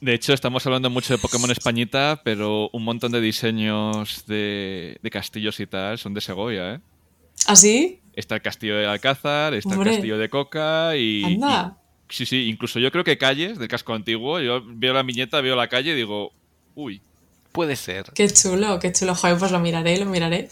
[0.00, 5.10] De hecho, estamos hablando mucho de Pokémon Españita, pero un montón de diseños de, de
[5.10, 6.80] castillos y tal son de Segovia, ¿eh?
[7.46, 8.00] ¿Así?
[8.14, 9.90] Está el castillo de Alcázar, está Hombre.
[9.90, 11.24] el castillo de Coca y...
[11.24, 11.78] Anda.
[12.10, 15.40] y- sí, sí, incluso yo creo que calles del casco antiguo, yo veo la viñeta,
[15.40, 16.32] veo la calle y digo,
[16.74, 17.00] uy,
[17.56, 18.12] Puede ser.
[18.14, 19.14] Qué chulo, qué chulo.
[19.14, 20.50] Joder, pues lo miraré, lo miraré.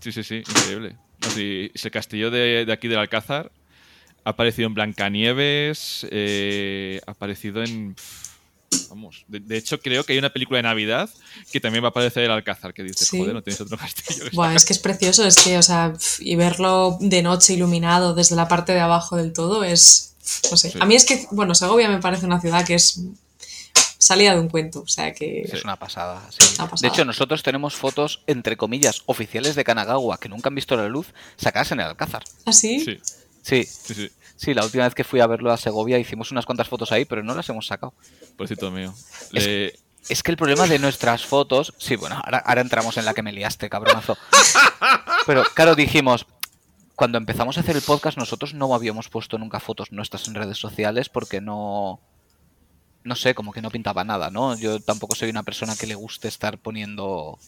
[0.00, 0.96] sí, sí, sí, increíble.
[1.34, 3.50] si, si el castillo de, de aquí del Alcázar
[4.24, 7.96] ha aparecido en Blancanieves, eh, ha aparecido en...
[8.90, 11.08] Vamos, de, de hecho creo que hay una película de Navidad
[11.52, 13.18] que también va a aparecer el Alcázar, que dices, Sí.
[13.18, 14.24] joder, no tienes otro castillo.
[14.32, 18.36] Buah, es que es precioso, es que, o sea, y verlo de noche iluminado desde
[18.36, 20.14] la parte de abajo del todo es,
[20.50, 20.70] no sé.
[20.70, 20.78] Sí.
[20.80, 23.00] A mí es que, bueno, Segovia me parece una ciudad que es
[23.98, 25.42] salida de un cuento, o sea que...
[25.42, 26.22] Es una pasada.
[26.30, 26.38] sí.
[26.58, 26.88] Una pasada.
[26.88, 30.88] De hecho, nosotros tenemos fotos, entre comillas, oficiales de Kanagawa que nunca han visto la
[30.88, 32.24] luz, sacadas en el Alcázar.
[32.44, 32.80] ¿Así?
[32.80, 33.00] Sí,
[33.42, 34.10] Sí, sí, sí.
[34.36, 37.04] sí, la última vez que fui a verlo a Segovia hicimos unas cuantas fotos ahí,
[37.04, 37.94] pero no las hemos sacado.
[38.36, 38.92] Pobrecito mío.
[40.08, 41.74] Es que el problema de nuestras fotos.
[41.78, 44.16] Sí, bueno, ahora, ahora entramos en la que me liaste, cabronazo.
[45.26, 46.26] Pero claro, dijimos.
[46.94, 50.58] Cuando empezamos a hacer el podcast, nosotros no habíamos puesto nunca fotos nuestras en redes
[50.58, 52.00] sociales porque no.
[53.06, 54.56] No sé, como que no pintaba nada, ¿no?
[54.56, 57.38] Yo tampoco soy una persona que le guste estar poniendo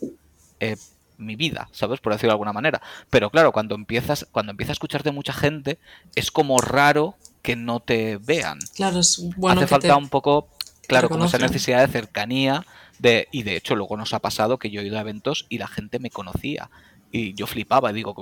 [0.60, 0.76] eh,
[1.16, 2.00] mi vida, ¿sabes?
[2.00, 2.80] Por decirlo de alguna manera.
[3.10, 5.78] Pero claro, cuando empiezas, cuando empieza a escucharte mucha gente,
[6.14, 10.08] es como raro que no te vean Claro, es bueno hace que falta te- un
[10.08, 10.48] poco,
[10.86, 12.64] claro, como esa necesidad de cercanía,
[12.98, 15.58] de, y de hecho luego nos ha pasado que yo he ido a eventos y
[15.58, 16.70] la gente me conocía.
[17.10, 18.14] Y yo flipaba, digo,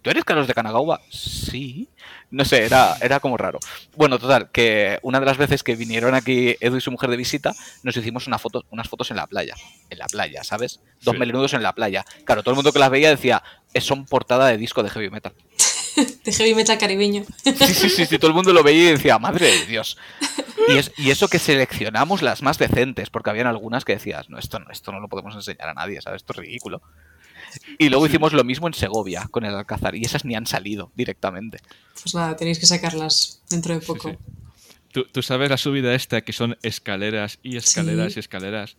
[0.00, 1.00] ¿tú eres Carlos de Kanagawa?
[1.10, 1.88] Sí.
[2.30, 3.58] No sé, era, era como raro.
[3.96, 7.16] Bueno, total, que una de las veces que vinieron aquí Edu y su mujer de
[7.16, 7.52] visita,
[7.82, 9.54] nos hicimos una foto, unas fotos en la playa.
[9.90, 10.80] En la playa, ¿sabes?
[11.02, 11.18] Dos Sí.
[11.18, 12.04] melenudos en la playa.
[12.24, 13.42] Claro, todo el mundo que las veía decía,
[13.74, 15.32] "Eh, son portada de disco de heavy metal.
[16.24, 17.24] de heavy metal caribeño.
[17.42, 19.96] Sí, sí, sí, sí, todo el mundo lo veía y decía, madre de Dios.
[20.68, 24.38] Y, es- y eso que seleccionamos las más decentes, porque habían algunas que decías, no,
[24.38, 26.22] esto no, esto no lo podemos enseñar a nadie, ¿sabes?
[26.22, 26.82] Esto es ridículo.
[27.78, 30.90] Y luego hicimos lo mismo en Segovia con el Alcázar, y esas ni han salido
[30.94, 31.58] directamente.
[32.02, 34.10] Pues nada, tenéis que sacarlas dentro de poco.
[34.10, 34.16] sí.
[34.92, 38.18] ¿Tú, tú sabes la subida esta que son escaleras y escaleras Sí.
[38.18, 38.76] y escaleras.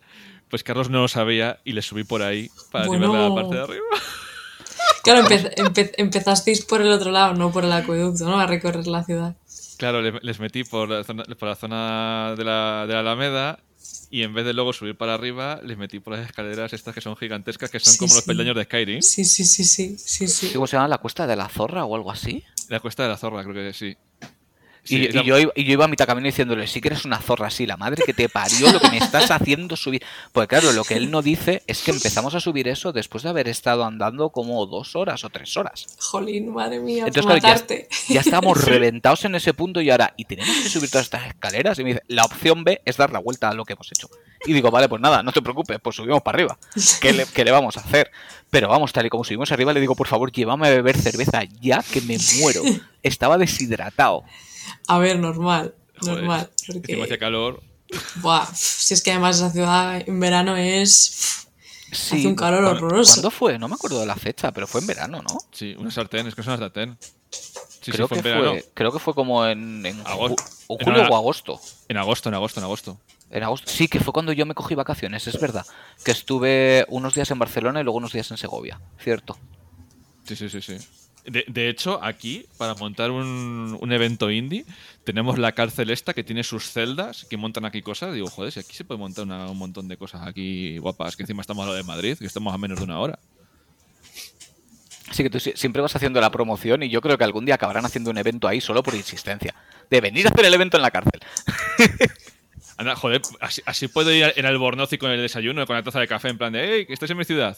[0.49, 3.07] Pues Carlos no lo sabía y le subí por ahí para Bueno.
[3.07, 3.85] nivelar la parte de arriba.
[5.03, 8.39] Claro, empe- empe- empezasteis por el otro lado, no por el acueducto, ¿no?
[8.39, 9.35] A recorrer la ciudad.
[9.77, 13.59] Claro, le- les metí por la zona, por la zona de, la, de la Alameda
[14.11, 17.01] y en vez de luego subir para arriba, les metí por las escaleras estas que
[17.01, 19.01] son gigantescas, que son Sí, como los peldaños de Skyrim.
[19.01, 20.51] Sí, sí, sí, sí, sí, sí.
[20.53, 20.87] ¿Cómo se llama?
[20.87, 22.43] ¿La Cuesta de la Zorra o algo así?
[22.69, 23.97] La cuesta de la zorra, creo que sí.
[24.89, 27.05] Sí, y, y yo, iba- y yo iba a mitad camino diciéndole, sí que eres
[27.05, 30.03] una zorra así, la madre que te parió, lo que me estás haciendo subir.
[30.31, 33.29] Pues claro, lo que él no dice es que empezamos a subir eso después de
[33.29, 35.85] haber estado andando como dos horas o tres horas.
[35.99, 37.87] Jolín, madre mía, Entonces, claro, matarte.
[38.09, 41.77] Ya estábamos reventados en ese punto y ahora, y tenemos que subir todas estas escaleras.
[41.79, 44.09] Y me dice, la opción B es dar la vuelta a lo que hemos hecho.
[44.45, 46.57] Y digo, vale, pues nada, no te preocupes, pues subimos para arriba.
[47.01, 48.09] ¿Qué le, qué le vamos a hacer?
[48.49, 51.43] Pero vamos, tal y como subimos arriba, le digo, por favor, llévame a beber cerveza
[51.61, 52.61] ya que me muero.
[53.03, 54.23] Estaba deshidratado.
[54.87, 56.49] A ver, normal, Joder, normal.
[56.67, 57.61] Encima Porque, hacía calor.
[58.21, 61.45] buah, si es que además esa ciudad en verano es...
[61.91, 63.13] Sí, Hace un calor ¿cuándo- horroroso.
[63.13, 63.57] ¿Cuándo fue?
[63.57, 65.37] No me acuerdo de la fecha, pero fue en verano, ¿no?
[65.51, 66.97] Sí, una sartén, es que son una sartén.
[67.81, 68.51] Sí, creo, sí, fue que en verano.
[68.51, 70.43] fue, creo que fue como en, en ju- Agosto.
[70.67, 71.59] o En julio una- o agosto.
[71.87, 72.99] En agosto, en agosto, en agosto.
[73.31, 73.71] En agosto.
[73.71, 75.65] Sí, que fue cuando yo me cogí vacaciones, es verdad.
[76.05, 79.37] Que estuve unos días en Barcelona y luego unos días en Segovia, cierto.
[80.25, 80.77] Sí, sí, sí, sí.
[81.25, 84.65] De, de hecho, aquí, para montar un, un evento indie,
[85.03, 88.13] tenemos la cárcel esta que tiene sus celdas, que montan aquí cosas.
[88.13, 91.23] Digo, joder, si aquí se puede montar una- un montón de cosas aquí guapas, que
[91.23, 93.19] encima estamos a lo de Madrid, que estamos a menos de una hora.
[95.09, 97.55] Así que tú si- siempre vas haciendo la promoción y yo creo que algún día
[97.55, 99.53] acabarán haciendo un evento ahí solo por insistencia.
[99.89, 101.19] De venir a hacer el evento en la cárcel.
[102.77, 105.99] Anda, joder, así, así puedo ir en Albornoz y con el desayuno, con la taza
[105.99, 107.57] de café, en plan de, hey, que estáis en mi ciudad.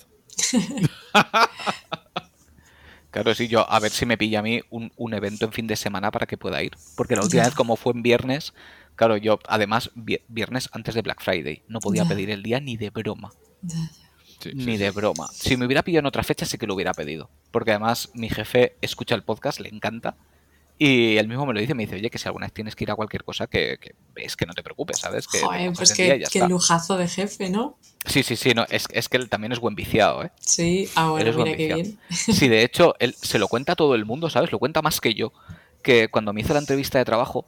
[3.12, 5.68] Claro, sí, yo a ver si me pilla a mí un, un evento en fin
[5.68, 6.72] de semana para que pueda ir.
[6.96, 8.54] Porque la última vez, como fue en viernes,
[8.96, 12.10] claro, yo además vi- viernes antes de Black Friday, no podía Ya.
[12.10, 13.32] pedir el día ni de broma.
[14.40, 14.78] Sí, Ni sí.
[14.78, 15.28] de broma.
[15.34, 17.30] Si me hubiera pillado en otra fecha, sí que lo hubiera pedido.
[17.52, 20.16] Porque además mi jefe escucha el podcast, le encanta.
[20.84, 22.86] Y él mismo me lo dice, me dice, oye, que si alguna vez tienes que
[22.86, 25.28] ir a cualquier cosa, que, que es que no te preocupes, ¿sabes?
[25.28, 26.48] Que Joder, pues y qué, ya qué está".
[26.48, 27.78] lujazo de jefe, ¿no?
[28.08, 30.32] Sí, sí, sí, no, es, es que él también es buen viciado, ¿eh?
[30.40, 31.99] Sí, ah, bueno, buen mira qué bien.
[32.10, 34.52] Sí, de hecho, él se lo cuenta a todo el mundo, ¿sabes?
[34.52, 35.34] Lo cuenta más que yo.
[35.84, 37.45] Que cuando me hizo la entrevista de trabajo,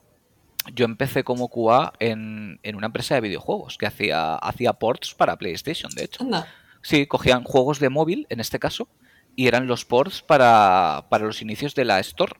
[0.71, 5.37] yo empecé como QA en, en una empresa de videojuegos que hacía, hacía ports para
[5.37, 6.21] PlayStation, de hecho.
[6.21, 6.47] Anda,
[6.83, 8.87] Sí, cogían juegos de móvil, en este caso,
[9.35, 12.33] y eran los ports para, para los inicios de la Store.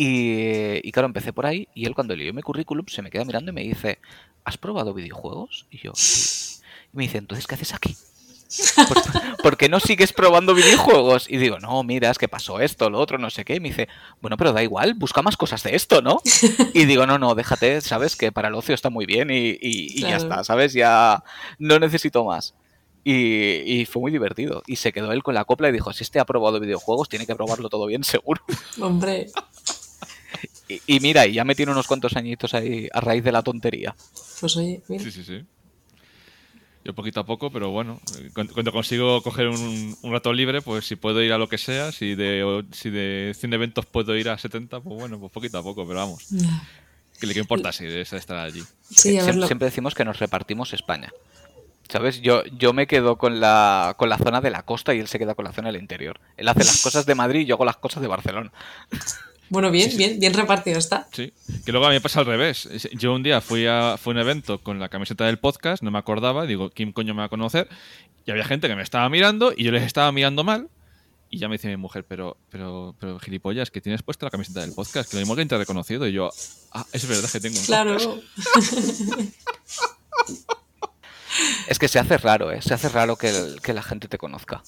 [0.00, 3.24] Y, y claro, empecé por ahí y él cuando leyó mi currículum se me queda
[3.24, 3.98] mirando y me dice,
[4.44, 5.66] ¿has probado videojuegos?
[5.70, 6.62] Y yo, "Sí".
[6.92, 7.96] Y me dice, entonces, ¿qué haces aquí?
[8.86, 8.96] ¿Por,
[9.42, 11.28] por qué no sigues probando videojuegos?
[11.28, 13.56] Y digo, no, mira, es que pasó esto, lo otro, no sé qué.
[13.56, 13.88] Y me dice,
[14.20, 16.20] bueno, pero da igual, busca más cosas de esto, ¿no?
[16.72, 19.58] Y digo, no, no, déjate, sabes que para el ocio está muy bien y, y-
[19.60, 20.74] y ya está, ¿sabes?
[20.74, 21.24] Ya
[21.58, 22.54] no necesito más.
[23.04, 24.62] Y, fue muy divertido.
[24.66, 27.26] Y se quedó él con la copla y dijo, si este ha probado videojuegos, tiene
[27.26, 28.42] que probarlo todo bien, seguro.
[28.80, 29.32] Hombre.
[30.86, 33.96] Y, mira, y ya me tiene unos cuantos añitos ahí a raíz de la tontería.
[34.40, 35.02] Pues oye, mira.
[35.02, 35.44] Sí, sí, sí.
[36.84, 38.00] Yo poquito a poco, pero bueno,
[38.32, 42.14] cuando, consigo coger un, rato libre, pues si puedo ir a lo que sea, si
[42.14, 45.86] de, si de 100 eventos puedo ir a 70, pues bueno, pues poquito a poco,
[45.86, 46.28] pero vamos.
[47.20, 48.62] ¿Qué le importa si es estar allí?
[48.88, 51.12] Sí, siempre, decimos que nos repartimos España.
[51.88, 52.20] ¿Sabes?
[52.20, 55.18] Yo, yo me quedo con la, con la zona de la costa y él se
[55.18, 56.20] queda con la zona del interior.
[56.36, 58.52] Él hace las cosas de Madrid y yo hago las cosas de Barcelona.
[59.50, 61.08] Bueno, bien, bien, bien repartido está.
[61.12, 61.32] Sí,
[61.64, 62.68] que luego a mí me pasa al revés.
[62.92, 65.90] Yo un día fui a, fui a un evento con la camiseta del podcast, no
[65.90, 67.68] me acordaba, digo, ¿quién coño me va a conocer?
[68.26, 70.68] Y había gente que me estaba mirando y yo les estaba mirando mal.
[71.30, 74.60] Y ya me dice mi mujer, pero, pero, pero gilipollas, que tienes puesta la camiseta
[74.62, 76.06] del podcast, que lo mismo que te ha reconocido.
[76.06, 76.30] Y yo,
[76.72, 77.96] ah, es verdad que tengo un Claro.
[81.68, 82.62] es que se hace raro, ¿eh?
[82.62, 84.62] Se hace raro que, que la gente te conozca.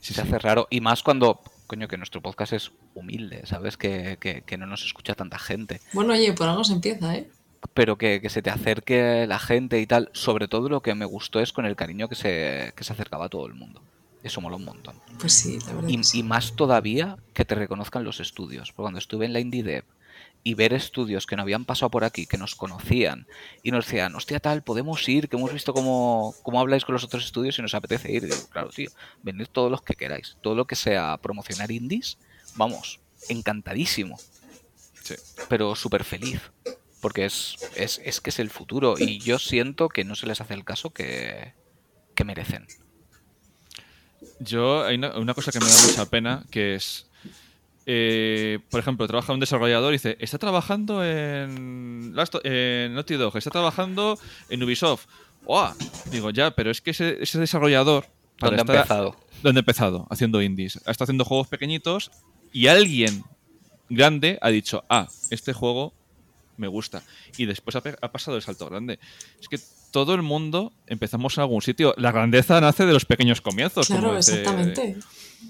[0.00, 0.66] se hace raro.
[0.68, 3.76] Y más cuando, coño, que nuestro podcast es humilde, ¿sabes?
[3.76, 5.80] Que, que, no nos escucha tanta gente.
[5.92, 7.30] Bueno, oye, por algo se empieza, ¿eh?
[7.72, 10.10] Pero que, se te acerque la gente y tal.
[10.12, 13.26] Sobre todo lo que me gustó es con el cariño que se, que se acercaba
[13.26, 13.82] a todo el mundo.
[14.22, 14.96] Eso mola un montón.
[15.18, 15.88] Pues sí, la verdad.
[15.88, 18.72] Y, y más todavía que te reconozcan los estudios.
[18.72, 19.84] Porque cuando estuve en la Indie Dev
[20.46, 23.26] y ver estudios que no habían pasado por aquí, que nos conocían
[23.62, 27.02] y nos decían, hostia, tal, podemos ir, que hemos visto cómo, cómo habláis con los
[27.02, 28.24] otros estudios y nos apetece ir.
[28.24, 28.90] digo, claro, tío,
[29.22, 30.36] venid todos los que queráis.
[30.42, 32.18] Todo lo que sea promocionar indies,
[32.56, 33.00] vamos,
[33.30, 34.18] encantadísimo.
[35.02, 35.14] Sí.
[35.48, 36.42] Pero súper feliz.
[37.00, 40.40] Porque es, es, es, que es el futuro y yo siento que no se les
[40.40, 41.52] hace el caso que,
[42.14, 42.66] que merecen.
[44.40, 47.10] Yo, hay una, cosa que me da mucha pena, que es,
[47.86, 53.50] eh, por ejemplo, trabaja un desarrollador y dice, está trabajando en, en Naughty Dog, está
[53.50, 55.06] trabajando en Ubisoft.
[55.46, 55.70] ¡Oh!
[56.10, 58.06] Digo, ya, pero es que ese, desarrollador...
[58.38, 59.16] ¿Dónde ha empezado?
[59.42, 60.06] ¿Dónde ha empezado?
[60.10, 60.76] Haciendo indies.
[60.86, 62.10] Está haciendo juegos pequeñitos
[62.52, 63.24] y alguien
[63.88, 65.92] grande ha dicho, ah, este juego
[66.56, 67.02] me gusta.
[67.36, 68.98] Y después ha, pasado el salto grande.
[69.40, 69.58] Es que
[69.94, 71.94] todo el mundo empezamos en algún sitio.
[71.96, 73.86] La grandeza nace de los pequeños comienzos.
[73.86, 74.96] Claro, exactamente.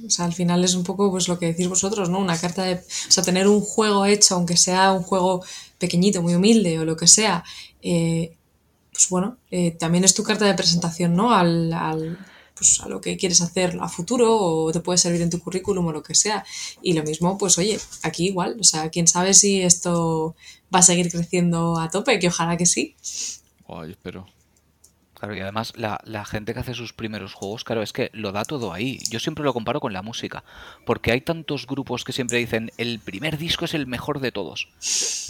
[0.07, 2.19] O sea, al final es un poco pues lo que decís vosotros, ¿no?
[2.19, 2.75] Una carta de...
[2.75, 5.43] O sea, tener un juego hecho, aunque sea un juego
[5.79, 7.43] pequeñito, muy humilde o lo que sea,
[7.81, 8.37] eh,
[8.93, 11.33] pues bueno, eh, también es tu carta de presentación, ¿no?
[11.33, 12.19] Al, al,
[12.55, 15.87] pues a lo que quieres hacer a futuro o te puede servir en tu currículum
[15.87, 16.45] o lo que sea.
[16.83, 20.37] Y lo mismo, pues oye, aquí igual, o sea, quién sabe si esto
[20.75, 22.95] va a seguir creciendo a tope, que ojalá que sí.
[23.75, 24.27] Ay, espero.
[25.15, 28.33] Claro, y además la, la, gente que hace sus primeros juegos, claro, es que lo
[28.33, 28.99] da todo ahí.
[29.11, 30.45] Yo siempre lo comparo con la música,
[30.85, 34.69] porque hay tantos grupos que siempre dicen, el primer disco es el mejor de todos.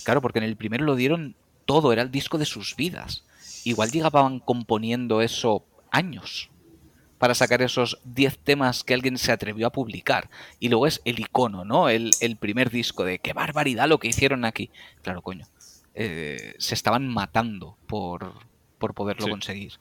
[0.04, 3.24] Claro, porque en el primero lo dieron todo, era el disco de sus vidas.
[3.64, 6.50] Igual llegaban componiendo eso años
[7.18, 10.28] para sacar esos 10 temas que alguien se atrevió a publicar.
[10.60, 11.88] Y luego es el icono, ¿no?
[11.88, 14.70] El, el primer disco de qué barbaridad lo que hicieron aquí.
[15.02, 15.46] Claro, coño.
[15.94, 18.32] Eh, se estaban matando por,
[18.78, 19.74] por poderlo conseguir.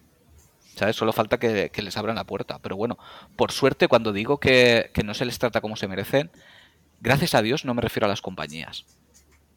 [0.76, 0.96] ¿Sabes?
[0.96, 2.60] Solo falta que, les abran la puerta.
[2.60, 2.98] Pero bueno,
[3.36, 6.32] por suerte, cuando digo que, no se les trata como se merecen,
[7.00, 8.86] gracias a Dios no me refiero a las compañías.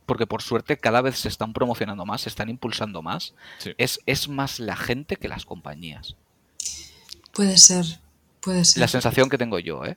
[0.04, 3.34] Porque por suerte cada vez se están promocionando más, se están impulsando más.
[3.78, 6.16] Es, es más la gente que las compañías.
[7.32, 7.84] Puede ser,
[8.40, 8.80] puede ser.
[8.80, 9.96] La sensación que tengo yo, ¿eh?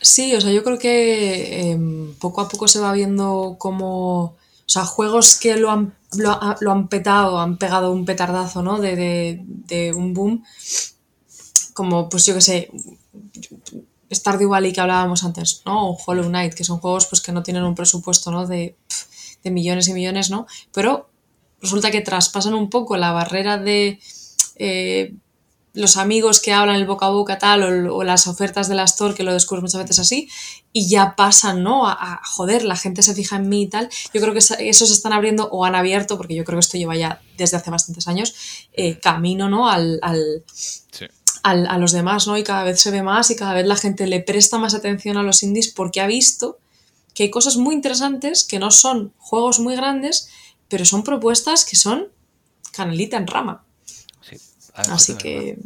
[0.00, 0.34] Sí.
[0.34, 4.36] o sea, yo creo que em, poco a poco se va viendo como
[4.70, 8.78] o sea, juegos que lo han, lo, han petado, han pegado un petardazo, ¿no?
[8.78, 10.44] De, un boom.
[11.74, 12.70] Como, pues yo qué sé,
[14.12, 15.90] Stardew Valley que hablábamos antes, ¿no?
[15.90, 18.46] O Hollow Knight, que son juegos pues, que no tienen un presupuesto, ¿no?
[18.46, 18.76] De,
[19.42, 20.46] millones y millones, ¿no?
[20.72, 21.10] Pero
[21.60, 23.98] resulta que traspasan un poco la barrera de
[24.54, 25.16] eh,
[25.72, 29.14] los amigos que hablan el boca a boca tal o, las ofertas de la store
[29.14, 30.28] que lo descubres muchas veces así
[30.72, 31.86] y ya pasan, ¿no?
[31.86, 33.88] A, joder, la gente se fija en mí y tal.
[34.12, 36.78] Yo creo que eso se están abriendo o han abierto, porque yo creo que esto
[36.78, 38.34] lleva ya desde hace bastantes años,
[38.72, 39.68] eh, camino, ¿no?
[39.68, 40.44] Al, al,
[41.42, 42.36] a los demás, ¿no?
[42.36, 45.16] Y cada vez se ve más y cada vez la gente le presta más atención
[45.16, 46.58] a los indies porque ha visto
[47.14, 50.28] que hay cosas muy interesantes que no son juegos muy grandes,
[50.68, 52.08] pero son propuestas que son
[52.72, 53.64] canelita en rama.
[54.88, 55.58] Así que...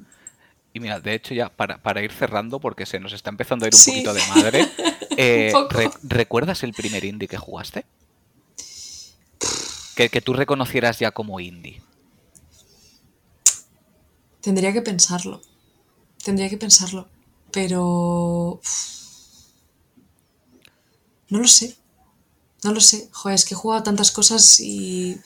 [0.73, 3.75] Y mira, de hecho ya para, ir cerrando, porque se nos está empezando a ir
[3.75, 4.69] un poquito de madre,
[5.17, 5.53] eh,
[6.03, 7.85] ¿recuerdas el primer indie que jugaste?
[9.95, 11.81] Que, que, tú reconocieras ya como indie.
[14.41, 15.41] Tendría que pensarlo.
[16.25, 17.09] Tendría que pensarlo.
[17.53, 18.61] Pero...
[21.29, 21.77] No lo sé.
[22.65, 23.09] No lo sé.
[23.13, 25.21] Joder, es que he jugado tantas cosas y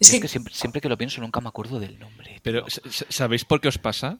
[0.00, 0.26] es, que...
[0.26, 2.40] siempre, siempre, que lo pienso nunca me acuerdo del nombre.
[2.42, 2.64] Pero
[3.10, 4.18] ¿sabéis por qué os pasa?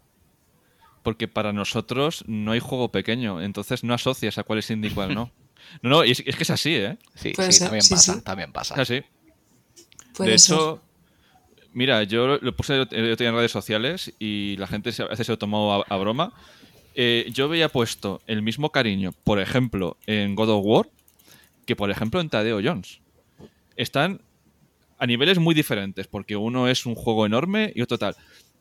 [1.03, 4.95] Porque para nosotros no hay juego pequeño, entonces no asocias a cuál es indie y
[4.95, 5.33] cuál no.
[5.83, 6.97] No, no, es, que es así, ¿eh?
[7.15, 8.75] Sí, sí también pasa, también pasa.
[8.75, 9.03] Es así.
[10.19, 10.81] de hecho,
[11.75, 15.85] mira, yo lo puse en redes sociales y la gente a veces se lo tomó
[15.87, 16.33] a, broma.
[16.95, 20.89] Eh, yo había puesto el mismo cariño, por ejemplo, en God of War,
[21.69, 23.03] que por ejemplo en Tadeo Jones.
[23.77, 24.23] Están
[24.99, 28.17] a niveles muy diferentes, porque uno es un juego enorme y otro tal.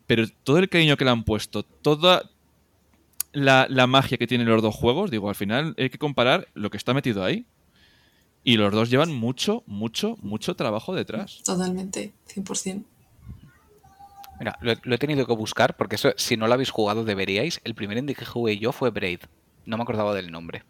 [0.06, 2.30] Pero todo el cariño que le han puesto, toda
[3.32, 6.76] la, magia que tienen los dos juegos, digo, al final hay que comparar lo que
[6.76, 7.46] está metido ahí.
[8.44, 11.42] Y los dos llevan mucho, mucho, mucho trabajo detrás.
[11.46, 12.84] Totalmente, 100%.
[14.40, 17.62] Mira, lo, he tenido que buscar porque eso, si no lo habéis jugado deberíais.
[17.64, 19.22] El primer indie que jugué yo fue Braid.
[19.66, 20.64] No me acordaba del nombre.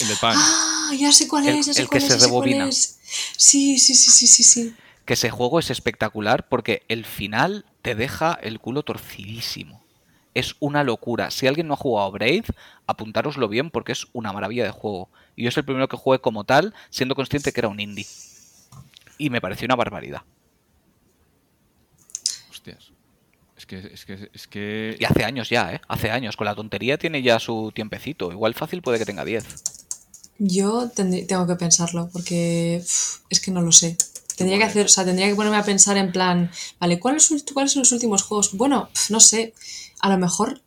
[0.00, 0.34] El de pan.
[0.36, 2.70] Ah, ya sé cuál es, ya sé cuál que es, se rebobina.
[2.72, 4.74] Sí, sí, sí, sí, sí, sí.
[5.04, 9.84] Que ese juego es espectacular porque el final te deja el culo torcidísimo.
[10.34, 11.30] Es una locura.
[11.30, 12.44] Si alguien no ha jugado Braid,
[12.86, 15.10] apuntároslo bien porque es una maravilla de juego.
[15.34, 18.06] Y yo es el primero que jugué como tal, siendo consciente que era un indie.
[19.18, 20.22] Y me pareció una barbaridad.
[22.48, 22.92] Hostias.
[23.56, 24.96] Es que, es que, es que...
[24.98, 25.80] Y hace años ya, ¿eh?
[25.88, 26.36] Hace años.
[26.36, 28.30] Con la tontería tiene ya su tiempecito.
[28.32, 29.79] Igual fácil puede que tenga 10.
[30.42, 33.98] Yo tengo que pensarlo porque es que no lo sé.
[34.36, 37.42] Tendría que hacer, o sea, tendría que ponerme a pensar en plan, vale, ¿cuáles, son
[37.76, 38.54] los últimos juegos?
[38.54, 39.52] Bueno, no sé,
[40.00, 40.62] a lo mejor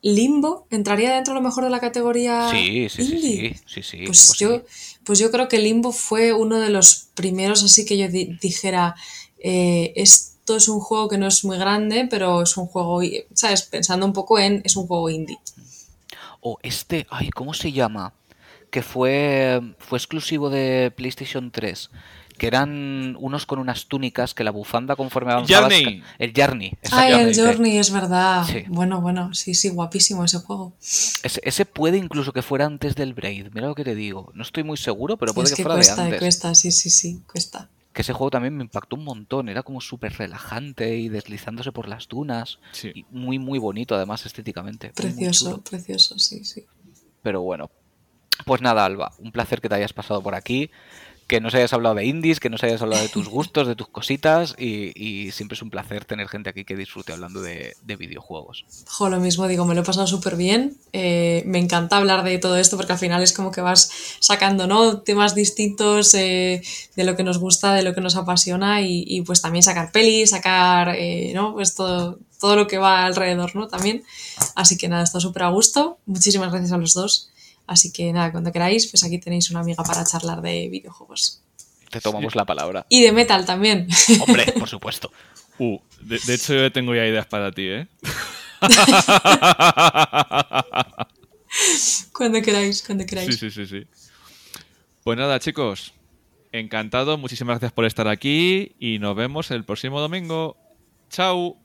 [0.00, 4.24] Limbo entraría dentro a lo mejor de la categoría sí, sí, Sí, sí, sí, pues,
[4.26, 4.62] pues, yo,
[5.04, 8.94] pues yo creo que Limbo fue uno de los primeros así que yo dijera,
[9.38, 13.02] eh, esto es un juego que no es muy grande, pero es un juego,
[13.34, 13.62] ¿sabes?
[13.64, 15.38] Pensando un poco en, es un juego indie.
[16.40, 18.14] O este, ay, ¿cómo se llama?
[18.70, 21.90] Que fue, fue exclusivo de PlayStation 3
[22.40, 26.02] que eran unos con unas túnicas que la bufanda conforme avanzaba Journey.
[26.18, 28.46] el Journey Ay, el Journey es verdad.
[28.68, 30.72] Bueno bueno sí sí guapísimo ese juego.
[30.80, 34.32] Ese, puede incluso que fuera antes del Braid mira lo que te digo.
[34.34, 36.18] No estoy muy seguro pero puede que, fuera cuesta, de antes.
[36.20, 37.68] cuesta sí sí sí cuesta.
[37.92, 41.88] Que ese juego también me impactó un montón era como súper relajante y deslizándose por
[41.88, 42.58] las dunas.
[42.82, 44.94] Y muy muy bonito además estéticamente.
[44.94, 46.64] Precioso precioso sí sí.
[47.22, 47.70] Pero bueno
[48.44, 50.70] pues nada, Alba, un placer que te hayas pasado por aquí,
[51.30, 53.86] que nos hayas hablado de indies, que nos hayas hablado de tus gustos, de tus
[53.86, 58.64] cositas y, siempre es un placer tener gente aquí que disfrute hablando de, videojuegos.
[58.88, 62.38] Jo, lo mismo digo, me lo he pasado súper bien, eh, me encanta hablar de
[62.38, 65.02] todo esto porque al final es como que vas sacando ¿no?
[65.02, 66.62] temas distintos eh,
[66.96, 70.30] de lo que nos gusta, de lo que nos apasiona y, pues también sacar pelis,
[70.30, 71.52] sacar eh, ¿no?
[71.52, 73.68] pues todo, todo lo que va alrededor ¿no?
[73.68, 74.02] también.
[74.56, 77.30] Así que nada, está súper a gusto, muchísimas gracias a los dos.
[77.70, 81.40] Así que nada, cuando queráis, pues aquí tenéis una amiga para charlar de videojuegos.
[81.88, 82.84] Te tomamos la palabra.
[82.88, 83.86] Y de metal también.
[84.26, 85.12] Hombre, por supuesto.
[85.56, 87.86] Uh, de, hecho yo tengo ya ideas para ti, ¿eh?
[92.12, 93.38] cuando queráis, cuando queráis.
[93.38, 93.86] Sí, sí, sí, sí.
[95.04, 95.94] Pues nada, chicos.
[96.50, 100.56] Encantado, muchísimas gracias por estar aquí y nos vemos el próximo domingo.
[101.08, 101.59] Chao.